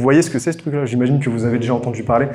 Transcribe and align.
Vous 0.00 0.04
voyez 0.04 0.22
ce 0.22 0.30
que 0.30 0.38
c'est 0.38 0.52
ce 0.52 0.56
truc-là? 0.56 0.86
J'imagine 0.86 1.20
que 1.20 1.28
vous 1.28 1.44
avez 1.44 1.58
déjà 1.58 1.74
entendu 1.74 2.04
parler. 2.04 2.28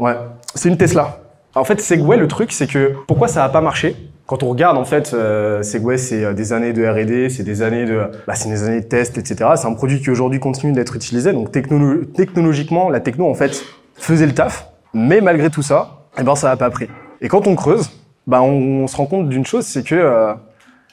Ouais, 0.00 0.16
c'est 0.56 0.68
une 0.68 0.76
Tesla. 0.76 1.20
En 1.54 1.62
fait, 1.62 1.80
Segway, 1.80 2.16
le 2.16 2.26
truc, 2.26 2.50
c'est 2.50 2.66
que 2.66 2.96
pourquoi 3.06 3.28
ça 3.28 3.42
n'a 3.42 3.48
pas 3.48 3.60
marché? 3.60 3.94
Quand 4.26 4.42
on 4.42 4.48
regarde 4.48 4.76
en 4.76 4.84
fait 4.84 5.14
euh, 5.14 5.62
Segway, 5.62 5.98
c'est 5.98 6.24
euh, 6.24 6.32
des 6.32 6.52
années 6.52 6.72
de 6.72 6.84
R&D, 6.84 7.28
c'est 7.28 7.44
des 7.44 7.62
années 7.62 7.84
de, 7.84 8.10
bah, 8.26 8.34
c'est 8.34 8.48
des 8.48 8.64
années 8.64 8.80
de 8.80 8.86
tests, 8.86 9.18
etc. 9.18 9.50
C'est 9.54 9.68
un 9.68 9.74
produit 9.74 10.00
qui 10.00 10.10
aujourd'hui 10.10 10.40
continue 10.40 10.72
d'être 10.72 10.96
utilisé. 10.96 11.32
Donc 11.32 11.52
technologiquement, 11.52 12.90
la 12.90 12.98
techno 12.98 13.30
en 13.30 13.34
fait 13.34 13.64
faisait 13.94 14.26
le 14.26 14.34
taf, 14.34 14.66
mais 14.92 15.20
malgré 15.20 15.48
tout 15.48 15.62
ça, 15.62 16.08
eh 16.18 16.24
ben 16.24 16.34
ça 16.34 16.48
n'a 16.48 16.56
pas 16.56 16.70
pris. 16.70 16.88
Et 17.20 17.28
quand 17.28 17.46
on 17.46 17.54
creuse, 17.54 17.88
bah 18.26 18.42
on, 18.42 18.88
se 18.88 18.96
rend 18.96 19.06
compte 19.06 19.28
d'une 19.28 19.46
chose, 19.46 19.64
c'est 19.64 19.84
que 19.84 19.94
euh, 19.94 20.34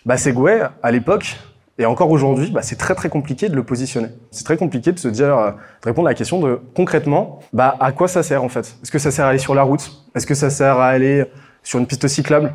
bah, 0.06 0.18
Segway 0.18 0.62
à 0.84 0.92
l'époque 0.92 1.40
et 1.80 1.86
encore 1.86 2.12
aujourd'hui, 2.12 2.52
bah, 2.52 2.62
c'est 2.62 2.76
très 2.76 2.94
très 2.94 3.08
compliqué 3.08 3.48
de 3.48 3.56
le 3.56 3.64
positionner. 3.64 4.10
C'est 4.32 4.44
très 4.44 4.58
compliqué 4.58 4.92
de 4.92 5.00
se 5.00 5.08
dire, 5.08 5.36
euh, 5.36 5.52
de 5.52 5.86
répondre 5.86 6.10
à 6.10 6.12
la 6.12 6.16
question 6.16 6.42
de 6.42 6.60
concrètement, 6.76 7.40
bah 7.54 7.76
à 7.80 7.94
quoi 7.94 8.10
ça 8.10 8.22
sert 8.22 8.44
en 8.44 8.50
fait? 8.50 8.76
Est-ce 8.84 8.92
que 8.92 9.00
ça 9.00 9.12
sert 9.12 9.26
à 9.26 9.30
aller 9.30 9.40
sur 9.40 9.56
la 9.56 9.64
route? 9.64 9.90
Est-ce 10.14 10.28
que 10.28 10.36
ça 10.36 10.50
sert 10.50 10.78
à 10.78 10.90
aller 10.90 11.24
sur 11.64 11.80
une 11.80 11.88
piste 11.88 12.06
cyclable? 12.10 12.54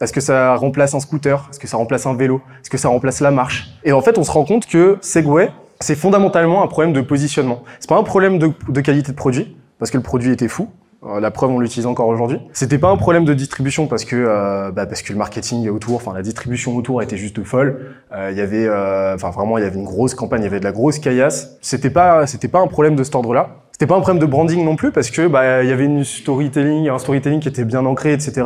Est-ce 0.00 0.12
que 0.12 0.22
ça 0.22 0.56
remplace 0.56 0.94
un 0.94 1.00
scooter? 1.00 1.46
Est-ce 1.50 1.60
que 1.60 1.68
ça 1.68 1.76
remplace 1.76 2.06
un 2.06 2.16
vélo? 2.16 2.40
Est-ce 2.62 2.70
que 2.70 2.78
ça 2.78 2.88
remplace 2.88 3.20
la 3.20 3.30
marche? 3.30 3.74
Et 3.84 3.92
en 3.92 4.00
fait, 4.00 4.16
on 4.16 4.24
se 4.24 4.30
rend 4.30 4.44
compte 4.44 4.66
que 4.66 4.96
Segway, 5.02 5.50
c'est 5.80 5.94
fondamentalement 5.94 6.62
un 6.62 6.66
problème 6.66 6.94
de 6.94 7.02
positionnement. 7.02 7.62
C'est 7.78 7.88
pas 7.88 7.98
un 7.98 8.02
problème 8.02 8.38
de, 8.38 8.52
de, 8.68 8.80
qualité 8.80 9.12
de 9.12 9.16
produit, 9.16 9.56
parce 9.78 9.90
que 9.90 9.98
le 9.98 10.02
produit 10.02 10.32
était 10.32 10.48
fou. 10.48 10.70
Euh, 11.04 11.18
la 11.18 11.30
preuve, 11.30 11.50
on 11.50 11.58
l'utilise 11.58 11.86
encore 11.86 12.06
aujourd'hui. 12.06 12.38
C'était 12.52 12.78
pas 12.78 12.88
un 12.88 12.96
problème 12.96 13.24
de 13.24 13.34
distribution 13.34 13.86
parce 13.86 14.04
que 14.04 14.14
euh, 14.16 14.70
bah 14.70 14.86
parce 14.86 15.02
que 15.02 15.12
le 15.12 15.18
marketing 15.18 15.68
autour, 15.68 15.96
enfin 15.96 16.12
la 16.14 16.22
distribution 16.22 16.76
autour 16.76 17.02
était 17.02 17.16
juste 17.16 17.42
folle. 17.42 17.94
Euh, 18.12 18.30
il 18.30 18.38
y 18.38 18.40
avait, 18.40 18.68
enfin 18.68 19.30
vraiment, 19.30 19.58
il 19.58 19.64
y 19.64 19.66
avait 19.66 19.78
une 19.78 19.84
grosse 19.84 20.14
campagne, 20.14 20.42
il 20.42 20.44
y 20.44 20.46
avait 20.46 20.60
de 20.60 20.64
la 20.64 20.72
grosse 20.72 20.98
caillasse. 20.98 21.56
C'était 21.60 21.90
pas, 21.90 22.26
c'était 22.26 22.48
pas 22.48 22.60
un 22.60 22.68
problème 22.68 22.94
de 22.94 23.02
cet 23.02 23.14
ordre-là. 23.14 23.56
C'était 23.72 23.86
pas 23.86 23.96
un 23.96 24.00
problème 24.00 24.20
de 24.20 24.26
branding 24.26 24.64
non 24.64 24.76
plus 24.76 24.92
parce 24.92 25.10
que 25.10 25.26
bah 25.26 25.64
il 25.64 25.68
y 25.68 25.72
avait 25.72 25.86
une 25.86 26.04
storytelling, 26.04 26.88
un 26.88 26.98
storytelling 26.98 27.40
qui 27.40 27.48
était 27.48 27.64
bien 27.64 27.84
ancré, 27.84 28.12
etc. 28.12 28.44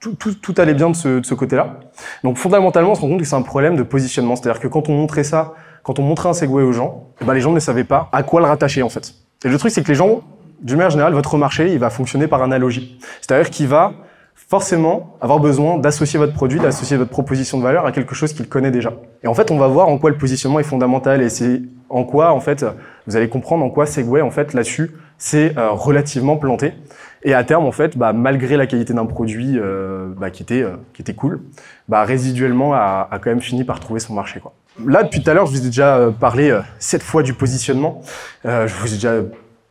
Tout, 0.00 0.14
tout, 0.14 0.34
tout 0.34 0.54
allait 0.58 0.74
bien 0.74 0.90
de 0.90 0.96
ce, 0.96 1.20
de 1.20 1.24
ce 1.24 1.34
côté-là. 1.34 1.78
Donc 2.24 2.36
fondamentalement, 2.36 2.92
on 2.92 2.94
se 2.96 3.00
rend 3.00 3.08
compte 3.08 3.20
que 3.20 3.26
c'est 3.26 3.36
un 3.36 3.42
problème 3.42 3.76
de 3.76 3.84
positionnement. 3.84 4.34
C'est-à-dire 4.34 4.60
que 4.60 4.66
quand 4.66 4.88
on 4.88 4.96
montrait 4.96 5.24
ça, 5.24 5.54
quand 5.84 6.00
on 6.00 6.02
montrait 6.02 6.30
un 6.30 6.32
Segway 6.32 6.64
aux 6.64 6.72
gens, 6.72 7.10
bah, 7.24 7.34
les 7.34 7.40
gens 7.40 7.52
ne 7.52 7.60
savaient 7.60 7.84
pas 7.84 8.08
à 8.10 8.24
quoi 8.24 8.40
le 8.40 8.46
rattacher 8.46 8.82
en 8.82 8.88
fait. 8.88 9.14
Et 9.44 9.48
le 9.48 9.58
truc, 9.58 9.70
c'est 9.70 9.82
que 9.82 9.88
les 9.88 9.94
gens 9.94 10.22
d'une 10.62 10.76
manière 10.76 10.90
générale, 10.90 11.12
votre 11.12 11.36
marché, 11.36 11.72
il 11.72 11.78
va 11.78 11.90
fonctionner 11.90 12.26
par 12.26 12.42
analogie. 12.42 12.98
C'est-à-dire 13.20 13.50
qu'il 13.50 13.68
va 13.68 13.92
forcément 14.34 15.16
avoir 15.20 15.40
besoin 15.40 15.78
d'associer 15.78 16.18
votre 16.18 16.34
produit, 16.34 16.60
d'associer 16.60 16.96
votre 16.96 17.10
proposition 17.10 17.58
de 17.58 17.62
valeur 17.62 17.86
à 17.86 17.92
quelque 17.92 18.14
chose 18.14 18.32
qu'il 18.32 18.48
connaît 18.48 18.70
déjà. 18.70 18.92
Et 19.22 19.26
en 19.26 19.34
fait, 19.34 19.50
on 19.50 19.58
va 19.58 19.66
voir 19.66 19.88
en 19.88 19.98
quoi 19.98 20.10
le 20.10 20.18
positionnement 20.18 20.60
est 20.60 20.64
fondamental 20.64 21.22
et 21.22 21.28
c'est 21.28 21.62
en 21.88 22.04
quoi, 22.04 22.32
en 22.32 22.40
fait, 22.40 22.64
vous 23.06 23.16
allez 23.16 23.28
comprendre 23.28 23.64
en 23.64 23.70
quoi 23.70 23.86
Segway, 23.86 24.22
en 24.22 24.30
fait, 24.30 24.54
là-dessus, 24.54 24.92
c'est 25.18 25.56
euh, 25.56 25.70
relativement 25.70 26.36
planté. 26.36 26.74
Et 27.22 27.34
à 27.34 27.44
terme, 27.44 27.64
en 27.64 27.72
fait, 27.72 27.96
bah, 27.96 28.12
malgré 28.12 28.56
la 28.56 28.66
qualité 28.66 28.92
d'un 28.92 29.06
produit 29.06 29.56
euh, 29.56 30.08
bah, 30.16 30.30
qui 30.30 30.42
était 30.42 30.62
euh, 30.62 30.76
qui 30.92 31.02
était 31.02 31.14
cool, 31.14 31.40
bah, 31.88 32.02
résiduellement 32.02 32.74
a, 32.74 33.08
a, 33.10 33.18
quand 33.18 33.30
même 33.30 33.40
fini 33.40 33.62
par 33.62 33.78
trouver 33.78 34.00
son 34.00 34.14
marché. 34.14 34.40
Quoi. 34.40 34.52
Là, 34.84 35.02
depuis 35.02 35.22
tout 35.22 35.30
à 35.30 35.34
l'heure, 35.34 35.46
je 35.46 35.52
vous 35.52 35.62
ai 35.62 35.66
déjà 35.66 36.10
parlé 36.18 36.58
sept 36.78 37.02
fois 37.02 37.22
du 37.22 37.34
positionnement. 37.34 38.02
je 38.44 38.74
vous 38.80 38.92
ai 38.92 38.96
déjà 38.96 39.14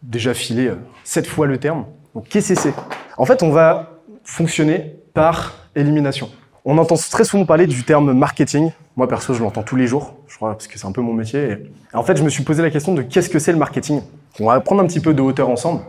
déjà 0.02 0.34
filé 0.34 0.68
euh, 0.68 0.76
sept 1.04 1.28
fois 1.28 1.48
le 1.48 1.58
terme. 1.58 1.86
Donc 2.16 2.26
c'est 2.30 2.74
En 3.18 3.26
fait, 3.26 3.44
on 3.44 3.50
va 3.50 4.00
fonctionner 4.24 4.96
par 5.14 5.54
élimination. 5.76 6.30
On 6.64 6.78
entend 6.78 6.96
très 6.96 7.24
souvent 7.24 7.46
parler 7.46 7.66
du 7.66 7.84
terme 7.84 8.14
marketing. 8.14 8.72
Moi, 8.96 9.08
perso, 9.08 9.34
je 9.34 9.42
l'entends 9.42 9.64
tous 9.64 9.76
les 9.76 9.88
jours, 9.88 10.14
je 10.28 10.36
crois, 10.36 10.52
parce 10.52 10.68
que 10.68 10.78
c'est 10.78 10.86
un 10.86 10.92
peu 10.92 11.02
mon 11.02 11.14
métier. 11.14 11.58
Et 11.94 11.96
en 11.96 12.04
fait, 12.04 12.18
je 12.18 12.24
me 12.24 12.30
suis 12.30 12.44
posé 12.44 12.62
la 12.62 12.70
question 12.70 12.94
de 12.94 13.02
qu'est-ce 13.02 13.30
que 13.30 13.40
c'est 13.40 13.52
le 13.52 13.58
marketing? 13.58 14.02
On 14.40 14.46
va 14.46 14.60
prendre 14.60 14.84
un 14.84 14.86
petit 14.86 15.00
peu 15.00 15.14
de 15.14 15.22
hauteur 15.22 15.50
ensemble. 15.50 15.82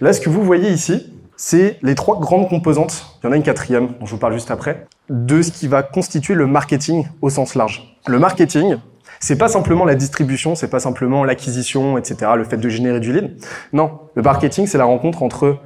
Là, 0.00 0.12
ce 0.12 0.20
que 0.20 0.30
vous 0.30 0.44
voyez 0.44 0.70
ici, 0.70 1.12
c'est 1.36 1.78
les 1.82 1.94
trois 1.94 2.20
grandes 2.20 2.48
composantes, 2.48 3.18
il 3.22 3.26
y 3.26 3.28
en 3.28 3.32
a 3.32 3.36
une 3.36 3.42
quatrième 3.42 3.88
dont 3.98 4.06
je 4.06 4.10
vous 4.12 4.18
parle 4.18 4.34
juste 4.34 4.50
après, 4.50 4.86
de 5.08 5.42
ce 5.42 5.50
qui 5.50 5.66
va 5.66 5.82
constituer 5.82 6.34
le 6.34 6.46
marketing 6.46 7.06
au 7.22 7.30
sens 7.30 7.54
large. 7.54 7.96
Le 8.06 8.18
marketing, 8.18 8.76
c'est 9.20 9.36
pas 9.36 9.48
simplement 9.48 9.84
la 9.84 9.94
distribution, 9.94 10.54
c'est 10.54 10.70
pas 10.70 10.80
simplement 10.80 11.24
l'acquisition, 11.24 11.98
etc., 11.98 12.32
le 12.36 12.44
fait 12.44 12.56
de 12.56 12.68
générer 12.70 13.00
du 13.00 13.12
lead. 13.12 13.36
Non, 13.74 14.00
le 14.14 14.22
marketing, 14.22 14.66
c'est 14.66 14.78
la 14.78 14.84
rencontre 14.84 15.22
entre, 15.22 15.58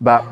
bah, 0.00 0.22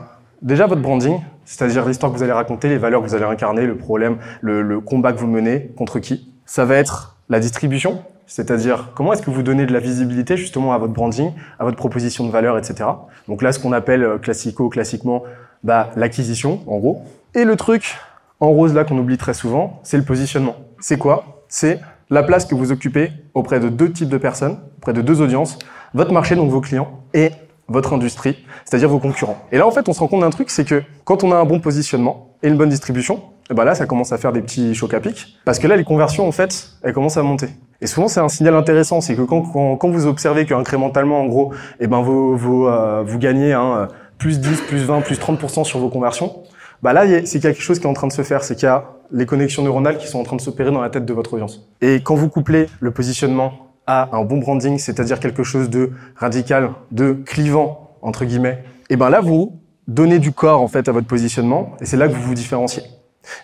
déjà 0.42 0.66
votre 0.68 0.80
branding, 0.80 1.20
c'est-à-dire 1.44 1.84
l'histoire 1.86 2.12
que 2.12 2.16
vous 2.16 2.22
allez 2.22 2.32
raconter, 2.32 2.68
les 2.68 2.78
valeurs 2.78 3.02
que 3.02 3.08
vous 3.08 3.16
allez 3.16 3.24
incarner, 3.24 3.66
le 3.66 3.76
problème, 3.76 4.18
le, 4.40 4.80
combat 4.80 5.12
que 5.12 5.18
vous 5.18 5.26
menez, 5.26 5.72
contre 5.76 5.98
qui. 5.98 6.32
Ça 6.46 6.64
va 6.64 6.76
être 6.76 7.16
la 7.28 7.40
distribution, 7.40 8.04
c'est-à-dire 8.26 8.92
comment 8.94 9.12
est-ce 9.12 9.22
que 9.22 9.30
vous 9.30 9.42
donnez 9.42 9.66
de 9.66 9.72
la 9.72 9.80
visibilité 9.80 10.36
justement 10.36 10.72
à 10.72 10.78
votre 10.78 10.92
branding, 10.92 11.32
à 11.58 11.64
votre 11.64 11.76
proposition 11.76 12.26
de 12.26 12.30
valeur, 12.30 12.56
etc. 12.56 12.88
Donc 13.26 13.42
là, 13.42 13.52
ce 13.52 13.58
qu'on 13.58 13.72
appelle 13.72 14.04
euh, 14.04 14.18
classico, 14.18 14.68
classiquement, 14.68 15.24
bah, 15.64 15.90
l'acquisition, 15.96 16.60
en 16.68 16.78
gros. 16.78 17.02
Et 17.34 17.44
le 17.44 17.56
truc 17.56 17.96
en 18.38 18.50
rose 18.50 18.72
là 18.72 18.84
qu'on 18.84 18.96
oublie 18.98 19.18
très 19.18 19.34
souvent, 19.34 19.80
c'est 19.82 19.96
le 19.96 20.04
positionnement. 20.04 20.56
C'est 20.78 20.96
quoi? 20.96 21.42
C'est 21.48 21.80
la 22.10 22.22
place 22.22 22.46
que 22.46 22.54
vous 22.54 22.72
occupez 22.72 23.12
auprès 23.34 23.60
de 23.60 23.68
deux 23.68 23.92
types 23.92 24.08
de 24.08 24.18
personnes, 24.18 24.58
auprès 24.78 24.92
de 24.92 25.02
deux 25.02 25.20
audiences, 25.20 25.58
votre 25.94 26.12
marché, 26.12 26.36
donc 26.36 26.50
vos 26.50 26.60
clients, 26.60 27.02
et 27.14 27.30
votre 27.68 27.92
industrie, 27.92 28.44
c'est-à-dire 28.64 28.88
vos 28.88 28.98
concurrents. 28.98 29.36
Et 29.52 29.58
là, 29.58 29.66
en 29.66 29.70
fait, 29.70 29.88
on 29.88 29.92
se 29.92 30.00
rend 30.00 30.08
compte 30.08 30.22
d'un 30.22 30.30
truc, 30.30 30.50
c'est 30.50 30.64
que 30.64 30.82
quand 31.04 31.22
on 31.22 31.32
a 31.32 31.36
un 31.36 31.44
bon 31.44 31.60
positionnement 31.60 32.30
et 32.42 32.48
une 32.48 32.56
bonne 32.56 32.70
distribution, 32.70 33.16
et 33.16 33.52
eh 33.52 33.54
ben 33.54 33.64
là, 33.64 33.74
ça 33.74 33.86
commence 33.86 34.12
à 34.12 34.18
faire 34.18 34.32
des 34.32 34.42
petits 34.42 34.74
chocs 34.74 34.92
à 34.92 35.00
pic, 35.00 35.38
parce 35.44 35.58
que 35.58 35.66
là, 35.66 35.76
les 35.76 35.84
conversions, 35.84 36.26
en 36.26 36.32
fait, 36.32 36.70
elles 36.82 36.92
commencent 36.92 37.16
à 37.16 37.22
monter. 37.22 37.48
Et 37.80 37.86
souvent, 37.86 38.08
c'est 38.08 38.20
un 38.20 38.28
signal 38.28 38.54
intéressant, 38.54 39.00
c'est 39.00 39.14
que 39.14 39.22
quand, 39.22 39.42
quand, 39.76 39.88
vous 39.88 40.06
observez 40.06 40.44
qu'incrémentalement, 40.44 41.20
en 41.20 41.26
gros, 41.26 41.52
et 41.54 41.84
eh 41.84 41.86
ben 41.86 42.02
vous, 42.02 42.36
vous, 42.36 42.66
euh, 42.66 43.02
vous 43.06 43.18
gagnez 43.18 43.52
hein, 43.52 43.88
plus 44.18 44.40
10, 44.40 44.62
plus 44.62 44.84
20, 44.84 45.00
plus 45.02 45.18
30% 45.18 45.64
sur 45.64 45.78
vos 45.78 45.88
conversions, 45.88 46.42
bah 46.82 46.92
là, 46.92 47.04
c'est 47.24 47.40
quelque 47.40 47.60
chose 47.60 47.78
qui 47.78 47.86
est 47.86 47.90
en 47.90 47.94
train 47.94 48.06
de 48.06 48.12
se 48.12 48.22
faire, 48.22 48.44
c'est 48.44 48.54
qu'il 48.54 48.64
y 48.64 48.70
a 48.70 48.84
les 49.10 49.26
connexions 49.26 49.62
neuronales 49.62 49.98
qui 49.98 50.06
sont 50.06 50.20
en 50.20 50.22
train 50.22 50.36
de 50.36 50.40
s'opérer 50.40 50.70
dans 50.70 50.80
la 50.80 50.90
tête 50.90 51.04
de 51.04 51.12
votre 51.12 51.34
audience. 51.34 51.68
Et 51.80 51.96
quand 51.96 52.14
vous 52.14 52.28
couplez 52.28 52.66
le 52.80 52.90
positionnement 52.90 53.52
à 53.86 54.10
un 54.12 54.22
bon 54.24 54.38
branding, 54.38 54.78
c'est-à-dire 54.78 55.18
quelque 55.18 55.42
chose 55.42 55.70
de 55.70 55.90
radical, 56.14 56.70
de 56.92 57.12
clivant, 57.24 57.96
entre 58.02 58.24
guillemets, 58.24 58.62
et 58.90 58.96
ben 58.96 59.08
là, 59.08 59.20
vous 59.20 59.60
donnez 59.86 60.18
du 60.18 60.32
corps, 60.32 60.60
en 60.60 60.68
fait, 60.68 60.88
à 60.88 60.92
votre 60.92 61.06
positionnement, 61.06 61.74
et 61.80 61.86
c'est 61.86 61.96
là 61.96 62.06
que 62.06 62.12
vous 62.12 62.22
vous 62.22 62.34
différenciez. 62.34 62.82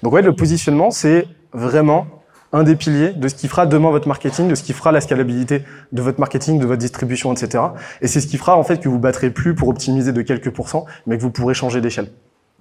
Donc, 0.03 0.13
ouais, 0.13 0.23
le 0.23 0.37
positionnement, 0.37 0.91
c'est 0.91 1.27
vraiment 1.53 2.07
un 2.53 2.63
des 2.63 2.77
piliers 2.77 3.13
de 3.13 3.27
ce 3.27 3.35
qui 3.35 3.49
fera 3.49 3.67
demain 3.67 3.91
votre 3.91 4.07
marketing, 4.07 4.49
de 4.49 4.55
ce 4.55 4.63
qui 4.63 4.75
fera 4.75 4.93
la 4.93 5.01
scalabilité 5.01 5.63
de 5.93 6.03
votre 6.03 6.21
marketing, 6.21 6.59
de 6.61 6.67
votre 6.67 6.79
distribution, 6.79 7.33
etc. 7.33 7.65
Et 8.01 8.07
c'est 8.07 8.21
ce 8.21 8.27
qui 8.27 8.37
fera, 8.37 8.57
en 8.57 8.63
fait, 8.63 8.79
que 8.81 8.89
vous 8.89 8.99
battrez 8.99 9.31
plus 9.31 9.55
pour 9.55 9.69
optimiser 9.69 10.13
de 10.13 10.23
quelques 10.23 10.51
pourcents, 10.51 10.85
mais 11.07 11.17
que 11.17 11.23
vous 11.23 11.31
pourrez 11.31 11.55
changer 11.55 11.81
d'échelle. 11.81 12.11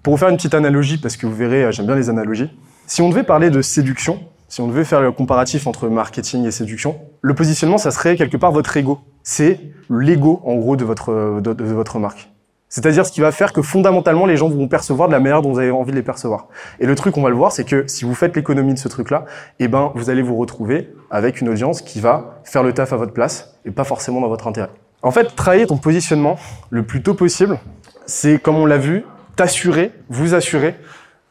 Pour 0.04 0.14
vous 0.14 0.18
faire 0.18 0.28
une 0.28 0.36
petite 0.36 0.54
analogie, 0.54 0.98
parce 0.98 1.16
que 1.16 1.26
vous 1.26 1.34
verrez, 1.34 1.72
j'aime 1.72 1.86
bien 1.86 1.96
les 1.96 2.10
analogies, 2.10 2.52
si 2.88 3.02
on 3.02 3.08
devait 3.08 3.24
parler 3.24 3.50
de 3.50 3.62
séduction, 3.62 4.20
si 4.50 4.60
on 4.60 4.68
devait 4.68 4.84
faire 4.84 5.00
le 5.00 5.14
comparatif 5.14 5.66
entre 5.66 5.88
marketing 5.88 6.46
et 6.46 6.52
séduction, 6.52 7.00
le 7.22 7.34
positionnement, 7.34 7.78
ça 7.78 7.90
serait 7.90 8.18
quelque 8.18 8.36
part 8.36 8.52
votre 8.52 8.76
ego. 8.76 9.00
C'est 9.24 9.62
l'ego, 9.90 10.42
en 10.44 10.56
gros, 10.56 10.76
de 10.76 10.84
votre, 10.84 11.40
de, 11.42 11.64
votre 11.64 12.00
marque. 12.00 12.30
C'est-à-dire 12.68 13.06
ce 13.06 13.14
qui 13.14 13.22
va 13.22 13.32
faire 13.32 13.54
que 13.54 13.62
fondamentalement, 13.62 14.26
les 14.26 14.36
gens 14.36 14.50
vont 14.50 14.68
percevoir 14.68 15.08
de 15.08 15.14
la 15.14 15.22
manière 15.22 15.42
dont 15.42 15.54
vous 15.54 15.60
avez 15.60 15.72
envie 15.72 15.92
de 15.92 15.96
les 15.96 16.04
percevoir. 16.04 16.48
Et 16.82 16.86
le 16.86 16.96
truc, 16.96 17.16
on 17.16 17.22
va 17.22 17.30
le 17.30 17.36
voir, 17.36 17.54
c'est 17.54 17.64
que 17.64 17.86
si 17.88 18.04
vous 18.04 18.14
faites 18.14 18.36
l'économie 18.36 18.74
de 18.74 18.80
ce 18.80 18.90
truc-là, 18.90 19.24
eh 19.60 19.70
ben, 19.70 19.94
vous 19.96 20.10
allez 20.10 20.22
vous 20.22 20.36
retrouver 20.36 20.94
avec 21.12 21.40
une 21.40 21.48
audience 21.48 21.82
qui 21.82 22.02
va 22.02 22.42
faire 22.44 22.64
le 22.64 22.74
taf 22.74 22.92
à 22.92 22.98
votre 22.98 23.14
place 23.14 23.56
et 23.64 23.72
pas 23.72 23.86
forcément 23.86 24.20
dans 24.20 24.28
votre 24.28 24.48
intérêt. 24.48 24.72
En 25.02 25.12
fait, 25.12 25.34
travailler 25.36 25.66
ton 25.66 25.78
positionnement 25.78 26.38
le 26.72 26.84
plus 26.84 27.02
tôt 27.02 27.14
possible, 27.14 27.58
c'est, 28.06 28.38
comme 28.42 28.58
on 28.58 28.66
l'a 28.66 28.78
vu, 28.78 29.06
t'assurer, 29.36 29.92
vous 30.10 30.36
assurer 30.36 30.76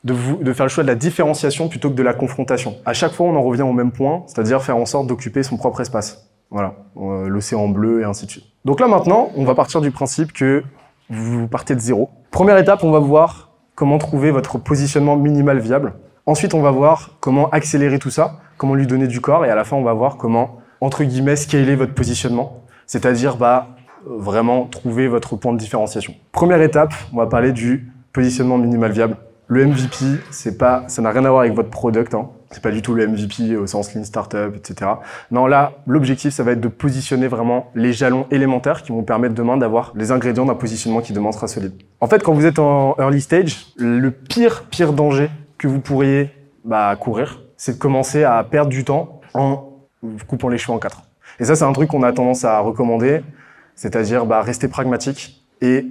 de, 0.04 0.14
faire 0.52 0.66
le 0.66 0.70
choix 0.70 0.82
de 0.82 0.88
la 0.88 0.94
différenciation 0.94 1.68
plutôt 1.68 1.90
que 1.90 1.94
de 1.94 2.02
la 2.02 2.12
confrontation. 2.12 2.76
À 2.84 2.92
chaque 2.92 3.12
fois, 3.12 3.26
on 3.26 3.36
en 3.36 3.42
revient 3.42 3.62
au 3.62 3.72
même 3.72 3.92
point, 3.92 4.24
c'est-à-dire 4.26 4.62
faire 4.62 4.76
en 4.76 4.86
sorte 4.86 5.06
d'occuper 5.06 5.42
son 5.42 5.56
propre 5.56 5.80
espace. 5.80 6.28
Voilà, 6.50 6.74
euh, 6.96 7.28
l'océan 7.28 7.68
bleu 7.68 8.02
et 8.02 8.04
ainsi 8.04 8.26
de 8.26 8.30
suite. 8.30 8.44
Donc 8.64 8.80
là 8.80 8.88
maintenant, 8.88 9.30
on 9.36 9.44
va 9.44 9.54
partir 9.54 9.80
du 9.80 9.90
principe 9.90 10.32
que 10.32 10.62
vous 11.08 11.46
partez 11.48 11.74
de 11.74 11.80
zéro. 11.80 12.10
Première 12.30 12.58
étape, 12.58 12.84
on 12.84 12.90
va 12.90 12.98
voir 12.98 13.52
comment 13.74 13.98
trouver 13.98 14.30
votre 14.30 14.58
positionnement 14.58 15.16
minimal 15.16 15.58
viable. 15.58 15.94
Ensuite, 16.26 16.54
on 16.54 16.60
va 16.60 16.70
voir 16.70 17.16
comment 17.20 17.48
accélérer 17.50 17.98
tout 17.98 18.10
ça, 18.10 18.40
comment 18.56 18.74
lui 18.74 18.86
donner 18.86 19.06
du 19.06 19.20
corps, 19.20 19.44
et 19.44 19.50
à 19.50 19.54
la 19.54 19.64
fin, 19.64 19.76
on 19.76 19.82
va 19.82 19.92
voir 19.92 20.16
comment, 20.16 20.58
entre 20.80 21.04
guillemets, 21.04 21.36
scaler 21.36 21.74
votre 21.74 21.94
positionnement. 21.94 22.64
C'est-à-dire, 22.86 23.36
bah, 23.36 23.68
vraiment 24.06 24.66
trouver 24.66 25.08
votre 25.08 25.36
point 25.36 25.52
de 25.52 25.58
différenciation. 25.58 26.14
Première 26.32 26.60
étape, 26.60 26.92
on 27.12 27.16
va 27.16 27.26
parler 27.26 27.52
du 27.52 27.91
positionnement 28.12 28.58
minimal 28.58 28.92
viable. 28.92 29.16
Le 29.48 29.66
MVP, 29.66 30.04
c'est 30.30 30.56
pas, 30.56 30.84
ça 30.86 31.02
n'a 31.02 31.10
rien 31.10 31.24
à 31.24 31.30
voir 31.30 31.40
avec 31.42 31.52
votre 31.52 31.68
product. 31.68 32.14
Hein. 32.14 32.30
C'est 32.50 32.62
pas 32.62 32.70
du 32.70 32.80
tout 32.80 32.94
le 32.94 33.06
MVP 33.06 33.56
au 33.56 33.66
sens 33.66 33.94
lean 33.94 34.04
startup, 34.04 34.54
etc. 34.56 34.92
Non, 35.30 35.46
là, 35.46 35.72
l'objectif, 35.86 36.32
ça 36.32 36.42
va 36.42 36.52
être 36.52 36.60
de 36.60 36.68
positionner 36.68 37.26
vraiment 37.26 37.70
les 37.74 37.92
jalons 37.92 38.26
élémentaires 38.30 38.82
qui 38.82 38.92
vont 38.92 39.02
permettre 39.02 39.34
demain 39.34 39.56
d'avoir 39.56 39.92
les 39.94 40.10
ingrédients 40.10 40.46
d'un 40.46 40.54
positionnement 40.54 41.00
qui 41.00 41.12
demain 41.12 41.32
sera 41.32 41.48
solide. 41.48 41.72
En 42.00 42.06
fait, 42.06 42.22
quand 42.22 42.32
vous 42.32 42.46
êtes 42.46 42.58
en 42.58 42.94
early 42.98 43.20
stage, 43.20 43.66
le 43.76 44.10
pire, 44.10 44.64
pire 44.70 44.92
danger 44.92 45.28
que 45.58 45.68
vous 45.68 45.80
pourriez 45.80 46.30
bah, 46.64 46.94
courir, 46.96 47.42
c'est 47.56 47.74
de 47.74 47.78
commencer 47.78 48.24
à 48.24 48.42
perdre 48.44 48.70
du 48.70 48.84
temps 48.84 49.20
en 49.34 49.68
coupant 50.26 50.48
les 50.48 50.58
cheveux 50.58 50.74
en 50.74 50.78
quatre. 50.78 51.02
Et 51.40 51.44
ça, 51.44 51.56
c'est 51.56 51.64
un 51.64 51.72
truc 51.72 51.90
qu'on 51.90 52.02
a 52.02 52.12
tendance 52.12 52.44
à 52.44 52.58
recommander 52.60 53.22
c'est-à-dire 53.74 54.26
bah, 54.26 54.42
rester 54.42 54.68
pragmatique 54.68 55.42
et 55.60 55.86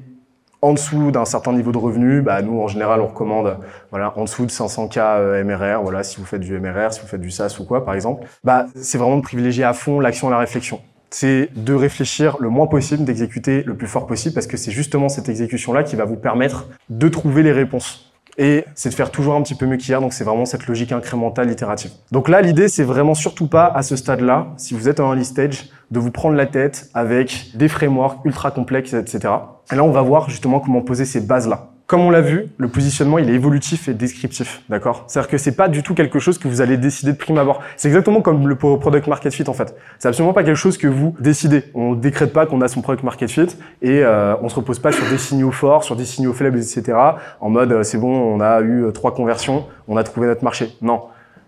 en 0.62 0.74
dessous 0.74 1.12
d'un 1.12 1.26
certain 1.26 1.54
niveau 1.54 1.72
de 1.72 1.78
revenu, 1.78 2.22
bah, 2.22 2.42
nous 2.42 2.62
en 2.62 2.68
général 2.68 3.02
on 3.02 3.08
recommande 3.08 3.58
voilà 3.90 4.14
en 4.18 4.24
dessous 4.24 4.46
de 4.46 4.52
500K 4.52 5.00
euh, 5.00 5.44
MRR, 5.44 5.82
voilà 5.82 6.04
si 6.04 6.18
vous 6.18 6.26
faites 6.26 6.42
du 6.42 6.60
MRR, 6.60 6.94
si 6.94 7.02
vous 7.02 7.08
faites 7.08 7.22
du 7.22 7.32
SaaS 7.32 7.58
ou 7.60 7.66
quoi 7.66 7.84
par 7.84 7.94
exemple, 7.94 8.28
bah 8.44 8.66
c'est 8.76 8.98
vraiment 8.98 9.18
de 9.18 9.22
privilégier 9.22 9.64
à 9.64 9.74
fond 9.74 10.00
l'action 10.00 10.28
et 10.28 10.32
la 10.32 10.38
réflexion. 10.38 10.82
C'est 11.10 11.50
de 11.56 11.74
réfléchir 11.74 12.38
le 12.40 12.50
moins 12.50 12.68
possible, 12.68 13.04
d'exécuter 13.04 13.64
le 13.64 13.76
plus 13.76 13.88
fort 13.88 14.08
possible 14.08 14.34
parce 14.34 14.48
que 14.48 14.56
c'est 14.56 14.72
justement 14.72 15.10
cette 15.10 15.28
exécution 15.28 15.74
là 15.74 15.84
qui 15.84 15.96
va 15.96 16.06
vous 16.06 16.16
permettre 16.16 16.68
de 16.90 17.10
trouver 17.10 17.44
les 17.44 17.52
réponses 17.52 18.11
et 18.38 18.66
c'est 18.76 18.90
de 18.90 18.94
faire 18.94 19.12
toujours 19.12 19.36
un 19.36 19.42
petit 19.42 19.56
peu 19.56 19.66
mieux 19.66 19.78
qu'hier. 19.78 20.02
Donc 20.02 20.14
c'est 20.14 20.24
vraiment 20.24 20.46
cette 20.46 20.68
logique 20.68 20.92
incrémentale 20.92 21.52
itérative. 21.52 21.92
Donc 22.12 22.30
là, 22.30 22.42
l'idée, 22.42 22.68
c'est 22.68 22.84
vraiment 22.84 23.16
surtout 23.16 23.48
pas 23.48 23.66
à 23.66 23.82
ce 23.82 23.96
stade-là, 23.96 24.48
si 24.58 24.74
vous 24.74 24.90
êtes 24.90 25.00
en 25.00 25.08
early 25.08 25.26
stage, 25.26 25.70
de 25.92 26.00
vous 26.00 26.12
prendre 26.12 26.36
la 26.36 26.46
tête 26.46 26.90
avec 26.94 27.52
des 27.56 27.68
frameworks 27.68 28.24
ultra 28.26 28.52
complexes, 28.52 28.94
etc. 28.94 29.34
Et 29.72 29.76
là, 29.76 29.84
on 29.84 29.92
va 29.92 30.02
voir 30.02 30.30
justement 30.30 30.60
comment 30.60 30.82
poser 30.82 31.06
ces 31.06 31.22
bases-là. 31.22 31.71
Comme 31.92 32.04
on 32.04 32.10
l'a 32.10 32.22
vu, 32.22 32.46
le 32.58 32.70
positionnement, 32.70 33.18
il 33.18 33.30
est 33.30 33.34
évolutif 33.34 33.90
et 33.90 33.94
descriptif, 33.94 34.62
d'accord? 34.70 35.04
C'est-à-dire 35.08 35.30
que 35.30 35.38
c'est 35.38 35.58
pas 35.58 35.68
du 35.68 35.84
tout 35.84 35.94
quelque 35.94 36.20
chose 36.20 36.38
que 36.38 36.48
vous 36.48 36.62
allez 36.62 36.78
décider 36.78 37.12
de 37.12 37.18
prime 37.18 37.38
abord. 37.38 37.62
C'est 37.76 37.90
exactement 37.90 38.22
comme 38.22 38.48
le 38.48 38.56
product 38.56 39.08
market 39.08 39.34
fit 39.34 39.44
en 39.50 39.52
fait. 39.52 39.76
C'est 40.00 40.08
absolument 40.08 40.32
pas 40.32 40.46
quelque 40.46 40.56
chose 40.56 40.78
que 40.78 40.88
vous 40.88 41.14
décidez. 41.20 41.66
On 41.74 41.96
décrète 41.96 42.32
pas 42.32 42.46
qu'on 42.46 42.62
a 42.62 42.70
son 42.70 42.82
product 42.82 43.04
market 43.04 43.30
fit 43.30 43.58
et 43.82 44.06
euh, 44.06 44.38
on 44.42 44.48
se 44.48 44.56
repose 44.56 44.80
pas 44.80 44.94
sur 44.94 45.06
des 45.10 45.18
signaux 45.18 45.52
forts, 45.52 45.84
sur 45.84 45.98
des 45.98 46.06
signaux 46.06 46.32
faibles, 46.32 46.60
etc. 46.60 46.98
En 47.42 47.50
mode 47.50 47.74
euh, 47.74 47.84
c'est 47.84 47.98
bon, 47.98 48.08
on 48.08 48.40
a 48.40 48.62
eu 48.62 48.86
euh, 48.86 48.92
trois 48.92 49.14
conversions, 49.14 49.66
on 49.90 49.98
a 49.98 50.04
trouvé 50.06 50.28
notre 50.28 50.46
marché. 50.46 50.74
Non, 50.82 51.02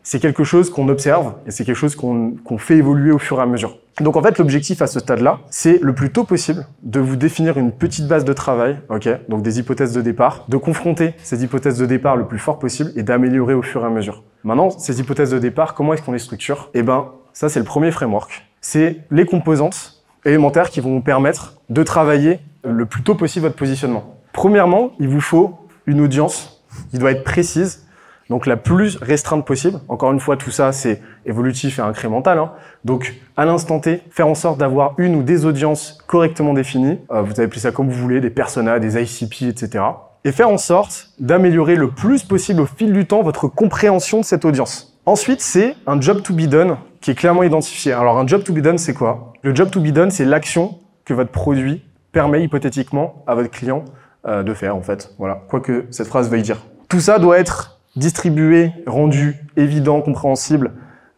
c'est 0.03 0.19
quelque 0.19 0.43
chose 0.43 0.69
qu'on 0.69 0.89
observe 0.89 1.33
et 1.47 1.51
c'est 1.51 1.63
quelque 1.63 1.75
chose 1.75 1.95
qu'on 1.95 2.57
fait 2.57 2.77
évoluer 2.77 3.11
au 3.11 3.19
fur 3.19 3.39
et 3.39 3.41
à 3.41 3.45
mesure. 3.45 3.77
Donc 4.01 4.15
en 4.15 4.21
fait, 4.21 4.37
l'objectif 4.37 4.81
à 4.81 4.87
ce 4.87 4.99
stade-là, 4.99 5.39
c'est 5.49 5.79
le 5.81 5.93
plus 5.93 6.11
tôt 6.11 6.23
possible 6.23 6.65
de 6.81 6.99
vous 6.99 7.15
définir 7.15 7.57
une 7.57 7.71
petite 7.71 8.07
base 8.07 8.25
de 8.25 8.33
travail, 8.33 8.79
ok, 8.89 9.07
donc 9.29 9.43
des 9.43 9.59
hypothèses 9.59 9.93
de 9.93 10.01
départ, 10.01 10.45
de 10.49 10.57
confronter 10.57 11.13
ces 11.23 11.43
hypothèses 11.43 11.77
de 11.77 11.85
départ 11.85 12.15
le 12.15 12.25
plus 12.25 12.39
fort 12.39 12.59
possible 12.59 12.91
et 12.95 13.03
d'améliorer 13.03 13.53
au 13.53 13.61
fur 13.61 13.83
et 13.83 13.85
à 13.85 13.89
mesure. 13.89 14.23
Maintenant, 14.43 14.71
ces 14.71 14.99
hypothèses 14.99 15.31
de 15.31 15.39
départ, 15.39 15.73
comment 15.73 15.93
est-ce 15.93 16.01
qu'on 16.01 16.11
les 16.11 16.19
structure? 16.19 16.69
Eh 16.73 16.81
ben, 16.81 17.11
ça 17.33 17.49
c'est 17.49 17.59
le 17.59 17.65
premier 17.65 17.91
framework. 17.91 18.47
C'est 18.61 18.97
les 19.11 19.25
composantes 19.25 20.03
élémentaires 20.25 20.69
qui 20.69 20.79
vont 20.79 20.91
vous 20.91 21.01
permettre 21.01 21.55
de 21.69 21.83
travailler 21.83 22.39
le 22.63 22.85
plus 22.85 23.03
tôt 23.03 23.15
possible 23.15 23.45
votre 23.45 23.55
positionnement. 23.55 24.17
Premièrement, 24.31 24.91
il 24.99 25.07
vous 25.07 25.21
faut 25.21 25.59
une 25.85 26.01
audience 26.01 26.63
qui 26.89 26.97
doit 26.97 27.11
être 27.11 27.23
précise 27.23 27.85
donc 28.29 28.45
la 28.45 28.57
plus 28.57 28.97
restreinte 29.01 29.45
possible. 29.45 29.79
Encore 29.89 30.11
une 30.11 30.19
fois, 30.19 30.37
tout 30.37 30.51
ça, 30.51 30.71
c'est 30.71 31.01
évolutif 31.25 31.79
et 31.79 31.81
incrémental. 31.81 32.37
Hein. 32.39 32.51
Donc 32.85 33.15
à 33.37 33.45
l'instant 33.45 33.79
T, 33.79 34.01
faire 34.09 34.27
en 34.27 34.35
sorte 34.35 34.57
d'avoir 34.57 34.93
une 34.97 35.15
ou 35.15 35.23
des 35.23 35.45
audiences 35.45 35.97
correctement 36.07 36.53
définies. 36.53 36.99
Euh, 37.11 37.21
vous 37.21 37.39
appelé 37.39 37.59
ça 37.59 37.71
comme 37.71 37.89
vous 37.89 37.99
voulez, 37.99 38.21
des 38.21 38.29
personas, 38.29 38.79
des 38.79 39.01
ICP, 39.01 39.43
etc. 39.43 39.83
Et 40.25 40.31
faire 40.31 40.49
en 40.49 40.57
sorte 40.57 41.09
d'améliorer 41.19 41.75
le 41.75 41.89
plus 41.89 42.23
possible 42.23 42.61
au 42.61 42.65
fil 42.65 42.93
du 42.93 43.05
temps 43.05 43.21
votre 43.21 43.47
compréhension 43.47 44.19
de 44.21 44.25
cette 44.25 44.45
audience. 44.45 44.97
Ensuite, 45.05 45.41
c'est 45.41 45.75
un 45.85 45.99
job 45.99 46.21
to 46.21 46.33
be 46.33 46.43
done 46.43 46.77
qui 47.01 47.11
est 47.11 47.15
clairement 47.15 47.43
identifié. 47.43 47.91
Alors 47.91 48.17
un 48.17 48.25
job 48.25 48.43
to 48.43 48.53
be 48.53 48.59
done, 48.59 48.77
c'est 48.77 48.93
quoi? 48.93 49.33
Le 49.41 49.53
job 49.53 49.69
to 49.69 49.81
be 49.81 49.87
done, 49.87 50.11
c'est 50.11 50.23
l'action 50.23 50.79
que 51.03 51.13
votre 51.13 51.31
produit 51.31 51.83
permet 52.13 52.41
hypothétiquement 52.43 53.25
à 53.27 53.35
votre 53.35 53.51
client 53.51 53.83
euh, 54.25 54.43
de 54.43 54.53
faire 54.53 54.77
en 54.77 54.81
fait. 54.81 55.13
Voilà, 55.17 55.43
quoi 55.49 55.59
que 55.59 55.85
cette 55.91 56.07
phrase 56.07 56.29
veuille 56.29 56.43
dire. 56.43 56.61
Tout 56.87 57.01
ça 57.01 57.19
doit 57.19 57.37
être 57.37 57.72
distribué, 57.95 58.71
rendu 58.87 59.35
évident, 59.55 60.01
compréhensible, 60.01 60.71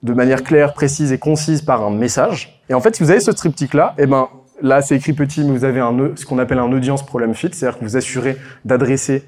de 0.03 0.13
manière 0.13 0.43
claire, 0.43 0.73
précise 0.73 1.11
et 1.11 1.17
concise 1.17 1.61
par 1.61 1.83
un 1.83 1.89
message. 1.89 2.61
Et 2.69 2.73
en 2.73 2.81
fait, 2.81 2.95
si 2.95 3.03
vous 3.03 3.11
avez 3.11 3.19
ce 3.19 3.31
triptyque-là, 3.31 3.95
eh 3.97 4.05
ben, 4.05 4.29
là, 4.61 4.81
c'est 4.81 4.95
écrit 4.95 5.13
petit, 5.13 5.43
mais 5.43 5.51
vous 5.51 5.63
avez 5.63 5.79
un, 5.79 6.11
ce 6.15 6.25
qu'on 6.25 6.39
appelle 6.39 6.59
un 6.59 6.71
audience 6.71 7.05
problem 7.05 7.33
fit, 7.33 7.49
c'est-à-dire 7.51 7.79
que 7.79 7.85
vous 7.85 7.97
assurez 7.97 8.37
d'adresser 8.65 9.23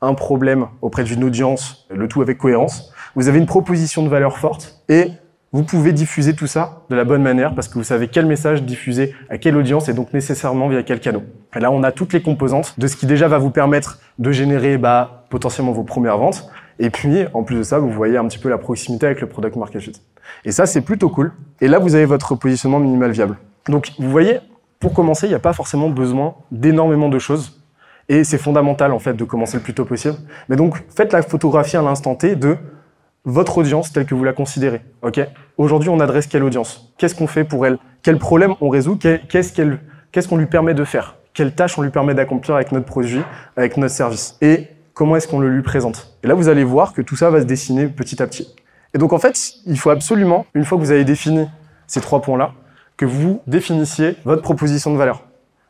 un 0.00 0.14
problème 0.14 0.66
auprès 0.82 1.04
d'une 1.04 1.24
audience, 1.24 1.86
le 1.90 2.08
tout 2.08 2.22
avec 2.22 2.38
cohérence. 2.38 2.92
Vous 3.14 3.28
avez 3.28 3.38
une 3.38 3.46
proposition 3.46 4.02
de 4.02 4.08
valeur 4.08 4.38
forte 4.38 4.82
et 4.88 5.10
vous 5.52 5.62
pouvez 5.62 5.92
diffuser 5.92 6.34
tout 6.34 6.48
ça 6.48 6.82
de 6.90 6.96
la 6.96 7.04
bonne 7.04 7.22
manière 7.22 7.54
parce 7.54 7.68
que 7.68 7.74
vous 7.74 7.84
savez 7.84 8.08
quel 8.08 8.26
message 8.26 8.64
diffuser 8.64 9.14
à 9.30 9.38
quelle 9.38 9.56
audience 9.56 9.88
et 9.88 9.94
donc 9.94 10.12
nécessairement 10.12 10.68
via 10.68 10.82
quel 10.82 10.98
canal. 11.00 11.22
Et 11.54 11.60
là, 11.60 11.70
on 11.70 11.84
a 11.84 11.92
toutes 11.92 12.12
les 12.12 12.20
composantes 12.20 12.78
de 12.78 12.86
ce 12.86 12.96
qui 12.96 13.06
déjà 13.06 13.28
va 13.28 13.38
vous 13.38 13.50
permettre 13.50 14.00
de 14.18 14.32
générer 14.32 14.78
bah, 14.78 15.26
potentiellement 15.30 15.72
vos 15.72 15.84
premières 15.84 16.18
ventes, 16.18 16.50
et 16.78 16.90
puis, 16.90 17.24
en 17.34 17.42
plus 17.42 17.56
de 17.56 17.62
ça, 17.62 17.78
vous 17.78 17.90
voyez 17.90 18.16
un 18.16 18.26
petit 18.26 18.38
peu 18.38 18.48
la 18.48 18.58
proximité 18.58 19.06
avec 19.06 19.20
le 19.20 19.28
product 19.28 19.56
market 19.56 19.80
fit. 19.80 19.92
Et 20.44 20.52
ça, 20.52 20.66
c'est 20.66 20.80
plutôt 20.80 21.08
cool. 21.08 21.32
Et 21.60 21.68
là, 21.68 21.78
vous 21.78 21.94
avez 21.94 22.04
votre 22.04 22.34
positionnement 22.34 22.80
minimal 22.80 23.10
viable. 23.10 23.36
Donc, 23.68 23.92
vous 23.98 24.10
voyez, 24.10 24.40
pour 24.80 24.92
commencer, 24.92 25.26
il 25.26 25.30
n'y 25.30 25.36
a 25.36 25.40
pas 25.40 25.52
forcément 25.52 25.88
besoin 25.88 26.34
d'énormément 26.50 27.08
de 27.08 27.18
choses. 27.18 27.60
Et 28.08 28.24
c'est 28.24 28.38
fondamental, 28.38 28.92
en 28.92 28.98
fait, 28.98 29.14
de 29.14 29.24
commencer 29.24 29.56
le 29.56 29.62
plus 29.62 29.74
tôt 29.74 29.84
possible. 29.84 30.16
Mais 30.48 30.56
donc, 30.56 30.82
faites 30.94 31.12
la 31.12 31.22
photographie 31.22 31.76
à 31.76 31.82
l'instant 31.82 32.14
T 32.14 32.36
de 32.36 32.56
votre 33.24 33.56
audience 33.56 33.90
telle 33.92 34.04
que 34.04 34.14
vous 34.14 34.24
la 34.24 34.34
considérez. 34.34 34.82
OK? 35.00 35.20
Aujourd'hui, 35.56 35.88
on 35.88 36.00
adresse 36.00 36.26
quelle 36.26 36.42
audience? 36.42 36.92
Qu'est-ce 36.98 37.14
qu'on 37.14 37.26
fait 37.26 37.44
pour 37.44 37.64
elle? 37.64 37.78
Quel 38.02 38.18
problème 38.18 38.54
on 38.60 38.68
résout? 38.68 38.98
Qu'est-ce 38.98 40.28
qu'on 40.28 40.36
lui 40.36 40.46
permet 40.46 40.74
de 40.74 40.84
faire? 40.84 41.16
Quelle 41.32 41.54
tâche 41.54 41.78
on 41.78 41.82
lui 41.82 41.90
permet 41.90 42.14
d'accomplir 42.14 42.54
avec 42.56 42.70
notre 42.70 42.84
produit, 42.84 43.22
avec 43.56 43.78
notre 43.78 43.94
service? 43.94 44.36
Et 44.42 44.68
comment 44.94 45.16
est-ce 45.16 45.28
qu'on 45.28 45.40
le 45.40 45.50
lui 45.50 45.62
présente. 45.62 46.16
Et 46.22 46.26
là, 46.26 46.34
vous 46.34 46.48
allez 46.48 46.64
voir 46.64 46.92
que 46.92 47.02
tout 47.02 47.16
ça 47.16 47.30
va 47.30 47.40
se 47.40 47.46
dessiner 47.46 47.88
petit 47.88 48.22
à 48.22 48.26
petit. 48.26 48.54
Et 48.94 48.98
donc, 48.98 49.12
en 49.12 49.18
fait, 49.18 49.38
il 49.66 49.78
faut 49.78 49.90
absolument, 49.90 50.46
une 50.54 50.64
fois 50.64 50.78
que 50.78 50.82
vous 50.82 50.92
avez 50.92 51.04
défini 51.04 51.48
ces 51.86 52.00
trois 52.00 52.22
points-là, 52.22 52.52
que 52.96 53.04
vous 53.04 53.42
définissiez 53.46 54.16
votre 54.24 54.42
proposition 54.42 54.92
de 54.92 54.96
valeur. 54.96 55.24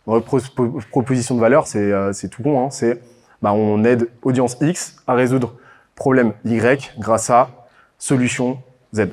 Votre 0.06 0.88
proposition 0.90 1.34
de 1.34 1.40
valeur, 1.40 1.66
c'est 1.66 1.90
euh, 1.90 2.12
tout 2.30 2.42
bon. 2.42 2.62
Hein. 2.62 2.68
C'est 2.70 3.00
bah, 3.40 3.52
on 3.52 3.82
aide 3.84 4.08
audience 4.22 4.58
X 4.60 4.96
à 5.06 5.14
résoudre 5.14 5.54
problème 5.94 6.32
Y 6.44 6.94
grâce 6.98 7.30
à 7.30 7.48
solution 7.98 8.58
Z. 8.94 9.08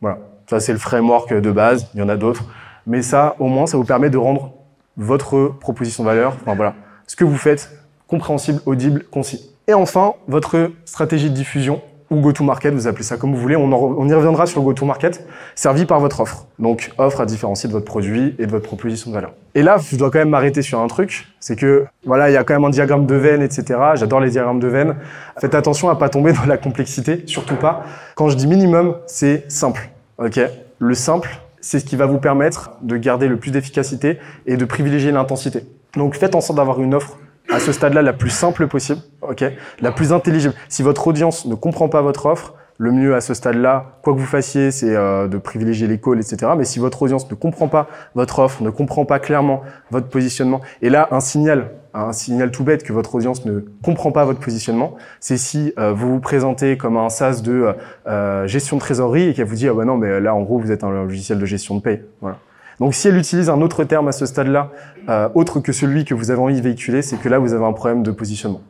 Voilà. 0.00 0.18
Ça, 0.50 0.58
c'est 0.58 0.72
le 0.72 0.78
framework 0.78 1.32
de 1.32 1.52
base. 1.52 1.88
Il 1.94 2.00
y 2.00 2.02
en 2.02 2.08
a 2.08 2.16
d'autres. 2.16 2.44
Mais 2.86 3.02
ça, 3.02 3.36
au 3.38 3.46
moins, 3.46 3.66
ça 3.66 3.76
vous 3.76 3.84
permet 3.84 4.10
de 4.10 4.18
rendre 4.18 4.52
votre 4.96 5.48
proposition 5.60 6.04
de 6.04 6.08
valeur, 6.08 6.36
enfin 6.40 6.54
voilà, 6.54 6.74
ce 7.06 7.16
que 7.16 7.24
vous 7.24 7.36
faites 7.36 7.70
compréhensible, 8.06 8.60
audible, 8.66 9.04
concis. 9.10 9.50
Et 9.66 9.74
enfin, 9.74 10.14
votre 10.28 10.70
stratégie 10.84 11.30
de 11.30 11.34
diffusion 11.34 11.80
ou 12.10 12.20
go-to-market, 12.20 12.72
vous 12.74 12.86
appelez 12.86 13.02
ça 13.02 13.16
comme 13.16 13.34
vous 13.34 13.40
voulez, 13.40 13.56
on, 13.56 14.08
y 14.08 14.14
reviendra 14.14 14.46
sur 14.46 14.60
le 14.60 14.64
go-to-market, 14.66 15.26
servi 15.54 15.86
par 15.86 16.00
votre 16.00 16.20
offre. 16.20 16.46
Donc, 16.58 16.92
offre 16.98 17.20
à 17.20 17.26
différencier 17.26 17.68
de 17.68 17.72
votre 17.72 17.86
produit 17.86 18.34
et 18.38 18.46
de 18.46 18.50
votre 18.50 18.66
proposition 18.66 19.10
de 19.10 19.14
valeur. 19.14 19.32
Et 19.54 19.62
là, 19.62 19.78
je 19.78 19.96
dois 19.96 20.10
quand 20.10 20.18
même 20.18 20.28
m'arrêter 20.28 20.62
sur 20.62 20.80
un 20.80 20.86
truc, 20.86 21.26
c'est 21.40 21.56
que, 21.56 21.86
voilà, 22.04 22.30
il 22.30 22.34
y 22.34 22.36
a 22.36 22.44
quand 22.44 22.54
même 22.54 22.64
un 22.64 22.70
diagramme 22.70 23.06
de 23.06 23.14
veine, 23.14 23.42
etc. 23.42 23.78
J'adore 23.94 24.20
les 24.20 24.30
diagrammes 24.30 24.60
de 24.60 24.68
veine. 24.68 24.96
Faites 25.38 25.54
attention 25.54 25.88
à 25.88 25.96
pas 25.96 26.08
tomber 26.08 26.32
dans 26.32 26.46
la 26.46 26.58
complexité, 26.58 27.22
surtout 27.26 27.56
pas. 27.56 27.84
Quand 28.16 28.28
je 28.28 28.36
dis 28.36 28.46
minimum, 28.46 28.96
c'est 29.06 29.50
simple, 29.50 29.90
ok? 30.18 30.40
Le 30.78 30.94
simple, 30.94 31.40
c'est 31.60 31.80
ce 31.80 31.84
qui 31.84 31.96
va 31.96 32.06
vous 32.06 32.18
permettre 32.18 32.72
de 32.82 32.96
garder 32.96 33.26
le 33.26 33.38
plus 33.38 33.50
d'efficacité 33.50 34.18
et 34.46 34.56
de 34.56 34.64
privilégier 34.64 35.10
l'intensité. 35.10 35.64
Donc, 35.96 36.14
faites 36.14 36.34
en 36.34 36.40
sorte 36.40 36.58
d'avoir 36.58 36.80
une 36.80 36.94
offre 36.94 37.16
à 37.50 37.60
ce 37.60 37.72
stade-là 37.72 38.02
la 38.02 38.12
plus 38.12 38.30
simple 38.30 38.66
possible, 38.66 39.00
ok, 39.22 39.44
la 39.80 39.92
plus 39.92 40.12
intelligible. 40.12 40.54
Si 40.68 40.82
votre 40.82 41.06
audience 41.06 41.46
ne 41.46 41.54
comprend 41.54 41.88
pas 41.88 42.02
votre 42.02 42.26
offre, 42.26 42.54
le 42.78 42.90
mieux 42.90 43.14
à 43.14 43.20
ce 43.20 43.34
stade-là, 43.34 43.98
quoi 44.02 44.14
que 44.14 44.18
vous 44.18 44.26
fassiez, 44.26 44.70
c'est 44.70 44.96
euh, 44.96 45.28
de 45.28 45.38
privilégier 45.38 45.86
les 45.86 46.00
calls, 46.00 46.18
etc. 46.18 46.52
Mais 46.56 46.64
si 46.64 46.78
votre 46.78 47.02
audience 47.02 47.30
ne 47.30 47.36
comprend 47.36 47.68
pas 47.68 47.86
votre 48.14 48.40
offre, 48.40 48.62
ne 48.62 48.70
comprend 48.70 49.04
pas 49.04 49.20
clairement 49.20 49.62
votre 49.90 50.08
positionnement, 50.08 50.60
et 50.82 50.90
là, 50.90 51.08
un 51.12 51.20
signal, 51.20 51.70
un 51.92 52.12
signal 52.12 52.50
tout 52.50 52.64
bête 52.64 52.82
que 52.82 52.92
votre 52.92 53.14
audience 53.14 53.44
ne 53.44 53.60
comprend 53.82 54.10
pas 54.10 54.24
votre 54.24 54.40
positionnement, 54.40 54.96
c'est 55.20 55.36
si 55.36 55.72
euh, 55.78 55.92
vous 55.92 56.14
vous 56.14 56.20
présentez 56.20 56.76
comme 56.76 56.96
un 56.96 57.08
SaaS 57.08 57.42
de 57.42 57.74
euh, 58.08 58.46
gestion 58.48 58.76
de 58.76 58.80
trésorerie 58.80 59.28
et 59.28 59.34
qu'elle 59.34 59.46
vous 59.46 59.54
dit 59.54 59.68
ah 59.68 59.74
bah 59.74 59.84
non 59.84 59.96
mais 59.96 60.20
là 60.20 60.34
en 60.34 60.42
gros 60.42 60.58
vous 60.58 60.72
êtes 60.72 60.82
un 60.82 60.90
logiciel 60.90 61.38
de 61.38 61.46
gestion 61.46 61.76
de 61.76 61.80
paie. 61.80 62.04
Voilà. 62.20 62.38
Donc 62.80 62.94
si 62.94 63.08
elle 63.08 63.16
utilise 63.16 63.50
un 63.50 63.60
autre 63.60 63.84
terme 63.84 64.08
à 64.08 64.12
ce 64.12 64.26
stade-là, 64.26 64.70
euh, 65.08 65.28
autre 65.34 65.60
que 65.60 65.72
celui 65.72 66.04
que 66.04 66.14
vous 66.14 66.30
avez 66.30 66.40
envie 66.40 66.56
de 66.56 66.62
véhiculer, 66.62 67.02
c'est 67.02 67.16
que 67.16 67.28
là, 67.28 67.38
vous 67.38 67.52
avez 67.52 67.64
un 67.64 67.72
problème 67.72 68.02
de 68.02 68.10
positionnement. 68.10 68.62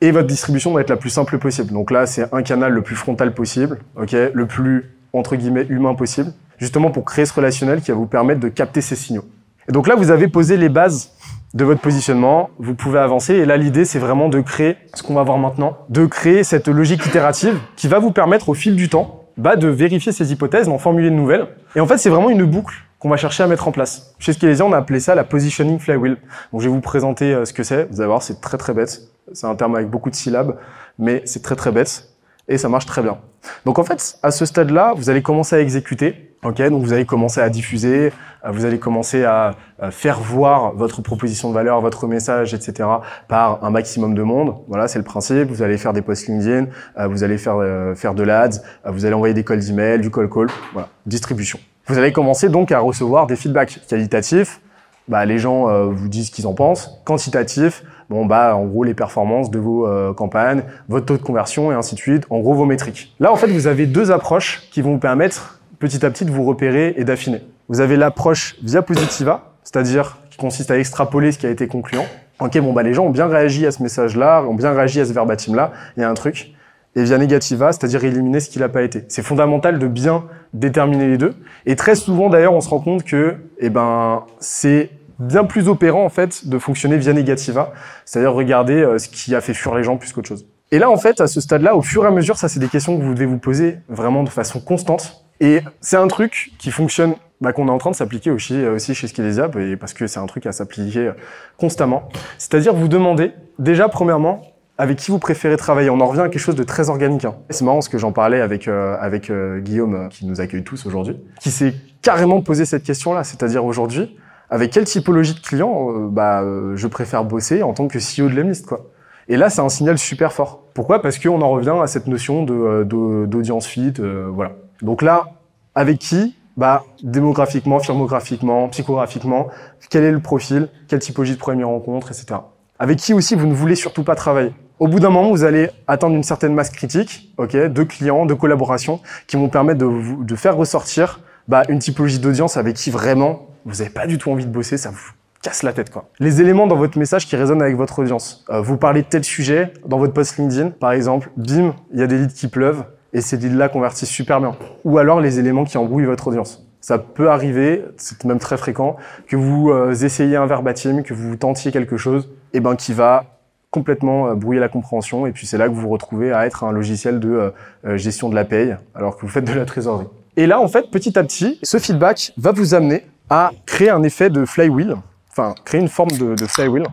Et 0.00 0.12
votre 0.12 0.28
distribution 0.28 0.70
doit 0.70 0.80
être 0.80 0.90
la 0.90 0.96
plus 0.96 1.10
simple 1.10 1.38
possible. 1.38 1.72
Donc 1.72 1.90
là, 1.90 2.06
c'est 2.06 2.32
un 2.32 2.42
canal 2.42 2.72
le 2.72 2.82
plus 2.82 2.94
frontal 2.94 3.34
possible, 3.34 3.78
ok, 4.00 4.14
le 4.32 4.46
plus, 4.46 4.92
entre 5.12 5.34
guillemets, 5.34 5.66
humain 5.68 5.94
possible, 5.94 6.32
justement 6.58 6.90
pour 6.90 7.04
créer 7.04 7.26
ce 7.26 7.34
relationnel 7.34 7.80
qui 7.80 7.90
va 7.90 7.96
vous 7.96 8.06
permettre 8.06 8.40
de 8.40 8.48
capter 8.48 8.80
ces 8.80 8.94
signaux. 8.94 9.24
Et 9.68 9.72
donc 9.72 9.88
là, 9.88 9.96
vous 9.96 10.10
avez 10.10 10.28
posé 10.28 10.56
les 10.56 10.68
bases 10.68 11.12
de 11.54 11.64
votre 11.64 11.80
positionnement, 11.80 12.50
vous 12.58 12.74
pouvez 12.74 13.00
avancer. 13.00 13.34
Et 13.34 13.44
là, 13.44 13.56
l'idée, 13.56 13.84
c'est 13.84 13.98
vraiment 13.98 14.28
de 14.28 14.40
créer 14.40 14.76
ce 14.94 15.02
qu'on 15.02 15.14
va 15.14 15.24
voir 15.24 15.38
maintenant, 15.38 15.78
de 15.88 16.06
créer 16.06 16.44
cette 16.44 16.68
logique 16.68 17.04
itérative 17.04 17.58
qui 17.76 17.88
va 17.88 17.98
vous 17.98 18.12
permettre 18.12 18.48
au 18.50 18.54
fil 18.54 18.76
du 18.76 18.88
temps 18.88 19.24
bah, 19.36 19.56
de 19.56 19.68
vérifier 19.68 20.12
ces 20.12 20.32
hypothèses, 20.32 20.66
d'en 20.66 20.78
formuler 20.78 21.10
de 21.10 21.14
nouvelles. 21.14 21.46
Et 21.74 21.80
en 21.80 21.86
fait, 21.86 21.98
c'est 21.98 22.10
vraiment 22.10 22.30
une 22.30 22.44
boucle 22.44 22.74
qu'on 22.98 23.08
va 23.08 23.16
chercher 23.16 23.42
à 23.42 23.46
mettre 23.46 23.68
en 23.68 23.72
place. 23.72 24.14
Chez 24.18 24.32
Skelesia, 24.32 24.64
on 24.64 24.72
a 24.72 24.78
appelé 24.78 25.00
ça 25.00 25.14
la 25.14 25.24
positioning 25.24 25.78
flywheel. 25.78 26.16
Donc, 26.52 26.60
je 26.60 26.68
vais 26.68 26.74
vous 26.74 26.80
présenter 26.80 27.32
euh, 27.32 27.44
ce 27.44 27.52
que 27.52 27.62
c'est. 27.62 27.88
Vous 27.90 28.00
allez 28.00 28.08
voir, 28.08 28.22
c'est 28.22 28.40
très 28.40 28.58
très 28.58 28.74
bête. 28.74 29.02
C'est 29.32 29.46
un 29.46 29.54
terme 29.54 29.76
avec 29.76 29.88
beaucoup 29.88 30.10
de 30.10 30.14
syllabes, 30.14 30.56
mais 30.98 31.22
c'est 31.26 31.42
très 31.42 31.56
très 31.56 31.70
bête 31.70 32.08
et 32.48 32.56
ça 32.56 32.70
marche 32.70 32.86
très 32.86 33.02
bien. 33.02 33.18
Donc 33.66 33.78
en 33.78 33.84
fait, 33.84 34.18
à 34.22 34.30
ce 34.30 34.46
stade-là, 34.46 34.94
vous 34.96 35.10
allez 35.10 35.20
commencer 35.20 35.54
à 35.54 35.60
exécuter 35.60 36.28
Ok, 36.44 36.62
donc 36.62 36.84
vous 36.84 36.92
allez 36.92 37.04
commencer 37.04 37.40
à 37.40 37.50
diffuser, 37.50 38.12
euh, 38.44 38.50
vous 38.52 38.64
allez 38.64 38.78
commencer 38.78 39.24
à 39.24 39.56
faire 39.90 40.20
voir 40.20 40.72
votre 40.72 41.02
proposition 41.02 41.48
de 41.48 41.54
valeur, 41.54 41.80
votre 41.80 42.06
message, 42.06 42.54
etc. 42.54 42.88
par 43.26 43.62
un 43.64 43.70
maximum 43.70 44.14
de 44.14 44.22
monde. 44.22 44.54
Voilà, 44.68 44.86
c'est 44.86 45.00
le 45.00 45.04
principe. 45.04 45.48
Vous 45.48 45.62
allez 45.62 45.78
faire 45.78 45.92
des 45.92 46.00
posts 46.00 46.28
LinkedIn, 46.28 46.66
euh, 46.96 47.08
vous 47.08 47.24
allez 47.24 47.38
faire 47.38 47.58
faire 47.96 48.14
de 48.14 48.22
l'ads, 48.22 48.60
vous 48.86 49.04
allez 49.04 49.14
envoyer 49.14 49.34
des 49.34 49.44
calls 49.44 49.58
d'email, 49.58 50.00
du 50.00 50.12
call 50.12 50.30
call. 50.30 50.46
Voilà, 50.72 50.88
distribution. 51.06 51.58
Vous 51.88 51.96
allez 51.98 52.12
commencer 52.12 52.50
donc 52.50 52.70
à 52.70 52.80
recevoir 52.80 53.26
des 53.26 53.36
feedbacks 53.36 53.80
qualitatifs. 53.88 54.60
Bah, 55.08 55.24
les 55.24 55.38
gens 55.38 55.88
vous 55.88 56.08
disent 56.08 56.26
ce 56.26 56.30
qu'ils 56.30 56.46
en 56.46 56.52
pensent. 56.52 57.00
Quantitatifs, 57.06 57.82
bon 58.10 58.26
bah 58.26 58.54
en 58.54 58.66
gros 58.66 58.84
les 58.84 58.92
performances 58.92 59.50
de 59.50 59.58
vos 59.58 59.88
campagnes, 60.12 60.64
votre 60.90 61.06
taux 61.06 61.16
de 61.16 61.22
conversion 61.22 61.72
et 61.72 61.74
ainsi 61.74 61.94
de 61.94 62.00
suite, 62.00 62.26
en 62.28 62.40
gros 62.40 62.52
vos 62.52 62.66
métriques. 62.66 63.14
Là 63.18 63.32
en 63.32 63.36
fait 63.36 63.46
vous 63.46 63.66
avez 63.66 63.86
deux 63.86 64.10
approches 64.10 64.68
qui 64.70 64.82
vont 64.82 64.92
vous 64.92 64.98
permettre 64.98 65.60
petit 65.78 66.04
à 66.04 66.10
petit 66.10 66.26
de 66.26 66.30
vous 66.30 66.44
repérer 66.44 66.92
et 66.98 67.04
d'affiner. 67.04 67.40
Vous 67.70 67.80
avez 67.80 67.96
l'approche 67.96 68.56
via 68.62 68.82
positiva, 68.82 69.52
c'est-à-dire 69.64 70.18
qui 70.28 70.36
consiste 70.36 70.70
à 70.70 70.78
extrapoler 70.78 71.32
ce 71.32 71.38
qui 71.38 71.46
a 71.46 71.50
été 71.50 71.68
concluant. 71.68 72.04
Ok, 72.38 72.58
bon 72.58 72.74
bah 72.74 72.82
les 72.82 72.92
gens 72.92 73.06
ont 73.06 73.10
bien 73.10 73.28
réagi 73.28 73.64
à 73.64 73.70
ce 73.70 73.82
message-là, 73.82 74.42
ont 74.42 74.54
bien 74.54 74.74
réagi 74.74 75.00
à 75.00 75.06
ce 75.06 75.14
verbatim-là, 75.14 75.72
il 75.96 76.00
y 76.00 76.04
a 76.04 76.10
un 76.10 76.14
truc. 76.14 76.52
Et 76.96 77.04
via 77.04 77.18
negativa, 77.18 77.72
c'est-à-dire 77.72 78.04
éliminer 78.04 78.40
ce 78.40 78.50
qui 78.50 78.58
n'a 78.58 78.68
pas 78.68 78.82
été. 78.82 79.04
C'est 79.08 79.22
fondamental 79.22 79.78
de 79.78 79.86
bien 79.86 80.24
déterminer 80.52 81.06
les 81.06 81.18
deux. 81.18 81.34
Et 81.66 81.76
très 81.76 81.94
souvent 81.94 82.28
d'ailleurs, 82.30 82.54
on 82.54 82.60
se 82.60 82.68
rend 82.68 82.80
compte 82.80 83.04
que, 83.04 83.36
eh 83.58 83.70
ben, 83.70 84.24
c'est 84.40 84.90
bien 85.18 85.44
plus 85.44 85.68
opérant 85.68 86.04
en 86.04 86.08
fait 86.08 86.48
de 86.48 86.58
fonctionner 86.58 86.96
via 86.96 87.12
negativa, 87.12 87.72
c'est-à-dire 88.04 88.32
regarder 88.32 88.74
euh, 88.74 88.98
ce 88.98 89.08
qui 89.08 89.34
a 89.34 89.40
fait 89.40 89.54
fuir 89.54 89.74
les 89.74 89.82
gens 89.82 89.96
plus 89.96 90.12
qu'autre 90.12 90.28
chose. 90.28 90.46
Et 90.70 90.78
là 90.78 90.90
en 90.90 90.96
fait, 90.96 91.20
à 91.20 91.26
ce 91.26 91.40
stade-là, 91.40 91.76
au 91.76 91.82
fur 91.82 92.04
et 92.04 92.06
à 92.06 92.10
mesure, 92.10 92.36
ça 92.36 92.48
c'est 92.48 92.60
des 92.60 92.68
questions 92.68 92.96
que 92.96 93.02
vous 93.02 93.14
devez 93.14 93.26
vous 93.26 93.38
poser 93.38 93.78
vraiment 93.88 94.22
de 94.22 94.28
façon 94.28 94.60
constante 94.60 95.24
et 95.40 95.60
c'est 95.80 95.96
un 95.96 96.08
truc 96.08 96.52
qui 96.58 96.70
fonctionne, 96.70 97.14
bah, 97.40 97.52
qu'on 97.52 97.68
est 97.68 97.70
en 97.70 97.78
train 97.78 97.90
de 97.90 97.96
s'appliquer 97.96 98.30
aussi, 98.30 98.54
euh, 98.54 98.78
chez 98.78 99.06
Skillesiap, 99.06 99.56
et 99.56 99.76
parce 99.76 99.94
que 99.94 100.06
c'est 100.06 100.18
un 100.18 100.26
truc 100.26 100.46
à 100.46 100.52
s'appliquer 100.52 101.08
euh, 101.08 101.12
constamment. 101.56 102.08
C'est-à-dire 102.38 102.74
vous 102.74 102.88
demandez, 102.88 103.32
déjà 103.58 103.88
premièrement, 103.88 104.42
avec 104.78 104.98
qui 104.98 105.10
vous 105.10 105.18
préférez 105.18 105.56
travailler? 105.56 105.90
On 105.90 106.00
en 106.00 106.06
revient 106.06 106.22
à 106.22 106.28
quelque 106.28 106.40
chose 106.40 106.56
de 106.56 106.62
très 106.62 106.88
organique. 106.88 107.24
Hein. 107.24 107.36
C'est 107.50 107.64
marrant 107.64 107.78
parce 107.78 107.88
que 107.88 107.98
j'en 107.98 108.12
parlais 108.12 108.40
avec 108.40 108.68
euh, 108.68 108.96
avec 109.00 109.30
Guillaume 109.30 110.08
qui 110.08 110.26
nous 110.26 110.40
accueille 110.40 110.64
tous 110.64 110.86
aujourd'hui, 110.86 111.16
qui 111.40 111.50
s'est 111.50 111.74
carrément 112.00 112.40
posé 112.40 112.64
cette 112.64 112.84
question-là. 112.84 113.24
C'est-à-dire 113.24 113.64
aujourd'hui, 113.64 114.16
avec 114.50 114.70
quelle 114.70 114.84
typologie 114.84 115.34
de 115.34 115.40
client 115.40 116.08
bah 116.08 116.42
je 116.74 116.86
préfère 116.86 117.24
bosser 117.24 117.62
en 117.62 117.74
tant 117.74 117.88
que 117.88 117.98
CEO 117.98 118.28
de 118.28 118.34
Lemlist 118.34 118.66
quoi? 118.66 118.86
Et 119.30 119.36
là, 119.36 119.50
c'est 119.50 119.60
un 119.60 119.68
signal 119.68 119.98
super 119.98 120.32
fort. 120.32 120.62
Pourquoi? 120.72 121.02
Parce 121.02 121.18
qu'on 121.18 121.42
en 121.42 121.50
revient 121.50 121.74
à 121.82 121.86
cette 121.86 122.06
notion 122.06 122.44
de 122.44 122.84
d'audience 122.84 123.66
fit, 123.66 123.92
voilà. 124.32 124.52
Donc 124.80 125.02
là, 125.02 125.26
avec 125.74 125.98
qui? 125.98 126.34
Bah, 126.58 126.84
démographiquement, 127.04 127.78
firmographiquement, 127.78 128.68
psychographiquement, 128.70 129.46
quel 129.90 130.02
est 130.02 130.10
le 130.10 130.18
profil, 130.18 130.68
quelle 130.88 130.98
typologie 130.98 131.34
de 131.34 131.38
première 131.38 131.68
rencontre, 131.68 132.08
etc. 132.10 132.40
Avec 132.80 132.98
qui 132.98 133.14
aussi 133.14 133.36
vous 133.36 133.46
ne 133.46 133.54
voulez 133.54 133.76
surtout 133.76 134.02
pas 134.02 134.16
travailler? 134.16 134.52
Au 134.80 134.86
bout 134.88 135.00
d'un 135.00 135.10
moment, 135.10 135.30
vous 135.30 135.44
allez 135.44 135.70
atteindre 135.86 136.14
une 136.14 136.22
certaine 136.22 136.54
masse 136.54 136.70
critique, 136.70 137.32
ok, 137.36 137.56
de 137.56 137.82
clients, 137.82 138.26
de 138.26 138.34
collaborations, 138.34 139.00
qui 139.26 139.36
vont 139.36 139.48
permettre 139.48 139.80
de, 139.80 140.24
de 140.24 140.36
faire 140.36 140.56
ressortir 140.56 141.20
bah, 141.48 141.62
une 141.68 141.78
typologie 141.78 142.18
d'audience 142.18 142.56
avec 142.56 142.76
qui 142.76 142.90
vraiment 142.90 143.48
vous 143.64 143.76
n'avez 143.76 143.90
pas 143.90 144.06
du 144.06 144.18
tout 144.18 144.30
envie 144.30 144.46
de 144.46 144.50
bosser, 144.50 144.76
ça 144.76 144.90
vous 144.90 145.10
casse 145.42 145.62
la 145.62 145.72
tête 145.72 145.90
quoi. 145.90 146.08
Les 146.18 146.40
éléments 146.40 146.66
dans 146.66 146.76
votre 146.76 146.98
message 146.98 147.26
qui 147.26 147.36
résonnent 147.36 147.62
avec 147.62 147.76
votre 147.76 147.98
audience. 147.98 148.44
Euh, 148.50 148.60
vous 148.60 148.76
parlez 148.76 149.02
de 149.02 149.06
tel 149.06 149.24
sujet 149.24 149.72
dans 149.86 149.98
votre 149.98 150.12
post 150.12 150.38
LinkedIn, 150.38 150.70
par 150.70 150.92
exemple, 150.92 151.30
bim, 151.36 151.74
il 151.92 152.00
y 152.00 152.02
a 152.02 152.06
des 152.06 152.18
leads 152.18 152.34
qui 152.34 152.48
pleuvent, 152.48 152.84
et 153.12 153.20
ces 153.20 153.36
leads-là 153.36 153.68
convertissent 153.68 154.08
super 154.08 154.40
bien. 154.40 154.56
Ou 154.84 154.98
alors 154.98 155.20
les 155.20 155.38
éléments 155.38 155.64
qui 155.64 155.78
embrouillent 155.78 156.06
votre 156.06 156.28
audience. 156.28 156.66
Ça 156.80 156.98
peut 156.98 157.30
arriver, 157.30 157.84
c'est 157.96 158.24
même 158.24 158.38
très 158.38 158.56
fréquent, 158.56 158.96
que 159.26 159.36
vous 159.36 159.70
euh, 159.70 159.92
essayiez 159.92 160.36
un 160.36 160.46
verbatim, 160.46 161.02
que 161.02 161.14
vous 161.14 161.36
tentiez 161.36 161.72
quelque 161.72 161.96
chose, 161.96 162.30
et 162.52 162.60
ben 162.60 162.76
qui 162.76 162.92
va 162.92 163.37
complètement 163.70 164.28
euh, 164.28 164.34
brouiller 164.34 164.60
la 164.60 164.68
compréhension, 164.68 165.26
et 165.26 165.32
puis 165.32 165.46
c'est 165.46 165.58
là 165.58 165.68
que 165.68 165.72
vous 165.72 165.82
vous 165.82 165.88
retrouvez 165.88 166.32
à 166.32 166.46
être 166.46 166.64
un 166.64 166.72
logiciel 166.72 167.20
de 167.20 167.52
euh, 167.84 167.96
gestion 167.96 168.28
de 168.28 168.34
la 168.34 168.44
paye, 168.44 168.76
alors 168.94 169.16
que 169.16 169.22
vous 169.22 169.28
faites 169.28 169.44
de 169.44 169.52
la 169.52 169.64
trésorerie. 169.64 170.06
Et 170.36 170.46
là, 170.46 170.60
en 170.60 170.68
fait, 170.68 170.90
petit 170.90 171.18
à 171.18 171.24
petit, 171.24 171.58
ce 171.62 171.78
feedback 171.78 172.32
va 172.36 172.52
vous 172.52 172.74
amener 172.74 173.04
à 173.28 173.50
créer 173.66 173.90
un 173.90 174.02
effet 174.02 174.30
de 174.30 174.44
flywheel, 174.44 174.96
enfin, 175.30 175.54
créer 175.64 175.80
une 175.80 175.88
forme 175.88 176.12
de, 176.12 176.46
flywheel. 176.46 176.84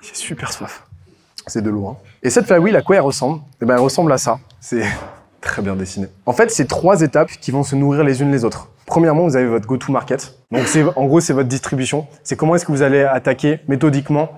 C'est 0.00 0.16
super 0.16 0.52
soif. 0.52 0.84
C'est 1.46 1.62
de 1.62 1.70
l'eau. 1.70 1.88
Hein. 1.88 1.96
Et 2.22 2.30
cette 2.30 2.46
flywheel, 2.46 2.76
à 2.76 2.82
quoi 2.82 2.96
elle 2.96 3.02
ressemble? 3.02 3.40
Eh 3.60 3.64
ben, 3.64 3.74
elle 3.74 3.80
ressemble 3.80 4.12
à 4.12 4.18
ça. 4.18 4.38
C'est 4.60 4.84
très 5.40 5.62
bien 5.62 5.76
dessiné. 5.76 6.08
En 6.26 6.32
fait, 6.32 6.50
c'est 6.50 6.66
trois 6.66 7.00
étapes 7.00 7.30
qui 7.30 7.50
vont 7.50 7.62
se 7.62 7.76
nourrir 7.76 8.04
les 8.04 8.22
unes 8.22 8.30
les 8.30 8.44
autres. 8.44 8.68
Premièrement, 8.84 9.22
vous 9.22 9.36
avez 9.36 9.46
votre 9.46 9.66
go-to-market. 9.66 10.36
Donc, 10.50 10.66
c'est, 10.66 10.84
en 10.96 11.06
gros, 11.06 11.20
c'est 11.20 11.32
votre 11.32 11.48
distribution. 11.48 12.06
C'est 12.24 12.36
comment 12.36 12.56
est-ce 12.56 12.66
que 12.66 12.72
vous 12.72 12.82
allez 12.82 13.02
attaquer 13.02 13.60
méthodiquement 13.68 14.30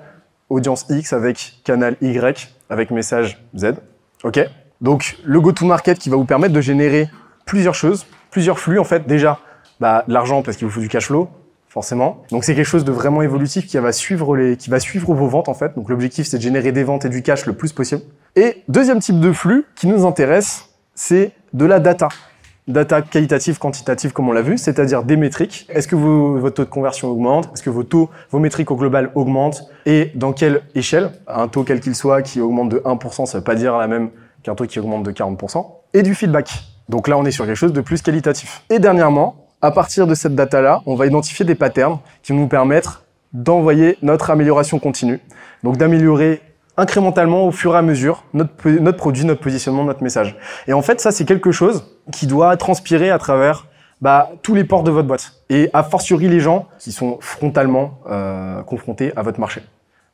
audience 0.50 0.86
X 0.88 1.12
avec 1.12 1.60
canal 1.64 1.96
Y 2.00 2.54
avec 2.70 2.90
message 2.90 3.42
Z. 3.56 3.74
OK 4.22 4.40
Donc, 4.80 5.16
le 5.24 5.40
go-to-market 5.40 5.98
qui 5.98 6.10
va 6.10 6.16
vous 6.16 6.24
permettre 6.24 6.54
de 6.54 6.60
générer 6.60 7.08
plusieurs 7.44 7.74
choses, 7.74 8.06
plusieurs 8.30 8.58
flux, 8.58 8.78
en 8.78 8.84
fait. 8.84 9.06
Déjà, 9.06 9.38
bah, 9.80 10.04
l'argent 10.08 10.42
parce 10.42 10.56
qu'il 10.56 10.66
vous 10.66 10.72
faut 10.72 10.80
du 10.80 10.88
cash 10.88 11.06
flow, 11.06 11.28
forcément. 11.68 12.22
Donc 12.30 12.44
c'est 12.44 12.54
quelque 12.54 12.66
chose 12.66 12.84
de 12.84 12.92
vraiment 12.92 13.20
évolutif 13.22 13.66
qui 13.66 13.76
va 13.78 13.92
suivre 13.92 14.36
les, 14.36 14.56
qui 14.56 14.70
va 14.70 14.78
suivre 14.78 15.12
vos 15.12 15.26
ventes 15.26 15.48
en 15.48 15.54
fait. 15.54 15.74
Donc 15.74 15.88
l'objectif 15.88 16.26
c'est 16.26 16.38
de 16.38 16.42
générer 16.42 16.70
des 16.70 16.84
ventes 16.84 17.04
et 17.04 17.08
du 17.08 17.20
cash 17.22 17.46
le 17.46 17.52
plus 17.52 17.72
possible. 17.72 18.02
Et 18.36 18.62
deuxième 18.68 19.00
type 19.00 19.18
de 19.18 19.32
flux 19.32 19.64
qui 19.74 19.88
nous 19.88 20.06
intéresse, 20.06 20.68
c'est 20.94 21.32
de 21.52 21.64
la 21.64 21.80
data. 21.80 22.08
Data 22.66 23.02
qualitative, 23.02 23.58
quantitative 23.58 24.14
comme 24.14 24.30
on 24.30 24.32
l'a 24.32 24.40
vu, 24.40 24.56
c'est-à-dire 24.56 25.02
des 25.02 25.16
métriques. 25.16 25.66
Est-ce 25.68 25.86
que 25.86 25.96
votre 25.96 26.54
taux 26.56 26.64
de 26.64 26.70
conversion 26.70 27.08
augmente? 27.08 27.50
Est-ce 27.52 27.62
que 27.62 27.68
vos 27.68 27.82
taux, 27.82 28.08
vos 28.30 28.38
métriques 28.38 28.70
au 28.70 28.76
global 28.76 29.10
augmentent? 29.14 29.64
Et 29.84 30.12
dans 30.14 30.32
quelle 30.32 30.62
échelle? 30.74 31.10
Un 31.26 31.46
taux 31.48 31.62
quel 31.62 31.80
qu'il 31.80 31.94
soit 31.94 32.22
qui 32.22 32.40
augmente 32.40 32.70
de 32.70 32.78
1%, 32.78 33.26
ça 33.26 33.38
veut 33.38 33.44
pas 33.44 33.54
dire 33.54 33.76
la 33.76 33.86
même 33.86 34.08
qu'un 34.42 34.54
taux 34.54 34.64
qui 34.64 34.80
augmente 34.80 35.02
de 35.02 35.12
40%. 35.12 35.66
Et 35.92 36.02
du 36.02 36.14
feedback. 36.14 36.50
Donc 36.88 37.06
là, 37.06 37.18
on 37.18 37.26
est 37.26 37.30
sur 37.30 37.44
quelque 37.44 37.54
chose 37.56 37.74
de 37.74 37.82
plus 37.82 38.00
qualitatif. 38.00 38.62
Et 38.70 38.78
dernièrement, 38.78 39.46
à 39.60 39.70
partir 39.70 40.06
de 40.06 40.14
cette 40.14 40.34
data-là, 40.34 40.80
on 40.86 40.94
va 40.94 41.06
identifier 41.06 41.44
des 41.44 41.54
patterns 41.54 41.98
qui 42.22 42.32
vont 42.32 42.40
nous 42.40 42.48
permettre 42.48 43.04
d'envoyer 43.34 43.98
notre 44.00 44.30
amélioration 44.30 44.78
continue. 44.78 45.20
Donc 45.62 45.76
d'améliorer 45.76 46.40
incrémentalement 46.76 47.46
au 47.46 47.50
fur 47.52 47.74
et 47.74 47.78
à 47.78 47.82
mesure 47.82 48.24
notre, 48.32 48.52
produit, 48.96 49.24
notre 49.24 49.40
positionnement, 49.40 49.84
notre 49.84 50.02
message. 50.02 50.36
Et 50.66 50.72
en 50.72 50.82
fait, 50.82 51.00
ça, 51.00 51.12
c'est 51.12 51.24
quelque 51.24 51.52
chose 51.52 51.84
qui 52.12 52.26
doit 52.26 52.56
transpirer 52.56 53.10
à 53.10 53.18
travers 53.18 53.66
bah, 54.00 54.30
tous 54.42 54.54
les 54.54 54.64
ports 54.64 54.82
de 54.82 54.90
votre 54.90 55.08
boîte. 55.08 55.32
Et 55.48 55.70
a 55.72 55.82
fortiori 55.82 56.28
les 56.28 56.40
gens 56.40 56.66
qui 56.78 56.92
sont 56.92 57.18
frontalement 57.20 58.00
euh, 58.10 58.62
confrontés 58.62 59.12
à 59.16 59.22
votre 59.22 59.40
marché. 59.40 59.62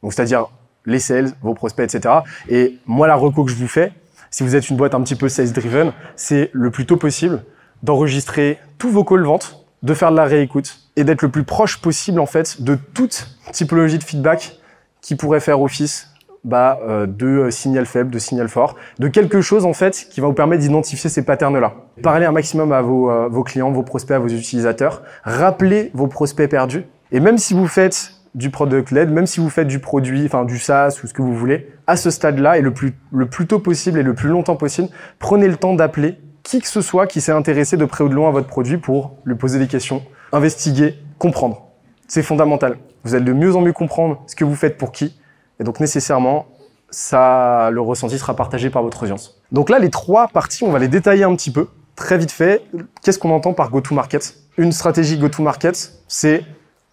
Donc 0.02 0.12
c'est-à-dire 0.12 0.46
les 0.86 0.98
sales, 0.98 1.32
vos 1.42 1.54
prospects, 1.54 1.92
etc. 1.92 2.14
Et 2.48 2.78
moi, 2.86 3.06
la 3.06 3.14
reco 3.14 3.44
que 3.44 3.50
je 3.50 3.56
vous 3.56 3.68
fais, 3.68 3.92
si 4.30 4.42
vous 4.42 4.54
êtes 4.54 4.70
une 4.70 4.76
boîte 4.76 4.94
un 4.94 5.02
petit 5.02 5.16
peu 5.16 5.28
sales-driven, 5.28 5.92
c'est 6.16 6.50
le 6.52 6.70
plus 6.70 6.86
tôt 6.86 6.96
possible 6.96 7.42
d'enregistrer 7.82 8.58
tous 8.78 8.90
vos 8.90 9.04
calls 9.04 9.24
vente, 9.24 9.64
de 9.82 9.94
faire 9.94 10.10
de 10.10 10.16
la 10.16 10.24
réécoute 10.24 10.78
et 10.96 11.04
d'être 11.04 11.22
le 11.22 11.30
plus 11.30 11.44
proche 11.44 11.80
possible 11.80 12.20
en 12.20 12.26
fait 12.26 12.62
de 12.62 12.74
toute 12.74 13.28
typologie 13.52 13.98
de 13.98 14.04
feedback 14.04 14.58
qui 15.00 15.16
pourrait 15.16 15.40
faire 15.40 15.60
office 15.60 16.08
bah, 16.44 16.78
euh, 16.82 17.06
de 17.06 17.26
euh, 17.26 17.50
signal 17.50 17.87
faible, 17.87 18.11
de 18.11 18.18
signal 18.18 18.49
fort, 18.49 18.76
de 18.99 19.09
quelque 19.09 19.40
chose 19.40 19.64
en 19.66 19.73
fait 19.73 20.06
qui 20.11 20.20
va 20.20 20.26
vous 20.26 20.32
permettre 20.32 20.62
d'identifier 20.62 21.11
ces 21.11 21.25
patterns-là. 21.25 21.75
Parlez 22.02 22.26
un 22.26 22.32
maximum 22.32 22.73
à 22.73 22.80
vos, 22.80 23.11
euh, 23.11 23.28
vos 23.28 23.42
clients, 23.42 23.70
vos 23.70 23.82
prospects, 23.82 24.16
à 24.16 24.18
vos 24.18 24.28
utilisateurs. 24.28 25.02
Rappelez 25.23 25.90
vos 25.94 26.06
prospects 26.06 26.49
perdus. 26.49 26.85
Et 27.12 27.20
même 27.20 27.38
si 27.38 27.54
vous 27.54 27.66
faites 27.66 28.12
du 28.35 28.50
product 28.50 28.90
led, 28.92 29.11
même 29.11 29.26
si 29.26 29.40
vous 29.40 29.50
faites 29.50 29.66
du 29.66 29.80
produit, 29.80 30.25
enfin 30.25 30.44
du 30.44 30.59
SaaS 30.59 31.00
ou 31.02 31.06
ce 31.06 31.12
que 31.12 31.23
vous 31.23 31.35
voulez, 31.35 31.68
à 31.87 31.97
ce 31.97 32.11
stade-là 32.11 32.59
et 32.59 32.61
le 32.61 32.73
plus, 32.73 32.94
le 33.12 33.26
plus 33.26 33.47
tôt 33.47 33.59
possible 33.59 33.99
et 33.99 34.02
le 34.02 34.14
plus 34.14 34.28
longtemps 34.28 34.56
possible, 34.56 34.88
prenez 35.18 35.49
le 35.49 35.56
temps 35.56 35.75
d'appeler 35.75 36.18
qui 36.42 36.61
que 36.61 36.68
ce 36.68 36.80
soit 36.80 37.06
qui 37.06 37.20
s'est 37.20 37.32
intéressé 37.32 37.76
de 37.76 37.85
près 37.85 38.04
ou 38.04 38.09
de 38.09 38.14
loin 38.14 38.28
à 38.28 38.32
votre 38.32 38.47
produit 38.47 38.78
pour 38.78 39.16
lui 39.25 39.35
poser 39.35 39.59
des 39.59 39.66
questions, 39.66 40.02
investiguer, 40.32 40.94
comprendre. 41.18 41.66
C'est 42.09 42.23
fondamental. 42.23 42.78
Vous 43.04 43.14
allez 43.14 43.25
de 43.25 43.32
mieux 43.32 43.54
en 43.56 43.61
mieux 43.61 43.73
comprendre 43.73 44.23
ce 44.26 44.35
que 44.35 44.44
vous 44.44 44.54
faites 44.54 44.78
pour 44.78 44.92
qui. 44.92 45.19
Et 45.60 45.64
donc 45.64 45.78
nécessairement, 45.78 46.46
ça, 46.90 47.70
le 47.70 47.80
ressenti 47.80 48.18
sera 48.18 48.34
partagé 48.34 48.70
par 48.70 48.82
votre 48.82 49.02
audience. 49.02 49.40
Donc 49.52 49.70
là, 49.70 49.78
les 49.78 49.90
trois 49.90 50.26
parties, 50.28 50.64
on 50.64 50.72
va 50.72 50.78
les 50.78 50.88
détailler 50.88 51.22
un 51.22 51.36
petit 51.36 51.52
peu, 51.52 51.68
très 51.94 52.18
vite 52.18 52.32
fait. 52.32 52.62
Qu'est-ce 53.02 53.18
qu'on 53.18 53.30
entend 53.30 53.52
par 53.52 53.70
go-to-market 53.70 54.34
Une 54.56 54.72
stratégie 54.72 55.18
go-to-market, 55.18 55.92
c'est 56.08 56.44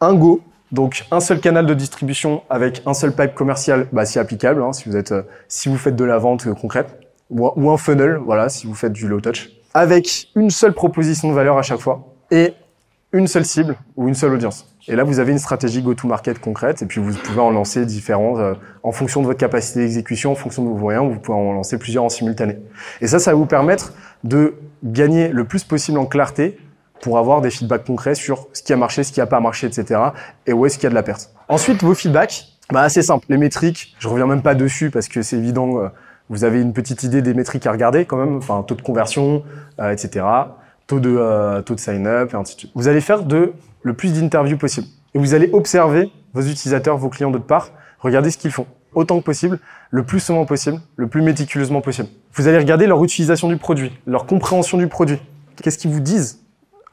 un 0.02 0.14
go, 0.14 0.42
donc 0.72 1.06
un 1.12 1.20
seul 1.20 1.40
canal 1.40 1.66
de 1.66 1.74
distribution 1.74 2.44
avec 2.50 2.84
un 2.86 2.94
seul 2.94 3.14
pipe 3.14 3.34
commercial, 3.34 3.88
bah, 3.92 4.06
si 4.06 4.20
applicable, 4.20 4.62
hein, 4.62 4.74
si 4.74 4.90
vous 4.90 4.96
êtes, 4.96 5.14
euh, 5.14 5.24
si 5.48 5.70
vous 5.70 5.78
faites 5.78 5.96
de 5.96 6.04
la 6.04 6.18
vente 6.18 6.54
concrète 6.54 7.00
ou 7.30 7.70
un 7.70 7.78
funnel, 7.78 8.20
voilà, 8.24 8.48
si 8.48 8.68
vous 8.68 8.74
faites 8.74 8.94
du 8.94 9.08
low 9.08 9.20
touch, 9.20 9.50
avec 9.74 10.30
une 10.36 10.50
seule 10.50 10.74
proposition 10.74 11.30
de 11.30 11.34
valeur 11.34 11.58
à 11.58 11.62
chaque 11.62 11.80
fois 11.80 12.16
et 12.32 12.54
une 13.14 13.28
seule 13.28 13.46
cible 13.46 13.78
ou 13.96 14.08
une 14.08 14.16
seule 14.16 14.34
audience. 14.34 14.68
Et 14.88 14.96
là, 14.96 15.04
vous 15.04 15.20
avez 15.20 15.32
une 15.32 15.40
stratégie 15.40 15.82
go-to-market 15.82 16.40
concrète, 16.40 16.82
et 16.82 16.86
puis 16.86 17.02
vous 17.02 17.14
pouvez 17.14 17.40
en 17.40 17.52
lancer 17.52 17.86
différentes 17.86 18.40
euh, 18.40 18.54
en 18.84 18.92
fonction 18.92 19.22
de 19.22 19.28
votre 19.28 19.40
capacité 19.40 19.80
d'exécution, 19.82 20.32
en 20.32 20.36
fonction 20.36 20.64
de 20.64 20.70
vos 20.70 20.76
moyens, 20.76 21.12
vous 21.12 21.20
pouvez 21.20 21.38
en 21.38 21.54
lancer 21.54 21.78
plusieurs 21.78 22.04
en 22.04 22.10
simultané. 22.10 22.58
Et 23.02 23.08
ça, 23.08 23.20
ça 23.20 23.32
va 23.32 23.38
vous 23.38 23.46
permettre 23.46 23.94
de 24.24 24.56
gagner 24.84 25.30
le 25.30 25.46
plus 25.46 25.64
possible 25.64 25.98
en 25.98 26.06
clarté 26.06 26.58
pour 27.02 27.18
avoir 27.18 27.42
des 27.42 27.50
feedbacks 27.50 27.86
concrets 27.86 28.16
sur 28.16 28.48
ce 28.54 28.64
qui 28.64 28.74
a 28.74 28.78
marché, 28.78 29.04
ce 29.04 29.12
qui 29.12 29.20
n'a 29.20 29.28
pas 29.28 29.40
marché, 29.40 29.68
etc. 29.68 30.00
Et 30.46 30.54
où 30.54 30.66
est-ce 30.66 30.76
qu'il 30.76 30.86
y 30.86 30.88
a 30.88 30.90
de 30.90 30.96
la 30.96 31.04
perte. 31.04 31.32
Ensuite, 31.48 31.84
vos 31.84 31.94
feedbacks, 31.94 32.46
bah, 32.72 32.82
assez 32.82 33.02
simple. 33.02 33.26
Les 33.30 33.38
métriques, 33.38 33.96
je 34.00 34.08
reviens 34.08 34.26
même 34.26 34.42
pas 34.42 34.56
dessus 34.56 34.90
parce 34.90 35.08
que 35.08 35.22
c'est 35.22 35.38
évident, 35.38 35.80
euh, 35.80 35.90
vous 36.30 36.44
avez 36.44 36.62
une 36.62 36.74
petite 36.74 37.04
idée 37.04 37.22
des 37.22 37.34
métriques 37.34 37.66
à 37.66 37.72
regarder 37.72 38.06
quand 38.06 38.18
même, 38.18 38.38
enfin 38.38 38.64
taux 38.64 38.76
de 38.76 38.82
conversion, 38.82 39.44
euh, 39.80 39.92
etc. 39.92 40.26
Taux 40.88 41.00
de 41.00 41.16
euh, 41.18 41.62
taux 41.62 41.76
de 41.76 41.80
sign-up 41.80 42.34
et 42.34 42.38
ainsi 42.38 42.56
de 42.56 42.60
suite. 42.62 42.72
Vous 42.74 42.88
allez 42.88 43.02
faire 43.02 43.24
de 43.24 43.54
le 43.84 43.94
plus 43.94 44.14
d'interviews 44.14 44.58
possible 44.58 44.88
et 45.14 45.20
vous 45.20 45.34
allez 45.34 45.50
observer 45.52 46.12
vos 46.34 46.42
utilisateurs, 46.42 46.98
vos 46.98 47.10
clients 47.10 47.32
d'autre 47.32 47.46
part, 47.46 47.72
regardez 48.00 48.32
ce 48.32 48.38
qu'ils 48.38 48.52
font 48.52 48.68
autant 48.94 49.20
que 49.20 49.24
possible, 49.24 49.60
le 49.92 50.04
plus 50.04 50.20
souvent 50.20 50.46
possible, 50.46 50.80
le 50.96 51.08
plus 51.08 51.22
méticuleusement 51.22 51.82
possible. 51.82 52.10
Vous 52.34 52.48
allez 52.48 52.58
regarder 52.58 52.88
leur 52.88 53.04
utilisation 53.04 53.48
du 53.48 53.58
produit, 53.58 53.92
leur 54.06 54.26
compréhension 54.26 54.78
du 54.78 54.88
produit. 54.88 55.20
Qu'est-ce 55.62 55.78
qu'ils 55.78 55.92
vous 55.92 56.00
disent 56.00 56.40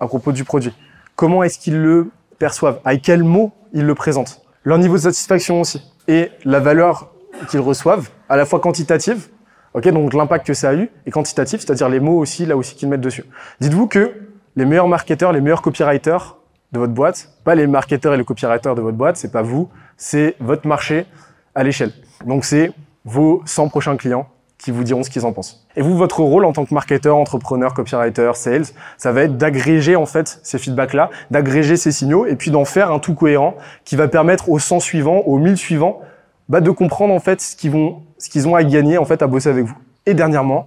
à 0.00 0.06
propos 0.06 0.32
du 0.32 0.44
produit? 0.44 0.72
Comment 1.16 1.42
est-ce 1.42 1.58
qu'ils 1.58 1.80
le 1.80 2.10
perçoivent? 2.38 2.80
Avec 2.84 3.02
quels 3.02 3.22
mots 3.22 3.52
ils 3.72 3.84
le 3.84 3.94
présentent? 3.94 4.42
Leur 4.64 4.78
niveau 4.78 4.96
de 4.96 5.02
satisfaction 5.02 5.60
aussi. 5.60 5.82
Et 6.08 6.30
la 6.44 6.60
valeur 6.60 7.12
qu'ils 7.48 7.60
reçoivent, 7.60 8.10
à 8.28 8.36
la 8.36 8.44
fois 8.44 8.60
quantitative, 8.60 9.28
ok, 9.74 9.88
donc 9.88 10.14
l'impact 10.14 10.46
que 10.46 10.54
ça 10.54 10.70
a 10.70 10.74
eu, 10.74 10.90
et 11.06 11.10
quantitatif, 11.10 11.60
c'est-à-dire 11.60 11.88
les 11.88 12.00
mots 12.00 12.18
aussi, 12.18 12.46
là 12.46 12.56
aussi 12.56 12.74
qu'ils 12.74 12.88
mettent 12.88 13.00
dessus. 13.00 13.24
Dites-vous 13.60 13.86
que 13.86 14.12
les 14.56 14.64
meilleurs 14.64 14.88
marketeurs, 14.88 15.32
les 15.32 15.40
meilleurs 15.40 15.62
copywriters 15.62 16.36
de 16.72 16.78
votre 16.78 16.92
boîte, 16.92 17.30
pas 17.44 17.54
les 17.54 17.66
marketeurs 17.66 18.14
et 18.14 18.16
les 18.16 18.24
copywriters 18.24 18.74
de 18.74 18.80
votre 18.80 18.96
boîte, 18.96 19.16
c'est 19.16 19.32
pas 19.32 19.42
vous, 19.42 19.68
c'est 19.96 20.36
votre 20.40 20.66
marché 20.66 21.06
à 21.54 21.62
l'échelle. 21.62 21.92
Donc 22.24 22.44
c'est 22.44 22.72
vos 23.04 23.42
100 23.44 23.68
prochains 23.68 23.96
clients 23.96 24.28
qui 24.58 24.70
vous 24.70 24.82
diront 24.82 25.02
ce 25.02 25.10
qu'ils 25.10 25.26
en 25.26 25.32
pensent. 25.32 25.66
Et 25.76 25.82
vous, 25.82 25.96
votre 25.96 26.20
rôle 26.20 26.44
en 26.44 26.52
tant 26.52 26.64
que 26.64 26.72
marketeur, 26.72 27.16
entrepreneur, 27.16 27.74
copywriter, 27.74 28.30
sales, 28.34 28.64
ça 28.96 29.12
va 29.12 29.22
être 29.22 29.36
d'agréger 29.36 29.94
en 29.94 30.06
fait 30.06 30.40
ces 30.42 30.58
feedbacks-là, 30.58 31.10
d'agréger 31.30 31.76
ces 31.76 31.92
signaux 31.92 32.24
et 32.24 32.34
puis 32.34 32.50
d'en 32.50 32.64
faire 32.64 32.90
un 32.90 32.98
tout 32.98 33.14
cohérent 33.14 33.56
qui 33.84 33.94
va 33.94 34.08
permettre 34.08 34.48
aux 34.48 34.58
100 34.58 34.80
suivants, 34.80 35.18
aux 35.26 35.38
1000 35.38 35.58
suivants, 35.58 36.00
bah, 36.48 36.60
de 36.60 36.70
comprendre 36.70 37.14
en 37.14 37.20
fait 37.20 37.40
ce 37.40 37.56
qu'ils 37.56 37.70
vont, 37.70 38.02
ce 38.18 38.28
qu'ils 38.28 38.46
ont 38.48 38.54
à 38.54 38.64
gagner 38.64 38.98
en 38.98 39.04
fait 39.04 39.22
à 39.22 39.26
bosser 39.26 39.48
avec 39.48 39.64
vous. 39.64 39.76
Et 40.06 40.14
dernièrement, 40.14 40.66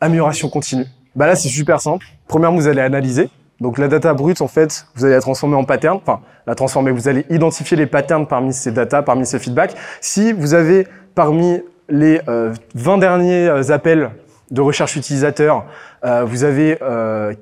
amélioration 0.00 0.48
continue. 0.48 0.86
Bah 1.14 1.26
là, 1.26 1.34
c'est 1.34 1.48
super 1.48 1.80
simple. 1.80 2.06
Premièrement, 2.26 2.58
vous 2.58 2.68
allez 2.68 2.80
analyser. 2.80 3.28
Donc 3.60 3.78
la 3.78 3.88
data 3.88 4.14
brute, 4.14 4.40
en 4.40 4.48
fait, 4.48 4.86
vous 4.94 5.04
allez 5.04 5.14
la 5.14 5.20
transformer 5.20 5.56
en 5.56 5.64
pattern. 5.64 5.96
Enfin, 5.96 6.20
la 6.46 6.54
transformer. 6.54 6.92
Vous 6.92 7.08
allez 7.08 7.26
identifier 7.28 7.76
les 7.76 7.86
patterns 7.86 8.26
parmi 8.26 8.52
ces 8.52 8.70
data, 8.70 9.02
parmi 9.02 9.26
ces 9.26 9.38
feedbacks. 9.38 9.74
Si 10.00 10.32
vous 10.32 10.54
avez 10.54 10.86
parmi 11.14 11.60
les 11.88 12.20
20 12.26 12.28
euh, 12.28 12.98
derniers 12.98 13.48
euh, 13.48 13.72
appels 13.72 14.10
de 14.50 14.60
recherche 14.60 14.96
utilisateur, 14.96 15.66
euh, 16.04 16.24
vous 16.24 16.44
avez 16.44 16.78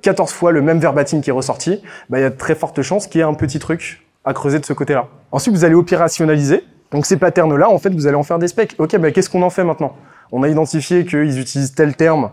14 0.03 0.33
fois 0.33 0.51
le 0.51 0.63
même 0.63 0.79
verbatim 0.81 1.21
qui 1.21 1.31
est 1.31 1.33
ressorti, 1.33 1.83
bah, 2.09 2.19
il 2.19 2.23
y 2.23 2.25
a 2.25 2.31
de 2.31 2.37
très 2.37 2.55
fortes 2.55 2.83
chances 2.83 3.07
qu'il 3.07 3.21
y 3.21 3.23
ait 3.23 3.27
un 3.27 3.35
petit 3.35 3.59
truc 3.59 4.05
à 4.25 4.33
creuser 4.33 4.59
de 4.59 4.65
ce 4.65 4.73
côté-là. 4.73 5.07
Ensuite, 5.31 5.55
vous 5.55 5.65
allez 5.65 5.75
opérationnaliser. 5.75 6.65
Donc 6.97 7.05
ces 7.05 7.19
patterns-là, 7.19 7.69
en 7.69 7.77
fait, 7.79 7.91
vous 7.91 8.07
allez 8.07 8.17
en 8.17 8.23
faire 8.23 8.39
des 8.39 8.49
specs. 8.49 8.75
Ok, 8.79 8.97
bah, 8.97 9.11
qu'est-ce 9.11 9.29
qu'on 9.29 9.43
en 9.43 9.51
fait 9.51 9.65
maintenant? 9.65 9.95
On 10.33 10.43
a 10.43 10.49
identifié 10.49 11.05
qu'ils 11.05 11.39
utilisent 11.39 11.75
tel 11.75 11.95
terme 11.95 12.31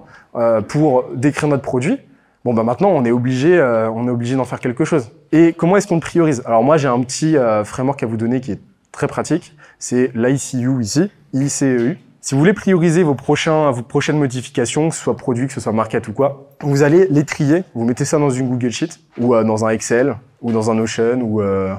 pour 0.70 1.04
décrire 1.14 1.50
notre 1.50 1.64
produit. 1.64 2.00
Bon, 2.46 2.54
bah 2.54 2.64
maintenant, 2.64 2.88
on 2.88 3.04
est 3.04 3.12
obligé, 3.12 3.62
on 3.62 4.08
est 4.08 4.10
obligé 4.10 4.38
d'en 4.38 4.46
faire 4.46 4.62
quelque 4.62 4.86
chose. 4.86 5.12
Et 5.34 5.52
comment 5.52 5.76
est-ce 5.76 5.86
qu'on 5.86 6.00
priorise? 6.00 6.42
Alors 6.46 6.64
moi, 6.64 6.78
j'ai 6.78 6.88
un 6.88 7.02
petit 7.02 7.36
framework 7.66 8.02
à 8.04 8.06
vous 8.06 8.16
donner 8.16 8.40
qui 8.40 8.54
est 8.54 8.62
très 8.94 9.08
pratique. 9.08 9.54
C'est 9.80 10.12
l'ICU 10.16 10.82
ici. 10.82 11.12
ICEU. 11.34 11.98
Si 12.22 12.34
vous 12.34 12.40
voulez 12.40 12.54
prioriser 12.54 13.04
vos, 13.04 13.16
prochains, 13.16 13.70
vos 13.72 13.84
prochaines 13.84 14.18
modifications, 14.18 14.88
que 14.88 14.96
ce 14.96 15.02
soit 15.02 15.18
produit, 15.18 15.48
que 15.48 15.54
ce 15.54 15.60
soit 15.60 15.74
market 15.74 16.08
ou 16.08 16.14
quoi, 16.14 16.56
vous 16.62 16.82
allez 16.82 17.06
les 17.10 17.26
trier. 17.26 17.66
Vous 17.76 17.84
mettez 17.84 18.06
ça 18.06 18.18
dans 18.18 18.30
une 18.30 18.48
Google 18.48 18.72
Sheet 18.72 18.92
ou 19.20 19.36
euh, 19.36 19.44
dans 19.44 19.66
un 19.66 19.70
Excel 19.72 20.16
ou 20.42 20.54
dans 20.54 20.72
un 20.72 20.76
Notion 20.76 21.20
ou, 21.22 21.42
euh, 21.42 21.74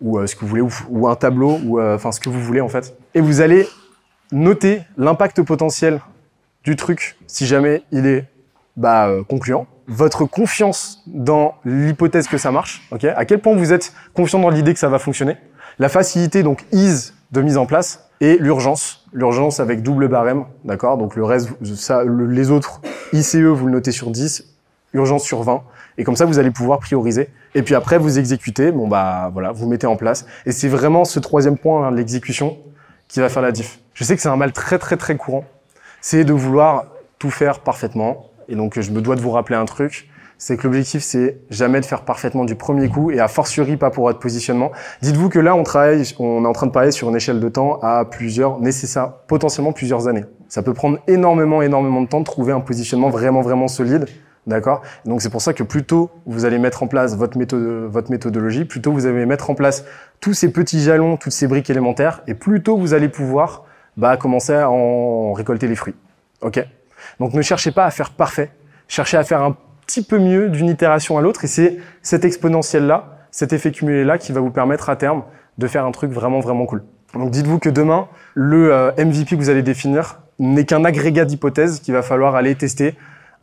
ou 0.00 0.18
euh, 0.18 0.26
ce 0.26 0.36
que 0.36 0.40
vous 0.40 0.48
voulez 0.48 0.62
ou, 0.88 1.08
un 1.08 1.16
tableau 1.16 1.58
ou 1.64 1.80
enfin 1.80 2.12
ce 2.12 2.20
que 2.20 2.28
vous 2.28 2.40
voulez 2.40 2.60
en 2.60 2.68
fait. 2.68 2.96
Et 3.14 3.20
vous 3.20 3.40
allez 3.40 3.68
noter 4.32 4.82
l'impact 4.96 5.42
potentiel 5.42 6.00
du 6.64 6.76
truc 6.76 7.16
si 7.26 7.46
jamais 7.46 7.82
il 7.92 8.06
est 8.06 8.24
bah, 8.76 9.10
concluant. 9.28 9.66
Votre 9.88 10.24
confiance 10.24 11.02
dans 11.06 11.54
l'hypothèse 11.64 12.26
que 12.26 12.38
ça 12.38 12.50
marche. 12.50 12.86
Ok? 12.90 13.04
À 13.04 13.24
quel 13.24 13.40
point 13.40 13.54
vous 13.54 13.72
êtes 13.72 13.92
confiant 14.14 14.40
dans 14.40 14.50
l'idée 14.50 14.74
que 14.74 14.80
ça 14.80 14.88
va 14.88 14.98
fonctionner? 14.98 15.36
La 15.78 15.88
facilité 15.88 16.42
donc 16.42 16.64
ease 16.72 17.14
de 17.32 17.40
mise 17.40 17.56
en 17.56 17.66
place 17.66 18.08
et 18.20 18.38
l'urgence. 18.38 19.06
L'urgence 19.12 19.60
avec 19.60 19.82
double 19.82 20.08
barème, 20.08 20.44
d'accord? 20.64 20.98
Donc 20.98 21.16
le 21.16 21.24
reste, 21.24 21.50
les 21.60 22.50
autres 22.50 22.80
ICE, 23.12 23.36
vous 23.36 23.66
le 23.66 23.72
notez 23.72 23.92
sur 23.92 24.10
10, 24.10 24.44
urgence 24.92 25.22
sur 25.22 25.42
20. 25.42 25.62
Et 25.98 26.04
comme 26.04 26.16
ça, 26.16 26.24
vous 26.24 26.38
allez 26.38 26.50
pouvoir 26.50 26.78
prioriser. 26.78 27.28
Et 27.54 27.62
puis 27.62 27.74
après, 27.74 27.98
vous 27.98 28.18
exécutez. 28.18 28.72
Bon, 28.72 28.88
bah 28.88 29.30
voilà, 29.32 29.52
vous 29.52 29.68
mettez 29.68 29.86
en 29.86 29.96
place. 29.96 30.26
Et 30.44 30.52
c'est 30.52 30.68
vraiment 30.68 31.04
ce 31.04 31.18
troisième 31.18 31.56
point, 31.56 31.86
hein, 31.86 31.90
l'exécution, 31.90 32.58
qui 33.08 33.20
va 33.20 33.28
faire 33.28 33.42
la 33.42 33.52
diff. 33.52 33.80
Je 33.94 34.04
sais 34.04 34.14
que 34.14 34.22
c'est 34.22 34.28
un 34.28 34.36
mal 34.36 34.52
très, 34.52 34.78
très, 34.78 34.96
très 34.96 35.16
courant. 35.16 35.44
C'est 36.00 36.24
de 36.24 36.32
vouloir 36.32 36.86
tout 37.18 37.30
faire 37.30 37.60
parfaitement. 37.60 38.30
Et 38.48 38.56
donc, 38.56 38.78
je 38.78 38.90
me 38.90 39.00
dois 39.00 39.16
de 39.16 39.20
vous 39.20 39.30
rappeler 39.30 39.56
un 39.56 39.64
truc 39.64 40.08
c'est 40.38 40.56
que 40.56 40.64
l'objectif, 40.64 41.02
c'est 41.02 41.38
jamais 41.50 41.80
de 41.80 41.86
faire 41.86 42.02
parfaitement 42.02 42.44
du 42.44 42.56
premier 42.56 42.88
coup 42.88 43.10
et 43.10 43.20
à 43.20 43.28
fortiori 43.28 43.76
pas 43.76 43.90
pour 43.90 44.04
votre 44.04 44.18
positionnement. 44.18 44.70
Dites-vous 45.02 45.28
que 45.28 45.38
là, 45.38 45.54
on 45.54 45.62
travaille, 45.62 46.02
on 46.18 46.44
est 46.44 46.46
en 46.46 46.52
train 46.52 46.66
de 46.66 46.72
parler 46.72 46.90
sur 46.90 47.08
une 47.08 47.16
échelle 47.16 47.40
de 47.40 47.48
temps 47.48 47.78
à 47.82 48.04
plusieurs, 48.04 48.60
nécessaires, 48.60 49.12
potentiellement 49.28 49.72
plusieurs 49.72 50.08
années. 50.08 50.24
Ça 50.48 50.62
peut 50.62 50.74
prendre 50.74 50.98
énormément, 51.08 51.62
énormément 51.62 52.02
de 52.02 52.06
temps 52.06 52.20
de 52.20 52.24
trouver 52.24 52.52
un 52.52 52.60
positionnement 52.60 53.08
vraiment, 53.08 53.40
vraiment 53.40 53.68
solide. 53.68 54.06
D'accord? 54.46 54.82
Donc 55.04 55.22
c'est 55.22 55.30
pour 55.30 55.42
ça 55.42 55.52
que 55.54 55.64
plutôt 55.64 56.10
vous 56.24 56.44
allez 56.44 56.58
mettre 56.58 56.82
en 56.82 56.86
place 56.86 57.16
votre 57.16 57.36
méthode, 57.36 57.88
votre 57.90 58.10
méthodologie, 58.10 58.64
plutôt 58.64 58.92
vous 58.92 59.06
allez 59.06 59.26
mettre 59.26 59.50
en 59.50 59.54
place 59.54 59.84
tous 60.20 60.34
ces 60.34 60.52
petits 60.52 60.80
jalons, 60.80 61.16
toutes 61.16 61.32
ces 61.32 61.48
briques 61.48 61.68
élémentaires, 61.68 62.22
et 62.28 62.34
plutôt 62.34 62.76
vous 62.76 62.94
allez 62.94 63.08
pouvoir 63.08 63.64
bah, 63.96 64.16
commencer 64.16 64.54
à 64.54 64.70
en 64.70 65.32
récolter 65.32 65.66
les 65.66 65.74
fruits. 65.74 65.96
Ok? 66.42 66.64
Donc 67.18 67.34
ne 67.34 67.42
cherchez 67.42 67.72
pas 67.72 67.84
à 67.84 67.90
faire 67.90 68.10
parfait, 68.10 68.50
cherchez 68.88 69.16
à 69.16 69.24
faire 69.24 69.42
un 69.42 69.56
petit 69.86 70.02
peu 70.02 70.18
mieux 70.18 70.48
d'une 70.48 70.68
itération 70.68 71.16
à 71.18 71.22
l'autre. 71.22 71.44
Et 71.44 71.48
c'est 71.48 71.78
cette 72.02 72.24
exponentielle-là, 72.24 73.18
cet 73.30 73.52
effet 73.52 73.70
cumulé-là 73.70 74.18
qui 74.18 74.32
va 74.32 74.40
vous 74.40 74.50
permettre 74.50 74.90
à 74.90 74.96
terme 74.96 75.24
de 75.58 75.66
faire 75.66 75.86
un 75.86 75.92
truc 75.92 76.10
vraiment, 76.10 76.40
vraiment 76.40 76.66
cool. 76.66 76.82
Donc 77.14 77.30
dites-vous 77.30 77.58
que 77.58 77.70
demain, 77.70 78.08
le 78.34 78.72
euh, 78.72 78.92
MVP 78.98 79.36
que 79.36 79.36
vous 79.36 79.50
allez 79.50 79.62
définir 79.62 80.20
n'est 80.38 80.64
qu'un 80.64 80.84
agrégat 80.84 81.24
d'hypothèses 81.24 81.80
qu'il 81.80 81.94
va 81.94 82.02
falloir 82.02 82.34
aller 82.34 82.54
tester, 82.54 82.94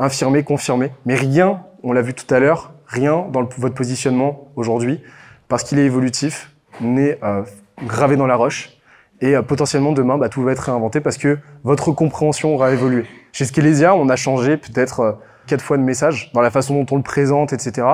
infirmer, 0.04 0.44
confirmer. 0.44 0.92
Mais 1.06 1.16
rien, 1.16 1.64
on 1.84 1.94
l'a 1.94 2.02
vu 2.02 2.14
tout 2.14 2.32
à 2.34 2.40
l'heure, 2.40 2.74
rien 2.88 3.26
dans 3.32 3.48
votre 3.58 3.74
positionnement 3.74 4.48
aujourd'hui, 4.56 5.02
parce 5.48 5.64
qu'il 5.64 5.80
est 5.80 5.86
évolutif, 5.86 6.52
n'est 6.82 7.20
euh, 7.24 7.44
gravé 7.86 8.16
dans 8.16 8.28
la 8.28 8.36
roche. 8.36 8.72
Et 9.22 9.36
euh, 9.36 9.42
potentiellement 9.42 9.92
demain, 9.92 10.18
bah, 10.18 10.30
tout 10.30 10.44
va 10.44 10.52
être 10.52 10.60
réinventé 10.60 11.00
parce 11.00 11.18
que 11.18 11.38
votre 11.64 11.92
compréhension 11.92 12.54
aura 12.54 12.72
évolué. 12.72 13.06
Chez 13.32 13.46
Skelesia, 13.46 13.96
on 13.96 14.10
a 14.10 14.16
changé 14.16 14.58
peut-être 14.58 15.20
quatre 15.48 15.64
fois 15.64 15.78
de 15.78 15.84
message, 15.84 16.32
dans 16.34 16.42
la 16.42 16.52
façon 16.52 16.82
dont 16.82 16.96
on 16.96 16.98
le 16.98 17.04
présente, 17.04 17.54
etc. 17.54 17.88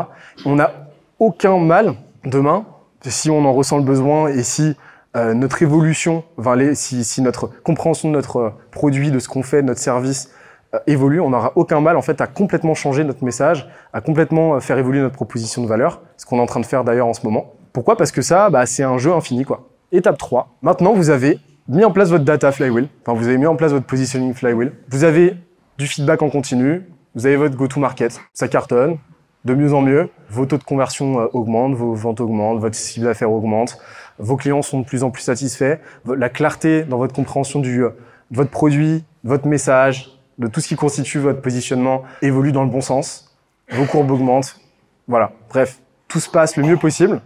On 0.45 0.55
n'a 0.55 0.71
aucun 1.19 1.57
mal 1.59 1.95
demain, 2.25 2.65
si 3.01 3.29
on 3.29 3.45
en 3.45 3.53
ressent 3.53 3.77
le 3.77 3.83
besoin 3.83 4.27
et 4.27 4.43
si 4.43 4.75
euh, 5.15 5.33
notre 5.33 5.61
évolution, 5.63 6.23
enfin, 6.37 6.55
si, 6.75 7.03
si, 7.03 7.21
notre 7.21 7.47
compréhension 7.63 8.09
de 8.09 8.13
notre 8.13 8.37
euh, 8.37 8.49
produit, 8.71 9.11
de 9.11 9.19
ce 9.19 9.27
qu'on 9.27 9.41
fait, 9.41 9.61
de 9.61 9.67
notre 9.67 9.79
service 9.79 10.27
euh, 10.27 10.38
évolue, 10.87 11.19
on 11.19 11.31
n'aura 11.31 11.51
aucun 11.55 11.81
mal 11.81 11.97
en 11.97 12.01
fait 12.01 12.21
à 12.21 12.27
complètement 12.27 12.75
changer 12.75 13.03
notre 13.03 13.23
message, 13.23 13.69
à 13.93 14.01
complètement 14.01 14.59
faire 14.59 14.77
évoluer 14.77 14.99
notre 14.99 15.15
proposition 15.15 15.63
de 15.63 15.67
valeur, 15.67 16.01
ce 16.17 16.25
qu'on 16.25 16.37
est 16.37 16.41
en 16.41 16.45
train 16.45 16.59
de 16.59 16.65
faire 16.65 16.83
d'ailleurs 16.83 17.07
en 17.07 17.13
ce 17.13 17.25
moment. 17.25 17.53
Pourquoi? 17.73 17.97
Parce 17.97 18.11
que 18.11 18.21
ça, 18.21 18.49
bah, 18.49 18.65
c'est 18.65 18.83
un 18.83 18.97
jeu 18.97 19.13
infini 19.13 19.45
quoi. 19.45 19.67
Étape 19.91 20.17
3. 20.17 20.57
Maintenant, 20.61 20.93
vous 20.93 21.09
avez 21.09 21.39
mis 21.67 21.83
en 21.83 21.91
place 21.91 22.09
votre 22.09 22.23
data 22.23 22.51
flywheel, 22.51 22.87
enfin 23.01 23.17
vous 23.17 23.27
avez 23.27 23.37
mis 23.37 23.47
en 23.47 23.55
place 23.55 23.71
votre 23.71 23.85
positioning 23.85 24.33
flywheel. 24.33 24.73
Vous 24.89 25.03
avez 25.03 25.35
du 25.77 25.87
feedback 25.87 26.21
en 26.21 26.29
continu, 26.29 26.83
vous 27.15 27.25
avez 27.25 27.37
votre 27.37 27.55
go-to-market, 27.55 28.21
ça 28.33 28.47
cartonne, 28.47 28.97
de 29.45 29.53
mieux 29.53 29.73
en 29.73 29.81
mieux. 29.81 30.09
Vos 30.29 30.45
taux 30.45 30.57
de 30.57 30.63
conversion 30.63 31.21
euh, 31.21 31.27
augmentent, 31.33 31.73
vos 31.73 31.93
ventes 31.93 32.21
augmentent, 32.21 32.59
votre 32.59 32.75
cible 32.75 33.05
d'affaires 33.05 33.31
augmente, 33.31 33.79
vos 34.17 34.35
clients 34.35 34.61
sont 34.61 34.81
de 34.81 34.85
plus 34.85 35.03
en 35.03 35.11
plus 35.11 35.23
satisfaits. 35.23 35.79
La 36.05 36.29
clarté 36.29 36.83
dans 36.83 36.97
votre 36.97 37.15
compréhension 37.15 37.59
du, 37.59 37.83
euh, 37.83 37.89
de 38.31 38.37
votre 38.37 38.51
produit, 38.51 39.03
votre 39.23 39.47
message, 39.47 40.18
de 40.39 40.47
tout 40.47 40.61
ce 40.61 40.67
qui 40.69 40.75
constitue 40.75 41.19
votre 41.19 41.41
positionnement 41.41 42.03
évolue 42.21 42.51
dans 42.51 42.63
le 42.63 42.69
bon 42.69 42.81
sens. 42.81 43.35
Vos 43.71 43.85
courbes 43.85 44.09
augmentent. 44.09 44.59
Voilà. 45.07 45.31
Bref, 45.49 45.79
tout 46.07 46.19
se 46.19 46.29
passe 46.29 46.55
le 46.55 46.63
mieux 46.63 46.77
possible. 46.77 47.21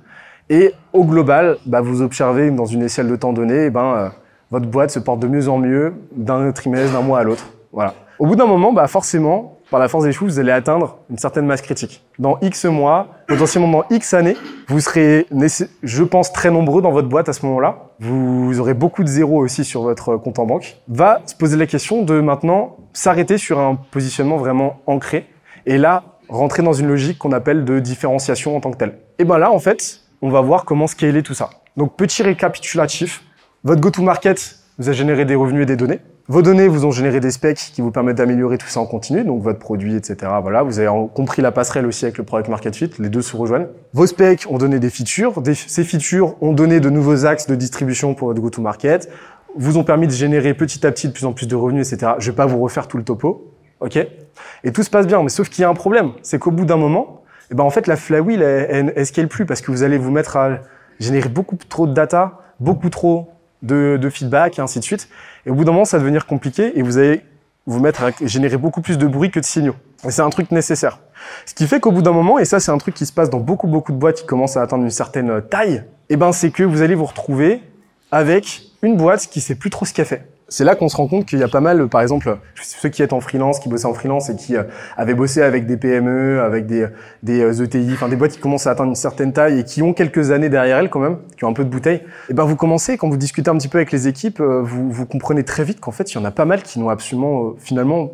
Et 0.49 0.73
au 0.91 1.05
global, 1.05 1.57
bah, 1.65 1.79
vous 1.79 2.01
observez 2.01 2.51
dans 2.51 2.65
une 2.65 2.83
échelle 2.83 3.07
de 3.07 3.15
temps 3.15 3.31
donné, 3.31 3.65
eh 3.65 3.69
ben, 3.69 3.95
euh, 3.95 4.09
votre 4.51 4.65
boîte 4.65 4.89
se 4.89 4.99
porte 4.99 5.19
de 5.19 5.27
mieux 5.27 5.47
en 5.47 5.57
mieux 5.57 5.93
d'un 6.11 6.51
trimestre, 6.51 6.91
d'un 6.91 7.01
mois 7.01 7.19
à 7.19 7.23
l'autre. 7.23 7.45
Voilà. 7.71 7.93
Au 8.19 8.25
bout 8.25 8.35
d'un 8.35 8.45
moment, 8.45 8.73
bah, 8.73 8.87
forcément, 8.87 9.57
par 9.71 9.79
la 9.79 9.87
force 9.87 10.03
des 10.03 10.11
choses, 10.11 10.33
vous 10.33 10.39
allez 10.39 10.51
atteindre 10.51 10.99
une 11.09 11.17
certaine 11.17 11.45
masse 11.45 11.61
critique. 11.61 12.03
Dans 12.19 12.37
X 12.41 12.65
mois, 12.65 13.07
potentiellement 13.27 13.69
dans 13.69 13.85
X 13.89 14.13
années, 14.13 14.37
vous 14.67 14.79
serez, 14.79 15.25
je 15.81 16.03
pense, 16.03 16.31
très 16.31 16.51
nombreux 16.51 16.81
dans 16.81 16.91
votre 16.91 17.07
boîte 17.07 17.29
à 17.29 17.33
ce 17.33 17.45
moment-là. 17.45 17.89
Vous 17.99 18.59
aurez 18.59 18.73
beaucoup 18.73 19.03
de 19.03 19.07
zéros 19.07 19.43
aussi 19.43 19.63
sur 19.63 19.81
votre 19.83 20.17
compte 20.17 20.37
en 20.39 20.45
banque. 20.45 20.77
Va 20.87 21.21
se 21.25 21.35
poser 21.35 21.57
la 21.57 21.65
question 21.65 22.03
de 22.03 22.19
maintenant 22.19 22.77
s'arrêter 22.93 23.37
sur 23.37 23.59
un 23.59 23.75
positionnement 23.75 24.37
vraiment 24.37 24.81
ancré 24.85 25.27
et 25.65 25.77
là, 25.77 26.03
rentrer 26.29 26.63
dans 26.63 26.73
une 26.73 26.87
logique 26.87 27.17
qu'on 27.17 27.31
appelle 27.31 27.65
de 27.65 27.79
différenciation 27.79 28.55
en 28.55 28.59
tant 28.59 28.71
que 28.71 28.77
telle. 28.77 28.99
Et 29.19 29.25
ben 29.25 29.37
là, 29.37 29.51
en 29.51 29.59
fait, 29.59 30.01
on 30.21 30.29
va 30.29 30.41
voir 30.41 30.65
comment 30.65 30.87
scaler 30.87 31.23
tout 31.23 31.33
ça. 31.33 31.49
Donc, 31.77 31.95
petit 31.97 32.23
récapitulatif. 32.23 33.23
Votre 33.63 33.81
go-to-market 33.81 34.59
vous 34.77 34.89
a 34.89 34.93
généré 34.93 35.25
des 35.25 35.35
revenus 35.35 35.63
et 35.63 35.65
des 35.65 35.75
données. 35.75 35.99
Vos 36.29 36.41
données 36.41 36.69
vous 36.69 36.85
ont 36.85 36.91
généré 36.91 37.19
des 37.19 37.31
specs 37.31 37.57
qui 37.57 37.81
vous 37.81 37.91
permettent 37.91 38.15
d'améliorer 38.15 38.57
tout 38.57 38.67
ça 38.67 38.79
en 38.79 38.85
continu, 38.85 39.25
donc 39.25 39.41
votre 39.41 39.59
produit, 39.59 39.93
etc. 39.95 40.31
Voilà, 40.41 40.63
vous 40.63 40.79
avez 40.79 40.89
compris 41.13 41.41
la 41.41 41.51
passerelle 41.51 41.85
aussi 41.85 42.05
avec 42.05 42.17
le 42.17 42.23
product 42.23 42.47
market 42.47 42.73
fit, 42.73 42.89
les 42.97 43.09
deux 43.09 43.21
se 43.21 43.35
rejoignent. 43.35 43.67
Vos 43.91 44.07
specs 44.07 44.45
ont 44.49 44.57
donné 44.57 44.79
des 44.79 44.89
features, 44.89 45.33
ces 45.53 45.83
features 45.83 46.41
ont 46.41 46.53
donné 46.53 46.79
de 46.79 46.89
nouveaux 46.89 47.25
axes 47.25 47.45
de 47.45 47.55
distribution 47.55 48.13
pour 48.13 48.29
votre 48.29 48.39
go-to-market, 48.39 49.09
vous 49.55 49.77
ont 49.77 49.83
permis 49.83 50.07
de 50.07 50.11
générer 50.11 50.53
petit 50.53 50.85
à 50.85 50.91
petit 50.91 51.07
de 51.07 51.13
plus 51.13 51.25
en 51.25 51.33
plus 51.33 51.47
de 51.47 51.55
revenus, 51.55 51.91
etc. 51.91 52.13
Je 52.19 52.31
vais 52.31 52.35
pas 52.35 52.45
vous 52.45 52.59
refaire 52.59 52.87
tout 52.87 52.97
le 52.97 53.03
topo, 53.03 53.51
ok? 53.79 53.97
Et 54.63 54.71
tout 54.71 54.83
se 54.83 54.89
passe 54.89 55.07
bien, 55.07 55.21
mais 55.21 55.29
sauf 55.29 55.49
qu'il 55.49 55.61
y 55.61 55.65
a 55.65 55.69
un 55.69 55.73
problème, 55.73 56.11
c'est 56.21 56.39
qu'au 56.39 56.51
bout 56.51 56.65
d'un 56.65 56.77
moment, 56.77 57.23
eh 57.51 57.55
ben 57.55 57.63
en 57.63 57.69
fait 57.69 57.87
la 57.87 57.95
flywheel 57.95 58.41
elle, 58.41 58.93
elle, 58.95 59.05
scale 59.05 59.27
plus 59.27 59.45
parce 59.45 59.61
que 59.61 59.71
vous 59.71 59.83
allez 59.83 59.97
vous 59.97 60.11
mettre 60.11 60.37
à 60.37 60.59
générer 60.99 61.29
beaucoup 61.29 61.57
trop 61.57 61.85
de 61.87 61.93
data, 61.93 62.39
beaucoup 62.59 62.89
trop 62.89 63.29
de, 63.61 63.97
de 64.01 64.09
feedback 64.09 64.57
et 64.57 64.61
ainsi 64.61 64.79
de 64.79 64.83
suite. 64.83 65.09
Et 65.45 65.51
au 65.51 65.55
bout 65.55 65.63
d'un 65.63 65.71
moment, 65.71 65.85
ça 65.85 65.97
va 65.97 66.01
devenir 66.01 66.25
compliqué 66.25 66.77
et 66.77 66.81
vous 66.81 66.97
allez 66.97 67.21
vous 67.65 67.79
mettre 67.79 68.03
à 68.03 68.11
générer 68.21 68.57
beaucoup 68.57 68.81
plus 68.81 68.97
de 68.97 69.07
bruit 69.07 69.31
que 69.31 69.39
de 69.39 69.45
signaux. 69.45 69.75
Et 70.05 70.11
c'est 70.11 70.21
un 70.21 70.29
truc 70.29 70.51
nécessaire. 70.51 70.99
Ce 71.45 71.53
qui 71.53 71.67
fait 71.67 71.79
qu'au 71.79 71.91
bout 71.91 72.01
d'un 72.01 72.11
moment, 72.11 72.39
et 72.39 72.45
ça 72.45 72.59
c'est 72.59 72.71
un 72.71 72.77
truc 72.77 72.93
qui 72.93 73.05
se 73.05 73.13
passe 73.13 73.29
dans 73.29 73.39
beaucoup 73.39 73.67
beaucoup 73.67 73.93
de 73.93 73.97
boîtes 73.97 74.17
qui 74.17 74.25
commencent 74.25 74.57
à 74.57 74.61
atteindre 74.61 74.83
une 74.83 74.89
certaine 74.89 75.41
taille, 75.49 75.83
eh 76.09 76.17
ben 76.17 76.33
c'est 76.33 76.51
que 76.51 76.63
vous 76.63 76.81
allez 76.81 76.95
vous 76.95 77.05
retrouver 77.05 77.61
avec 78.11 78.72
une 78.83 78.95
boîte 78.95 79.27
qui 79.27 79.41
sait 79.41 79.55
plus 79.55 79.71
trop 79.71 79.85
ce 79.85 79.93
qu'elle 79.93 80.05
fait 80.05 80.27
c'est 80.53 80.63
là 80.63 80.75
qu'on 80.75 80.87
se 80.87 80.95
rend 80.97 81.07
compte 81.07 81.25
qu'il 81.25 81.39
y 81.39 81.43
a 81.43 81.47
pas 81.47 81.61
mal, 81.61 81.87
par 81.87 82.01
exemple, 82.01 82.37
ceux 82.61 82.89
qui 82.89 83.01
étaient 83.01 83.13
en 83.13 83.21
freelance, 83.21 83.59
qui 83.59 83.69
bossaient 83.69 83.87
en 83.87 83.93
freelance 83.95 84.29
et 84.29 84.35
qui 84.35 84.55
euh, 84.55 84.63
avaient 84.97 85.15
bossé 85.15 85.41
avec 85.41 85.65
des 85.65 85.77
PME, 85.77 86.41
avec 86.41 86.67
des, 86.67 86.87
des 87.23 87.39
ETI, 87.63 87.77
euh, 87.77 87.91
e 87.91 87.93
enfin 87.93 88.07
des 88.07 88.15
boîtes 88.15 88.33
qui 88.33 88.39
commencent 88.39 88.67
à 88.67 88.71
atteindre 88.71 88.89
une 88.89 88.95
certaine 88.95 89.33
taille 89.33 89.59
et 89.59 89.63
qui 89.63 89.81
ont 89.81 89.93
quelques 89.93 90.29
années 90.29 90.49
derrière 90.49 90.77
elles 90.77 90.91
quand 90.91 90.99
même, 90.99 91.17
qui 91.37 91.45
ont 91.45 91.47
un 91.47 91.53
peu 91.53 91.63
de 91.63 91.69
bouteille. 91.69 91.97
Et 91.97 92.03
eh 92.29 92.33
ben 92.35 92.43
vous 92.43 92.55
commencez, 92.55 92.97
quand 92.97 93.09
vous 93.09 93.17
discutez 93.17 93.49
un 93.49 93.57
petit 93.57 93.67
peu 93.67 93.79
avec 93.79 93.91
les 93.91 94.07
équipes, 94.07 94.41
euh, 94.41 94.61
vous, 94.61 94.91
vous 94.91 95.05
comprenez 95.07 95.43
très 95.43 95.63
vite 95.63 95.79
qu'en 95.79 95.91
fait 95.91 96.13
il 96.13 96.19
y 96.19 96.21
en 96.21 96.25
a 96.25 96.31
pas 96.31 96.45
mal 96.45 96.61
qui 96.61 96.79
n'ont 96.79 96.89
absolument, 96.89 97.55
finalement, 97.57 98.11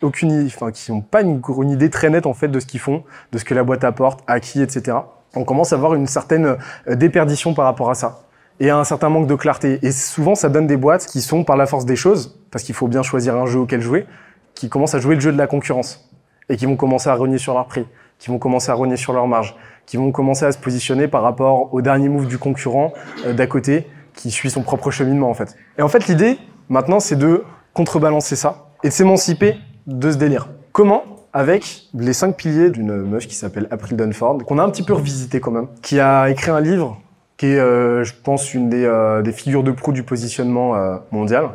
aucune, 0.00 0.46
enfin 0.46 0.70
qui 0.70 0.90
n'ont 0.90 1.02
pas 1.02 1.20
une, 1.20 1.42
une, 1.58 1.70
idée 1.70 1.90
très 1.90 2.08
nette 2.08 2.24
en 2.24 2.34
fait 2.34 2.48
de 2.48 2.60
ce 2.60 2.66
qu'ils 2.66 2.80
font, 2.80 3.04
de 3.32 3.36
ce 3.36 3.44
que 3.44 3.52
la 3.52 3.62
boîte 3.62 3.84
apporte, 3.84 4.20
à 4.26 4.40
qui, 4.40 4.62
etc. 4.62 4.96
On 5.34 5.44
commence 5.44 5.74
à 5.74 5.76
avoir 5.76 5.94
une 5.94 6.06
certaine 6.06 6.56
déperdition 6.88 7.52
par 7.52 7.66
rapport 7.66 7.90
à 7.90 7.94
ça 7.94 8.23
et 8.60 8.70
un 8.70 8.84
certain 8.84 9.08
manque 9.08 9.26
de 9.26 9.34
clarté. 9.34 9.78
Et 9.82 9.92
souvent, 9.92 10.34
ça 10.34 10.48
donne 10.48 10.66
des 10.66 10.76
boîtes 10.76 11.06
qui 11.06 11.20
sont, 11.20 11.44
par 11.44 11.56
la 11.56 11.66
force 11.66 11.84
des 11.84 11.96
choses, 11.96 12.38
parce 12.50 12.64
qu'il 12.64 12.74
faut 12.74 12.88
bien 12.88 13.02
choisir 13.02 13.36
un 13.36 13.46
jeu 13.46 13.58
auquel 13.58 13.80
jouer, 13.80 14.06
qui 14.54 14.68
commencent 14.68 14.94
à 14.94 15.00
jouer 15.00 15.14
le 15.14 15.20
jeu 15.20 15.32
de 15.32 15.38
la 15.38 15.46
concurrence 15.46 16.10
et 16.48 16.56
qui 16.56 16.66
vont 16.66 16.76
commencer 16.76 17.08
à 17.08 17.14
renier 17.14 17.38
sur 17.38 17.54
leur 17.54 17.66
prix, 17.66 17.86
qui 18.18 18.30
vont 18.30 18.38
commencer 18.38 18.70
à 18.70 18.74
renier 18.74 18.96
sur 18.96 19.12
leur 19.12 19.26
marge, 19.26 19.56
qui 19.86 19.96
vont 19.96 20.12
commencer 20.12 20.44
à 20.44 20.52
se 20.52 20.58
positionner 20.58 21.08
par 21.08 21.22
rapport 21.22 21.72
au 21.74 21.82
dernier 21.82 22.08
move 22.08 22.26
du 22.26 22.38
concurrent 22.38 22.92
euh, 23.26 23.32
d'à 23.32 23.46
côté, 23.46 23.88
qui 24.14 24.30
suit 24.30 24.50
son 24.50 24.62
propre 24.62 24.90
cheminement 24.90 25.28
en 25.28 25.34
fait. 25.34 25.56
Et 25.78 25.82
en 25.82 25.88
fait, 25.88 26.06
l'idée 26.06 26.38
maintenant, 26.68 27.00
c'est 27.00 27.16
de 27.16 27.44
contrebalancer 27.72 28.36
ça 28.36 28.68
et 28.84 28.88
de 28.88 28.92
s'émanciper 28.92 29.56
de 29.86 30.10
ce 30.10 30.16
délire. 30.16 30.48
Comment? 30.72 31.02
Avec 31.32 31.88
les 31.94 32.12
cinq 32.12 32.36
piliers 32.36 32.70
d'une 32.70 32.94
meuf 32.94 33.26
qui 33.26 33.34
s'appelle 33.34 33.66
April 33.72 33.96
Dunford, 33.96 34.44
qu'on 34.46 34.58
a 34.58 34.62
un 34.62 34.70
petit 34.70 34.84
peu 34.84 34.92
revisité 34.92 35.40
quand 35.40 35.50
même, 35.50 35.66
qui 35.82 35.98
a 35.98 36.30
écrit 36.30 36.52
un 36.52 36.60
livre 36.60 37.00
qui 37.36 37.46
est, 37.46 37.58
euh, 37.58 38.04
je 38.04 38.12
pense, 38.22 38.54
une 38.54 38.68
des, 38.68 38.84
euh, 38.84 39.22
des, 39.22 39.32
figures 39.32 39.62
de 39.62 39.72
proue 39.72 39.92
du 39.92 40.02
positionnement 40.02 40.76
euh, 40.76 40.96
mondial, 41.10 41.50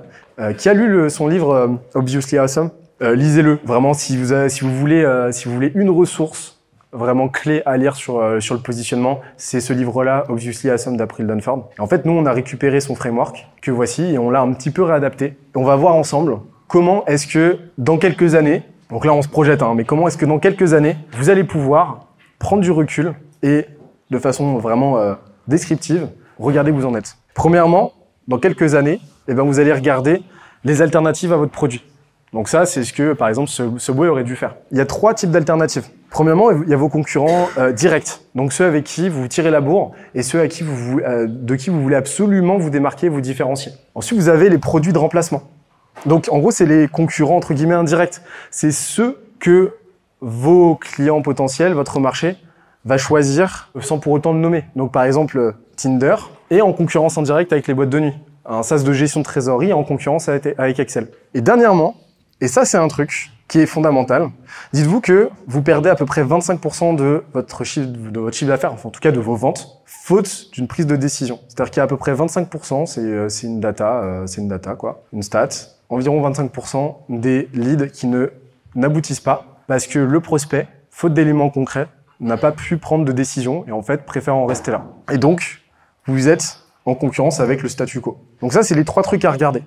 qui 0.58 0.70
a 0.70 0.74
lu 0.74 1.10
son 1.10 1.28
livre 1.28 1.82
Obviously 1.94 2.38
Awesome? 2.38 2.70
Lisez-le, 3.02 3.60
vraiment, 3.66 3.94
si 3.94 4.16
vous, 4.16 4.34
si, 4.48 4.62
vous 4.62 4.74
voulez, 4.74 5.06
si 5.34 5.50
vous 5.50 5.54
voulez 5.54 5.74
une 5.76 5.90
ressource 5.90 6.62
vraiment 6.94 7.28
clé 7.28 7.62
à 7.66 7.76
lire 7.76 7.98
sur, 7.98 8.42
sur 8.42 8.56
le 8.56 8.62
positionnement, 8.62 9.20
c'est 9.36 9.60
ce 9.60 9.74
livre-là, 9.74 10.24
Obviously 10.30 10.70
Awesome 10.70 10.96
d'April 10.96 11.28
Dunford. 11.28 11.70
En 11.78 11.88
fait, 11.88 12.06
nous, 12.06 12.14
on 12.14 12.26
a 12.26 12.32
récupéré 12.32 12.80
son 12.80 12.96
framework, 12.96 13.50
que 13.62 13.70
voici, 13.70 14.14
et 14.14 14.18
on 14.18 14.30
l'a 14.30 14.40
un 14.40 14.54
petit 14.54 14.72
peu 14.72 14.84
réadapté. 14.84 15.36
On 15.56 15.66
va 15.66 15.76
voir 15.76 15.94
ensemble 15.96 16.38
comment 16.70 17.06
est-ce 17.06 17.28
que, 17.28 17.58
dans 17.78 17.98
quelques 17.98 18.36
années, 18.36 18.64
donc 18.90 19.04
là, 19.04 19.14
on 19.14 19.22
se 19.22 19.28
projette, 19.28 19.62
hein, 19.62 19.74
mais 19.76 19.84
comment 19.84 20.08
est-ce 20.08 20.18
que 20.18 20.26
dans 20.26 20.40
quelques 20.40 20.74
années, 20.74 20.96
vous 21.18 21.30
allez 21.30 21.44
pouvoir 21.44 22.06
prendre 22.40 22.62
du 22.62 22.72
recul 22.72 23.14
et 23.44 23.66
de 24.10 24.20
façon 24.20 24.56
vraiment 24.58 25.18
descriptive, 25.50 26.08
regardez 26.38 26.72
où 26.72 26.76
vous 26.76 26.86
en 26.86 26.96
êtes. 26.96 27.18
Premièrement, 27.36 27.94
dans 28.28 28.40
quelques 28.40 28.76
années, 28.76 29.02
eh 29.28 29.34
ben, 29.34 29.44
vous 29.44 29.60
allez 29.60 29.74
regarder 29.74 30.24
les 30.64 30.82
alternatives 30.82 31.34
à 31.34 31.38
votre 31.38 31.52
produit. 31.52 31.84
Donc 32.32 32.48
ça, 32.48 32.66
c'est 32.66 32.84
ce 32.84 32.94
que, 32.94 33.14
par 33.14 33.28
exemple, 33.28 33.50
ce, 33.50 33.64
ce 33.78 33.92
aurait 33.92 34.24
dû 34.24 34.36
faire. 34.36 34.56
Il 34.72 34.78
y 34.78 34.82
a 34.82 34.86
trois 34.86 35.14
types 35.14 35.32
d'alternatives. 35.32 35.86
Premièrement, 36.12 36.52
il 36.52 36.70
y 36.70 36.74
a 36.74 36.78
vos 36.78 36.90
concurrents 36.90 37.50
euh, 37.58 37.72
directs, 37.72 38.22
donc 38.36 38.54
ceux 38.54 38.66
avec 38.66 38.84
qui 38.84 39.10
vous 39.10 39.28
tirez 39.28 39.52
la 39.52 39.62
bourre 39.62 39.94
et 40.16 40.24
ceux 40.24 40.46
qui 40.48 40.64
vous, 40.64 41.00
euh, 41.00 41.28
de 41.28 41.56
qui 41.56 41.70
vous 41.70 41.82
voulez 41.82 41.96
absolument 41.96 42.58
vous 42.58 42.70
démarquer, 42.70 43.10
vous 43.10 43.22
différencier. 43.22 43.72
Ensuite, 43.96 44.20
vous 44.20 44.30
avez 44.30 44.50
les 44.50 44.58
produits 44.58 44.94
de 44.94 44.98
remplacement. 44.98 45.44
Donc, 46.06 46.28
en 46.32 46.40
gros, 46.40 46.52
c'est 46.52 46.66
les 46.66 46.88
concurrents 46.88 47.38
entre 47.38 47.54
guillemets 47.54 47.76
indirects. 47.76 48.22
C'est 48.52 48.72
ceux 48.72 49.20
que 49.40 49.74
vos 50.22 50.76
clients 50.76 51.22
potentiels, 51.22 51.74
votre 51.74 52.00
marché, 52.00 52.38
va 52.90 52.98
choisir 52.98 53.70
sans 53.80 54.00
pour 54.00 54.14
autant 54.14 54.34
le 54.34 54.40
nommer. 54.40 54.66
Donc 54.76 54.92
par 54.92 55.04
exemple 55.04 55.54
Tinder 55.78 56.16
est 56.50 56.62
en 56.62 56.74
concurrence 56.74 57.18
en 57.18 57.22
direct 57.22 57.54
avec 57.54 57.68
les 57.68 57.76
boîtes 57.76 57.90
de 57.90 58.00
nuit. 58.00 58.14
Un 58.46 58.64
SaaS 58.64 58.84
de 58.84 58.92
gestion 58.92 59.20
de 59.20 59.26
trésorerie 59.26 59.74
en 59.74 59.84
concurrence 59.84 60.28
avec 60.28 60.80
Excel. 60.80 61.08
Et 61.36 61.42
dernièrement, 61.42 61.96
et 62.42 62.48
ça 62.48 62.66
c'est 62.66 62.78
un 62.78 62.88
truc 62.88 63.32
qui 63.48 63.60
est 63.60 63.68
fondamental, 63.68 64.30
dites-vous 64.74 65.02
que 65.02 65.30
vous 65.48 65.62
perdez 65.62 65.90
à 65.90 65.96
peu 65.96 66.06
près 66.06 66.24
25% 66.24 66.96
de 66.96 67.24
votre 67.34 67.64
chiffre 67.64 67.90
chiffre 68.32 68.48
d'affaires, 68.48 68.74
enfin 68.74 68.90
en 68.90 68.92
tout 68.92 69.00
cas 69.00 69.12
de 69.12 69.20
vos 69.20 69.36
ventes, 69.36 69.82
faute 69.86 70.52
d'une 70.52 70.68
prise 70.68 70.86
de 70.86 70.96
décision. 70.96 71.40
C'est-à-dire 71.48 71.72
qu'il 71.72 71.80
y 71.80 71.82
a 71.82 71.84
à 71.84 71.88
peu 71.88 71.98
près 71.98 72.14
25%, 72.14 72.86
c'est 72.86 73.02
euh, 73.02 73.30
c'est 73.30 73.48
une 73.48 73.60
data, 73.60 74.02
euh, 74.02 74.28
c'est 74.28 74.42
une 74.42 74.48
data 74.48 74.76
quoi, 74.76 75.04
une 75.14 75.24
stat, 75.24 75.50
environ 75.90 76.28
25% 76.30 76.96
des 77.10 77.50
leads 77.54 77.90
qui 77.90 78.08
ne 78.08 78.32
n'aboutissent 78.76 79.20
pas 79.20 79.46
parce 79.68 79.88
que 79.88 80.00
le 80.00 80.20
prospect, 80.20 80.68
faute 80.92 81.14
d'éléments 81.14 81.50
concrets, 81.50 81.88
n'a 82.20 82.38
pas 82.38 82.52
pu 82.52 82.78
prendre 82.78 83.06
de 83.06 83.12
décision 83.12 83.66
et 83.68 83.72
en 83.72 83.82
fait 83.82 84.06
préfère 84.06 84.36
en 84.36 84.46
rester 84.46 84.72
là. 84.72 84.86
Et 85.12 85.18
donc, 85.18 85.62
vous 86.06 86.28
êtes 86.28 86.60
en 86.86 86.96
concurrence 86.96 87.40
avec 87.40 87.62
le 87.62 87.70
statu 87.70 88.02
quo. 88.02 88.18
Donc 88.42 88.54
ça, 88.54 88.64
c'est 88.64 88.76
les 88.76 88.86
trois 88.86 89.04
trucs 89.04 89.24
à 89.26 89.32
regarder. 89.32 89.64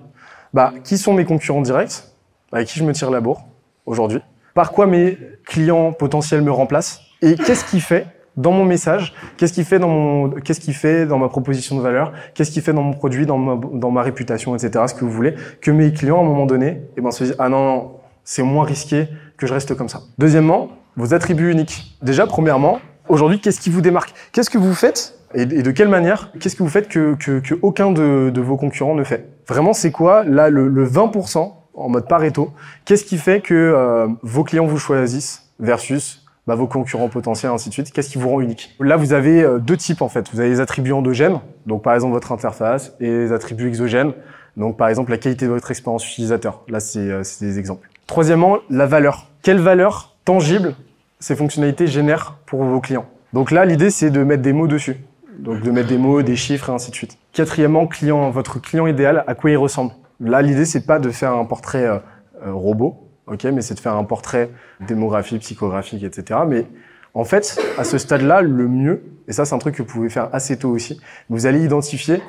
Bah, 0.53 0.73
qui 0.83 0.97
sont 0.97 1.13
mes 1.13 1.25
concurrents 1.25 1.61
directs? 1.61 2.03
Avec 2.51 2.67
qui 2.67 2.77
je 2.77 2.83
me 2.83 2.93
tire 2.93 3.09
la 3.09 3.21
bourre 3.21 3.45
aujourd'hui? 3.85 4.19
Par 4.53 4.71
quoi 4.71 4.85
mes 4.85 5.17
clients 5.45 5.91
potentiels 5.91 6.41
me 6.41 6.51
remplacent? 6.51 7.01
Et 7.23 7.35
qu'est-ce 7.35 7.65
qui 7.65 7.79
fait 7.79 8.05
dans 8.37 8.51
mon 8.51 8.65
message? 8.65 9.15
Qu'est-ce 9.37 9.53
qui 9.53 9.63
fait 9.63 9.79
dans 9.79 9.87
mon 9.87 10.29
Qu'est-ce 10.29 10.59
qui 10.59 10.73
fait 10.73 11.07
dans 11.07 11.17
ma 11.17 11.29
proposition 11.29 11.75
de 11.75 11.81
valeur? 11.81 12.13
Qu'est-ce 12.35 12.51
qui 12.51 12.61
fait 12.61 12.73
dans 12.73 12.83
mon 12.83 12.93
produit, 12.93 13.25
dans 13.25 13.39
ma, 13.39 13.55
dans 13.55 13.89
ma 13.89 14.03
réputation, 14.03 14.55
etc. 14.55 14.85
Ce 14.87 14.93
que 14.93 15.05
vous 15.05 15.11
voulez? 15.11 15.33
Que 15.61 15.71
mes 15.71 15.91
clients 15.91 16.17
à 16.17 16.21
un 16.21 16.25
moment 16.25 16.45
donné, 16.45 16.83
eh 16.95 17.01
ben, 17.01 17.09
se 17.09 17.23
disent 17.23 17.35
ah 17.39 17.49
non, 17.49 17.65
non 17.65 17.91
c'est 18.23 18.43
moins 18.43 18.65
risqué 18.65 19.07
que 19.37 19.47
je 19.47 19.53
reste 19.53 19.75
comme 19.75 19.89
ça. 19.89 20.01
Deuxièmement, 20.17 20.69
vos 20.97 21.13
attributs 21.13 21.51
uniques. 21.51 21.97
Déjà, 22.01 22.27
premièrement, 22.27 22.79
aujourd'hui, 23.09 23.39
qu'est-ce 23.39 23.59
qui 23.59 23.69
vous 23.69 23.81
démarque? 23.81 24.13
Qu'est-ce 24.31 24.49
que 24.49 24.57
vous 24.57 24.73
faites? 24.73 25.19
Et, 25.33 25.45
de 25.45 25.71
quelle 25.71 25.87
manière 25.87 26.31
Qu'est-ce 26.39 26.55
que 26.55 26.63
vous 26.63 26.69
faites 26.69 26.87
que, 26.87 27.15
que, 27.15 27.57
aucun 27.61 27.91
de, 27.91 28.29
de, 28.29 28.41
vos 28.41 28.57
concurrents 28.57 28.95
ne 28.95 29.03
fait? 29.03 29.29
Vraiment, 29.47 29.73
c'est 29.73 29.91
quoi? 29.91 30.23
Là 30.23 30.49
le, 30.49 30.67
le 30.67 30.87
20% 30.87 31.51
en 31.75 31.89
mode 31.89 32.07
Pareto 32.07 32.51
Qu'est-ce 32.85 33.05
qui 33.05 33.17
fait 33.17 33.41
que 33.41 33.53
euh, 33.53 34.07
vos 34.21 34.43
clients 34.43 34.65
vous 34.65 34.77
choisissent 34.77 35.49
versus 35.59 36.25
bah, 36.45 36.55
vos 36.55 36.67
concurrents 36.67 37.09
potentiels, 37.09 37.51
ainsi 37.51 37.69
de 37.69 37.73
suite? 37.73 37.91
Qu'est-ce 37.91 38.09
qui 38.09 38.17
vous 38.17 38.29
rend 38.29 38.41
unique? 38.41 38.75
Là, 38.79 38.97
vous 38.97 39.13
avez 39.13 39.41
euh, 39.41 39.59
deux 39.59 39.77
types 39.77 40.01
en 40.01 40.09
fait. 40.09 40.29
Vous 40.31 40.39
avez 40.39 40.49
les 40.49 40.59
attributs 40.59 40.91
endogènes, 40.91 41.39
donc 41.65 41.83
par 41.83 41.93
exemple 41.93 42.13
votre 42.13 42.31
interface, 42.31 42.93
et 42.99 43.07
les 43.07 43.31
attributs 43.31 43.67
exogènes, 43.67 44.13
donc 44.57 44.77
par 44.77 44.89
exemple 44.89 45.11
la 45.11 45.17
qualité 45.17 45.45
de 45.45 45.51
votre 45.51 45.71
expérience 45.71 46.07
utilisateur. 46.09 46.61
Là, 46.67 46.79
c'est 46.79 46.99
euh, 46.99 47.23
des 47.41 47.59
exemples. 47.59 47.89
Troisièmement, 48.07 48.57
la 48.69 48.85
valeur. 48.85 49.27
Quelle 49.41 49.59
valeur 49.59 50.12
tangible 50.25 50.75
ces 51.19 51.35
fonctionnalités 51.35 51.87
génèrent 51.87 52.35
pour 52.45 52.63
vos 52.63 52.81
clients 52.81 53.05
Donc 53.31 53.51
là, 53.51 53.65
l'idée, 53.65 53.89
c'est 53.89 54.09
de 54.09 54.23
mettre 54.23 54.41
des 54.41 54.53
mots 54.53 54.67
dessus. 54.67 54.97
Donc 55.39 55.61
de 55.61 55.71
mettre 55.71 55.89
des 55.89 55.97
mots, 55.97 56.21
des 56.21 56.35
chiffres 56.35 56.69
et 56.69 56.73
ainsi 56.73 56.91
de 56.91 56.95
suite. 56.95 57.17
Quatrièmement, 57.31 57.87
client, 57.87 58.29
votre 58.29 58.59
client 58.59 58.87
idéal, 58.87 59.23
à 59.25 59.35
quoi 59.35 59.49
il 59.49 59.57
ressemble 59.57 59.93
Là, 60.19 60.41
l'idée, 60.41 60.65
c'est 60.65 60.85
pas 60.85 60.99
de 60.99 61.09
faire 61.09 61.33
un 61.33 61.45
portrait 61.45 61.85
euh, 61.85 61.97
euh, 62.45 62.53
robot, 62.53 63.09
ok, 63.27 63.45
mais 63.45 63.61
c'est 63.61 63.73
de 63.73 63.79
faire 63.79 63.95
un 63.95 64.03
portrait 64.03 64.49
démographique, 64.81 65.41
psychographique, 65.41 66.03
etc. 66.03 66.41
Mais 66.47 66.67
en 67.13 67.23
fait, 67.23 67.59
à 67.77 67.83
ce 67.83 67.97
stade-là, 67.97 68.41
le 68.41 68.67
mieux, 68.67 69.03
et 69.27 69.33
ça, 69.33 69.45
c'est 69.45 69.55
un 69.55 69.59
truc 69.59 69.75
que 69.75 69.81
vous 69.81 69.87
pouvez 69.87 70.09
faire 70.09 70.29
assez 70.33 70.57
tôt 70.57 70.69
aussi, 70.69 71.01
vous 71.29 71.45
allez 71.45 71.63
identifier 71.63 72.21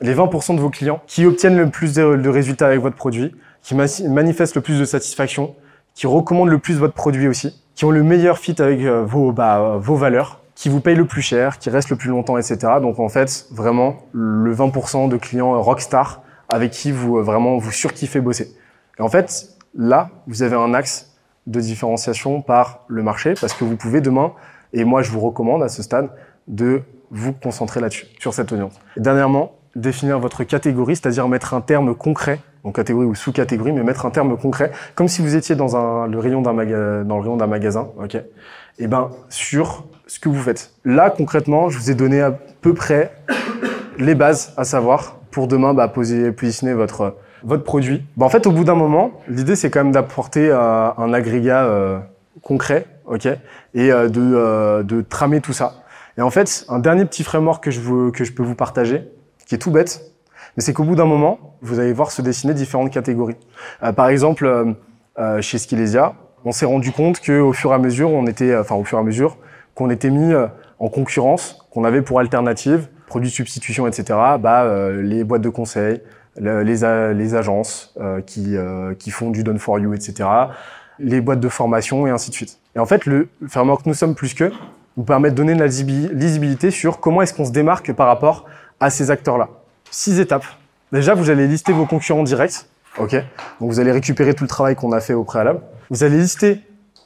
les 0.00 0.14
20% 0.14 0.54
de 0.54 0.60
vos 0.60 0.70
clients 0.70 1.02
qui 1.06 1.26
obtiennent 1.26 1.56
le 1.56 1.70
plus 1.70 1.94
de 1.94 2.28
résultats 2.28 2.66
avec 2.66 2.80
votre 2.80 2.96
produit, 2.96 3.34
qui 3.62 3.74
manifestent 3.74 4.54
le 4.54 4.62
plus 4.62 4.78
de 4.78 4.84
satisfaction, 4.84 5.54
qui 5.98 6.06
recommandent 6.06 6.48
le 6.48 6.60
plus 6.60 6.78
votre 6.78 6.94
produit 6.94 7.26
aussi, 7.26 7.60
qui 7.74 7.84
ont 7.84 7.90
le 7.90 8.04
meilleur 8.04 8.38
fit 8.38 8.54
avec 8.62 8.82
euh, 8.82 9.02
vos, 9.04 9.32
bah, 9.32 9.58
euh, 9.58 9.78
vos 9.78 9.96
valeurs, 9.96 10.42
qui 10.54 10.68
vous 10.68 10.80
payent 10.80 10.94
le 10.94 11.08
plus 11.08 11.22
cher, 11.22 11.58
qui 11.58 11.70
restent 11.70 11.90
le 11.90 11.96
plus 11.96 12.08
longtemps, 12.08 12.38
etc. 12.38 12.74
Donc 12.80 13.00
en 13.00 13.08
fait, 13.08 13.46
vraiment, 13.50 13.96
le 14.12 14.54
20% 14.54 15.08
de 15.08 15.16
clients 15.16 15.60
rockstar 15.60 16.22
avec 16.48 16.70
qui 16.70 16.92
vous 16.92 17.20
vraiment 17.20 17.58
vous 17.58 17.72
surkiffez 17.72 18.20
bosser. 18.20 18.54
Et 19.00 19.02
en 19.02 19.08
fait, 19.08 19.48
là, 19.74 20.10
vous 20.28 20.44
avez 20.44 20.54
un 20.54 20.72
axe 20.72 21.16
de 21.48 21.58
différenciation 21.58 22.42
par 22.42 22.84
le 22.86 23.02
marché 23.02 23.34
parce 23.40 23.52
que 23.52 23.64
vous 23.64 23.74
pouvez 23.74 24.00
demain, 24.00 24.34
et 24.72 24.84
moi 24.84 25.02
je 25.02 25.10
vous 25.10 25.18
recommande 25.18 25.64
à 25.64 25.68
ce 25.68 25.82
stade, 25.82 26.10
de 26.46 26.82
vous 27.10 27.32
concentrer 27.32 27.80
là-dessus, 27.80 28.06
sur 28.20 28.34
cette 28.34 28.52
audience. 28.52 28.74
Dernièrement, 28.96 29.56
définir 29.74 30.20
votre 30.20 30.44
catégorie, 30.44 30.94
c'est-à-dire 30.94 31.26
mettre 31.26 31.54
un 31.54 31.60
terme 31.60 31.96
concret, 31.96 32.38
donc 32.64 32.76
catégorie 32.76 33.06
ou 33.06 33.14
sous-catégorie, 33.14 33.72
mais 33.72 33.82
mettre 33.82 34.06
un 34.06 34.10
terme 34.10 34.36
concret, 34.36 34.72
comme 34.94 35.08
si 35.08 35.22
vous 35.22 35.36
étiez 35.36 35.54
dans 35.54 35.76
un, 35.76 36.06
le 36.06 36.18
rayon 36.18 36.42
d'un 36.42 36.54
dans 36.54 37.16
le 37.16 37.22
rayon 37.22 37.36
d'un 37.36 37.46
magasin, 37.46 37.88
ok? 38.02 38.16
Et 38.78 38.86
ben 38.86 39.10
sur 39.28 39.86
ce 40.06 40.18
que 40.18 40.28
vous 40.28 40.40
faites. 40.40 40.72
Là 40.84 41.10
concrètement, 41.10 41.68
je 41.68 41.78
vous 41.78 41.90
ai 41.90 41.94
donné 41.94 42.20
à 42.20 42.30
peu 42.30 42.74
près 42.74 43.12
les 43.98 44.14
bases 44.14 44.52
à 44.56 44.64
savoir 44.64 45.16
pour 45.30 45.48
demain 45.48 45.74
bah, 45.74 45.88
poser, 45.88 46.32
positionner 46.32 46.74
votre 46.74 47.16
votre 47.44 47.64
produit. 47.64 48.04
Bah, 48.16 48.26
en 48.26 48.28
fait, 48.28 48.46
au 48.46 48.50
bout 48.50 48.64
d'un 48.64 48.74
moment, 48.74 49.12
l'idée 49.28 49.56
c'est 49.56 49.70
quand 49.70 49.82
même 49.82 49.92
d'apporter 49.92 50.48
euh, 50.50 50.90
un 50.96 51.12
agrégat 51.12 51.64
euh, 51.64 51.98
concret, 52.42 52.86
ok, 53.06 53.26
et 53.26 53.92
euh, 53.92 54.08
de, 54.08 54.82
de 54.82 55.02
tramer 55.02 55.40
tout 55.40 55.52
ça. 55.52 55.84
Et 56.16 56.22
en 56.22 56.30
fait, 56.30 56.64
un 56.68 56.80
dernier 56.80 57.04
petit 57.04 57.22
framework 57.22 57.62
que 57.62 57.70
je, 57.70 58.10
que 58.10 58.24
je 58.24 58.32
peux 58.32 58.42
vous 58.42 58.56
partager, 58.56 59.08
qui 59.46 59.54
est 59.54 59.58
tout 59.58 59.70
bête, 59.70 60.07
mais 60.58 60.62
c'est 60.62 60.72
qu'au 60.72 60.82
bout 60.82 60.96
d'un 60.96 61.04
moment, 61.04 61.38
vous 61.62 61.78
allez 61.78 61.92
voir 61.92 62.10
se 62.10 62.20
dessiner 62.20 62.52
différentes 62.52 62.90
catégories. 62.90 63.36
par 63.94 64.08
exemple, 64.08 64.74
chez 65.40 65.56
Skilesia, 65.56 66.14
on 66.44 66.50
s'est 66.50 66.66
rendu 66.66 66.90
compte 66.90 67.20
que 67.20 67.38
au 67.38 67.52
fur 67.52 67.70
et 67.70 67.74
à 67.74 67.78
mesure, 67.78 68.10
on 68.10 68.26
était, 68.26 68.56
enfin 68.56 68.74
au 68.74 68.82
fur 68.82 68.98
et 68.98 69.00
à 69.00 69.04
mesure, 69.04 69.36
qu'on 69.76 69.88
était 69.88 70.10
mis 70.10 70.34
en 70.80 70.88
concurrence, 70.88 71.64
qu'on 71.70 71.84
avait 71.84 72.02
pour 72.02 72.18
alternative, 72.18 72.88
produits 73.06 73.30
de 73.30 73.34
substitution, 73.34 73.86
etc. 73.86 74.18
Bah, 74.40 74.90
les 75.00 75.22
boîtes 75.22 75.42
de 75.42 75.48
conseil, 75.48 76.00
les, 76.40 77.34
agences 77.34 77.94
euh, 78.00 78.20
qui, 78.20 78.56
euh, 78.56 78.94
font 79.10 79.30
du 79.30 79.44
done 79.44 79.58
for 79.58 79.78
you, 79.78 79.94
etc., 79.94 80.28
les 80.98 81.20
boîtes 81.20 81.40
de 81.40 81.48
formation 81.48 82.06
et 82.06 82.10
ainsi 82.10 82.30
de 82.30 82.34
suite. 82.34 82.58
Et 82.74 82.78
en 82.78 82.86
fait, 82.86 83.06
le 83.06 83.28
framework 83.46 83.86
Nous 83.86 83.94
sommes 83.94 84.14
plus 84.14 84.34
que 84.34 84.50
vous 84.96 85.04
permet 85.04 85.30
de 85.30 85.36
donner 85.36 85.54
de 85.54 85.60
la 85.60 85.66
lisibilité 85.66 86.70
sur 86.70 86.98
comment 86.98 87.22
est-ce 87.22 87.32
qu'on 87.32 87.44
se 87.44 87.52
démarque 87.52 87.92
par 87.92 88.08
rapport 88.08 88.46
à 88.80 88.90
ces 88.90 89.10
acteurs-là. 89.10 89.48
Six 89.90 90.20
étapes. 90.20 90.44
Déjà, 90.92 91.14
vous 91.14 91.30
allez 91.30 91.46
lister 91.46 91.72
vos 91.72 91.86
concurrents 91.86 92.22
directs. 92.22 92.66
OK 92.98 93.14
Donc, 93.60 93.70
vous 93.70 93.80
allez 93.80 93.92
récupérer 93.92 94.34
tout 94.34 94.44
le 94.44 94.48
travail 94.48 94.74
qu'on 94.74 94.92
a 94.92 95.00
fait 95.00 95.14
au 95.14 95.24
préalable. 95.24 95.60
Vous 95.90 96.04
allez 96.04 96.18
lister 96.18 96.60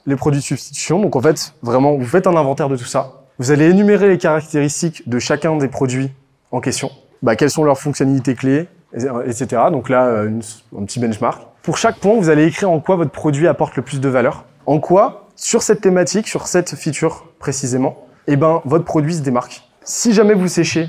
les 0.06 0.16
produits 0.16 0.40
de 0.40 0.44
substitution. 0.44 1.00
Donc, 1.00 1.16
en 1.16 1.20
fait, 1.20 1.54
vraiment, 1.62 1.96
vous 1.96 2.06
faites 2.06 2.26
un 2.26 2.36
inventaire 2.36 2.68
de 2.68 2.76
tout 2.76 2.84
ça. 2.84 3.24
Vous 3.38 3.50
allez 3.50 3.70
énumérer 3.70 4.08
les 4.08 4.18
caractéristiques 4.18 5.08
de 5.08 5.18
chacun 5.18 5.56
des 5.56 5.68
produits 5.68 6.10
en 6.50 6.60
question. 6.60 6.90
Bah, 7.22 7.36
quelles 7.36 7.50
sont 7.50 7.64
leurs 7.64 7.78
fonctionnalités 7.78 8.34
clés 8.34 8.68
etc. 8.94 9.62
Donc 9.70 9.88
là, 9.88 10.06
euh, 10.06 10.40
un 10.78 10.84
petit 10.84 11.00
benchmark. 11.00 11.42
Pour 11.62 11.78
chaque 11.78 11.98
point, 11.98 12.14
vous 12.16 12.28
allez 12.28 12.44
écrire 12.44 12.70
en 12.70 12.80
quoi 12.80 12.96
votre 12.96 13.10
produit 13.10 13.46
apporte 13.48 13.76
le 13.76 13.82
plus 13.82 14.00
de 14.00 14.08
valeur. 14.08 14.44
En 14.66 14.80
quoi, 14.80 15.28
sur 15.36 15.62
cette 15.62 15.80
thématique, 15.80 16.28
sur 16.28 16.46
cette 16.46 16.74
feature 16.74 17.26
précisément, 17.38 18.06
eh 18.26 18.36
ben, 18.36 18.60
votre 18.64 18.84
produit 18.84 19.14
se 19.14 19.20
démarque. 19.20 19.62
Si 19.82 20.12
jamais 20.12 20.34
vous 20.34 20.48
séchez, 20.48 20.88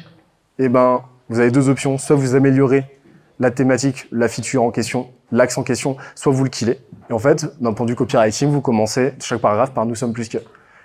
eh 0.60 0.70
ben, 0.70 1.02
vous 1.34 1.40
avez 1.40 1.50
deux 1.50 1.68
options. 1.68 1.98
Soit 1.98 2.16
vous 2.16 2.36
améliorez 2.36 2.86
la 3.40 3.50
thématique, 3.50 4.08
la 4.12 4.28
feature 4.28 4.62
en 4.62 4.70
question, 4.70 5.10
l'axe 5.32 5.58
en 5.58 5.64
question, 5.64 5.98
soit 6.14 6.32
vous 6.32 6.44
le 6.44 6.50
killez. 6.52 6.80
Et 7.10 7.14
en 7.14 7.18
fait, 7.18 7.60
d'un 7.60 7.74
point 7.74 7.88
de 7.88 7.92
vue 7.92 7.96
copywriting, 7.96 8.50
vous 8.50 8.62
commencez 8.62 9.14
chaque 9.20 9.42
paragraphe 9.42 9.74
par 9.74 9.88
nous 9.88 9.96
sommes 9.96 10.14
plus 10.14 10.30
que. 10.30 10.38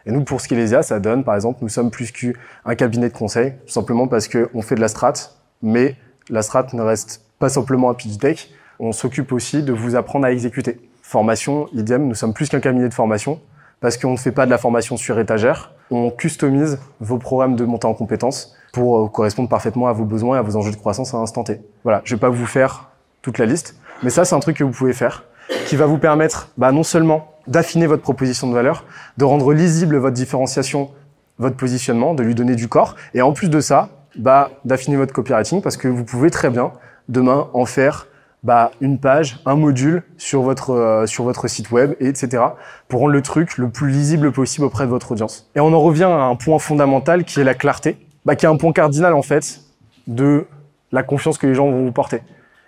Et 0.06 0.11
nous, 0.11 0.24
pour 0.24 0.40
Skilesia, 0.40 0.82
ça 0.82 1.00
donne, 1.00 1.22
par 1.22 1.34
exemple, 1.34 1.58
nous 1.61 1.68
sommes 1.68 1.90
plus 1.90 2.11
qu'un 2.12 2.74
cabinet 2.74 3.11
de 3.11 3.14
conseil, 3.14 3.52
tout 3.66 3.72
simplement 3.72 4.08
parce 4.08 4.26
qu'on 4.26 4.62
fait 4.62 4.74
de 4.74 4.80
la 4.80 4.88
strat, 4.88 5.12
mais 5.61 5.96
la 6.30 6.40
strat 6.40 6.66
ne 6.72 6.80
reste 6.80 7.20
pas 7.38 7.50
simplement 7.50 7.90
un 7.90 7.94
pitch 7.94 8.16
deck, 8.16 8.50
on 8.78 8.92
s'occupe 8.92 9.32
aussi 9.32 9.62
de 9.62 9.72
vous 9.74 9.96
apprendre 9.96 10.24
à 10.24 10.32
exécuter. 10.32 10.80
Formation, 11.02 11.68
idem, 11.74 12.08
nous 12.08 12.14
sommes 12.14 12.32
plus 12.32 12.48
qu'un 12.48 12.61
cabinet 12.61 12.88
de 12.88 12.94
formation 12.94 13.38
parce 13.80 13.98
qu'on 13.98 14.12
ne 14.12 14.16
fait 14.16 14.32
pas 14.32 14.46
de 14.46 14.50
la 14.50 14.58
formation 14.58 14.96
sur 14.96 15.18
étagère, 15.18 15.72
on 15.90 16.11
customise 16.11 16.78
vos 17.00 17.18
programmes 17.18 17.54
de 17.54 17.64
montée 17.64 17.87
en 17.87 17.94
compétences 17.94 18.57
pour 18.72 18.98
euh, 18.98 19.09
correspondre 19.09 19.48
parfaitement 19.48 19.88
à 19.88 19.92
vos 19.92 20.04
besoins 20.04 20.37
et 20.37 20.38
à 20.38 20.42
vos 20.42 20.57
enjeux 20.57 20.70
de 20.70 20.76
croissance 20.76 21.14
à 21.14 21.18
l'instant 21.18 21.44
T. 21.44 21.61
Voilà, 21.85 22.02
je 22.04 22.14
vais 22.14 22.20
pas 22.20 22.28
vous 22.28 22.46
faire 22.46 22.90
toute 23.22 23.38
la 23.38 23.46
liste, 23.46 23.76
mais 24.02 24.11
ça 24.11 24.24
c'est 24.24 24.35
un 24.35 24.40
truc 24.40 24.57
que 24.57 24.64
vous 24.64 24.72
pouvez 24.72 24.92
faire 24.92 25.24
qui 25.66 25.76
va 25.76 25.87
vous 25.87 25.98
permettre 25.98 26.48
bah, 26.57 26.72
non 26.72 26.83
seulement 26.83 27.33
d'affiner 27.46 27.87
votre 27.87 28.02
proposition 28.02 28.48
de 28.48 28.54
valeur, 28.54 28.85
de 29.16 29.24
rendre 29.24 29.52
lisible 29.52 29.96
votre 29.96 30.14
différenciation, 30.14 30.90
votre 31.38 31.57
positionnement, 31.57 32.14
de 32.14 32.22
lui 32.22 32.35
donner 32.35 32.54
du 32.54 32.68
corps, 32.68 32.96
et 33.14 33.22
en 33.22 33.33
plus 33.33 33.48
de 33.48 33.61
ça, 33.61 33.88
bah, 34.18 34.50
d'affiner 34.64 34.96
votre 34.96 35.12
copywriting 35.12 35.62
parce 35.62 35.76
que 35.76 35.88
vous 35.88 36.04
pouvez 36.04 36.31
très 36.31 36.50
bien 36.50 36.72
demain 37.09 37.48
en 37.54 37.64
faire 37.64 38.07
bah, 38.42 38.70
une 38.81 38.98
page, 38.98 39.40
un 39.46 39.57
module 39.57 40.02
sur 40.16 40.42
votre 40.42 40.70
euh, 40.70 41.07
sur 41.07 41.24
votre 41.24 41.48
site 41.48 41.70
web, 41.70 41.94
et 42.00 42.07
etc. 42.07 42.42
pour 42.88 43.00
rendre 43.00 43.12
le 43.12 43.22
truc 43.22 43.59
le 43.59 43.68
plus 43.68 43.90
lisible 43.90 44.31
possible 44.33 44.66
auprès 44.66 44.85
de 44.85 44.90
votre 44.90 45.12
audience. 45.12 45.50
Et 45.57 45.61
on 45.61 45.72
en 45.72 45.81
revient 45.81 46.04
à 46.04 46.22
un 46.22 46.37
point 46.37 46.59
fondamental 46.59 47.24
qui 47.24 47.40
est 47.40 47.44
la 47.44 47.54
clarté, 47.54 47.98
bah, 48.24 48.37
qui 48.37 48.46
est 48.46 48.48
un 48.48 48.57
point 48.57 48.72
cardinal 48.72 49.14
en 49.14 49.22
fait 49.22 49.61
de 50.07 50.46
la 50.92 51.02
confiance 51.02 51.38
que 51.38 51.46
les 51.46 51.54
gens 51.54 51.70
vont 51.70 51.85
vous 51.85 51.92
porter. 51.92 52.22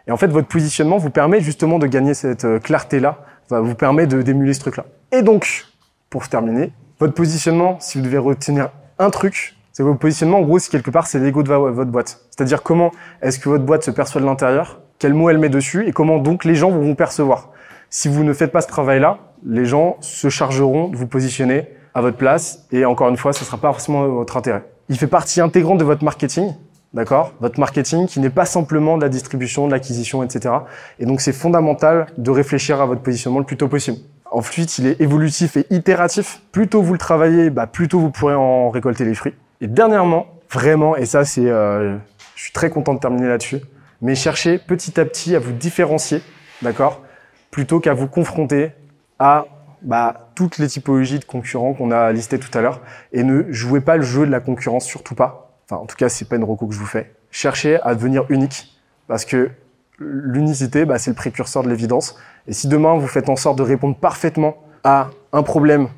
Et 0.06 0.12
en 0.12 0.16
fait, 0.16 0.28
votre 0.28 0.48
positionnement 0.48 0.98
vous 0.98 1.10
permet 1.10 1.40
justement 1.40 1.78
de 1.78 1.86
gagner 1.86 2.14
cette 2.14 2.44
euh, 2.44 2.58
clarté-là, 2.58 3.18
vous 3.50 3.74
permet 3.74 4.06
de 4.06 4.22
d'émuler 4.22 4.54
ce 4.54 4.60
truc-là. 4.60 4.84
Et 5.12 5.22
donc, 5.22 5.66
pour 6.08 6.28
terminer, 6.28 6.72
votre 7.00 7.14
positionnement, 7.14 7.78
si 7.80 7.98
vous 7.98 8.04
devez 8.04 8.18
retenir 8.18 8.70
un 8.98 9.10
truc, 9.10 9.56
c'est 9.72 9.82
vos 9.82 9.94
positionnements, 9.94 10.38
en 10.38 10.42
gros, 10.42 10.58
c'est 10.58 10.70
quelque 10.70 10.90
part, 10.90 11.06
c'est 11.06 11.18
l'ego 11.18 11.42
de 11.42 11.48
votre 11.48 11.90
boîte. 11.90 12.20
C'est-à-dire 12.30 12.62
comment 12.62 12.90
est-ce 13.22 13.38
que 13.38 13.48
votre 13.48 13.64
boîte 13.64 13.82
se 13.82 13.90
perçoit 13.90 14.20
de 14.20 14.26
l'intérieur, 14.26 14.80
quel 14.98 15.14
mot 15.14 15.30
elle 15.30 15.38
met 15.38 15.48
dessus, 15.48 15.88
et 15.88 15.92
comment 15.92 16.18
donc 16.18 16.44
les 16.44 16.54
gens 16.54 16.70
vont 16.70 16.82
vous 16.82 16.94
percevoir. 16.94 17.50
Si 17.88 18.08
vous 18.08 18.22
ne 18.22 18.32
faites 18.32 18.52
pas 18.52 18.60
ce 18.60 18.68
travail-là, 18.68 19.18
les 19.44 19.64
gens 19.64 19.96
se 20.00 20.28
chargeront 20.28 20.88
de 20.88 20.96
vous 20.96 21.06
positionner 21.06 21.68
à 21.94 22.02
votre 22.02 22.16
place, 22.16 22.66
et 22.70 22.84
encore 22.84 23.08
une 23.08 23.16
fois, 23.16 23.32
ce 23.32 23.40
ne 23.40 23.46
sera 23.46 23.56
pas 23.56 23.68
forcément 23.72 24.06
votre 24.06 24.36
intérêt. 24.36 24.64
Il 24.90 24.98
fait 24.98 25.06
partie 25.06 25.40
intégrante 25.40 25.78
de 25.78 25.84
votre 25.84 26.02
marketing, 26.02 26.52
d'accord? 26.94 27.32
Votre 27.40 27.60
marketing 27.60 28.08
qui 28.08 28.18
n'est 28.18 28.28
pas 28.28 28.44
simplement 28.44 28.96
de 28.96 29.02
la 29.02 29.08
distribution, 29.08 29.68
de 29.68 29.72
l'acquisition, 29.72 30.24
etc. 30.24 30.52
Et 30.98 31.06
donc, 31.06 31.20
c'est 31.20 31.32
fondamental 31.32 32.06
de 32.18 32.30
réfléchir 32.30 32.80
à 32.80 32.86
votre 32.86 33.00
positionnement 33.00 33.38
le 33.38 33.44
plus 33.46 33.56
tôt 33.56 33.68
possible. 33.68 33.98
Ensuite, 34.32 34.78
il 34.78 34.88
est 34.88 35.00
évolutif 35.00 35.56
et 35.56 35.66
itératif. 35.70 36.42
Plus 36.50 36.66
tôt 36.66 36.82
vous 36.82 36.92
le 36.92 36.98
travaillez, 36.98 37.50
bah, 37.50 37.68
plus 37.68 37.86
tôt 37.86 38.00
vous 38.00 38.10
pourrez 38.10 38.34
en 38.34 38.68
récolter 38.68 39.04
les 39.04 39.14
fruits. 39.14 39.34
Et 39.60 39.68
dernièrement, 39.68 40.26
vraiment, 40.50 40.96
et 40.96 41.06
ça 41.06 41.24
c'est, 41.24 41.48
euh, 41.48 41.96
je 42.34 42.42
suis 42.42 42.52
très 42.52 42.70
content 42.70 42.94
de 42.94 42.98
terminer 42.98 43.28
là-dessus, 43.28 43.60
mais 44.02 44.16
cherchez 44.16 44.58
petit 44.58 44.98
à 44.98 45.04
petit 45.04 45.36
à 45.36 45.38
vous 45.38 45.52
différencier, 45.52 46.22
d'accord, 46.62 47.02
plutôt 47.50 47.78
qu'à 47.78 47.94
vous 47.94 48.06
confronter 48.08 48.72
à 49.18 49.46
bah, 49.82 50.30
toutes 50.34 50.58
les 50.58 50.68
typologies 50.68 51.18
de 51.18 51.24
concurrents 51.24 51.74
qu'on 51.74 51.90
a 51.90 52.12
listées 52.12 52.38
tout 52.38 52.56
à 52.56 52.60
l'heure, 52.60 52.80
et 53.12 53.22
ne 53.22 53.50
jouez 53.50 53.80
pas 53.80 53.96
le 53.96 54.02
jeu 54.02 54.26
de 54.26 54.30
la 54.30 54.40
concurrence, 54.40 54.84
surtout 54.84 55.14
pas. 55.14 55.56
Enfin, 55.66 55.80
en 55.80 55.86
tout 55.86 55.96
cas, 55.96 56.08
c'est 56.08 56.28
pas 56.28 56.36
une 56.36 56.44
recours 56.44 56.68
que 56.68 56.74
je 56.74 56.80
vous 56.80 56.86
fais. 56.86 57.14
Cherchez 57.30 57.80
à 57.82 57.94
devenir 57.94 58.24
unique, 58.28 58.80
parce 59.06 59.24
que 59.24 59.50
l'unicité, 59.98 60.84
bah, 60.84 60.98
c'est 60.98 61.10
le 61.10 61.16
précurseur 61.16 61.62
de 61.62 61.68
l'évidence. 61.68 62.16
Et 62.46 62.52
si 62.52 62.68
demain 62.68 62.96
vous 62.96 63.06
faites 63.06 63.28
en 63.28 63.36
sorte 63.36 63.58
de 63.58 63.62
répondre 63.62 63.96
parfaitement 63.96 64.56
à 64.82 65.10
un 65.32 65.42
problème 65.42 65.88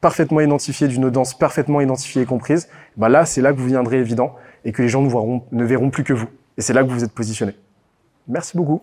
parfaitement 0.00 0.40
identifié, 0.40 0.88
d'une 0.88 1.04
audience 1.04 1.38
parfaitement 1.38 1.80
identifiée 1.80 2.22
et 2.22 2.26
comprise, 2.26 2.68
bah 2.96 3.08
là, 3.08 3.24
c'est 3.24 3.40
là 3.40 3.52
que 3.52 3.58
vous 3.58 3.68
viendrez 3.68 4.00
évident 4.00 4.34
et 4.64 4.72
que 4.72 4.82
les 4.82 4.88
gens 4.88 5.00
ne, 5.00 5.38
ne 5.52 5.64
verront 5.64 5.90
plus 5.90 6.04
que 6.04 6.12
vous. 6.12 6.28
Et 6.58 6.60
c'est 6.60 6.72
là 6.72 6.82
que 6.82 6.88
vous 6.88 6.96
vous 6.96 7.04
êtes 7.04 7.12
positionné. 7.12 7.54
Merci 8.28 8.56
beaucoup. 8.56 8.82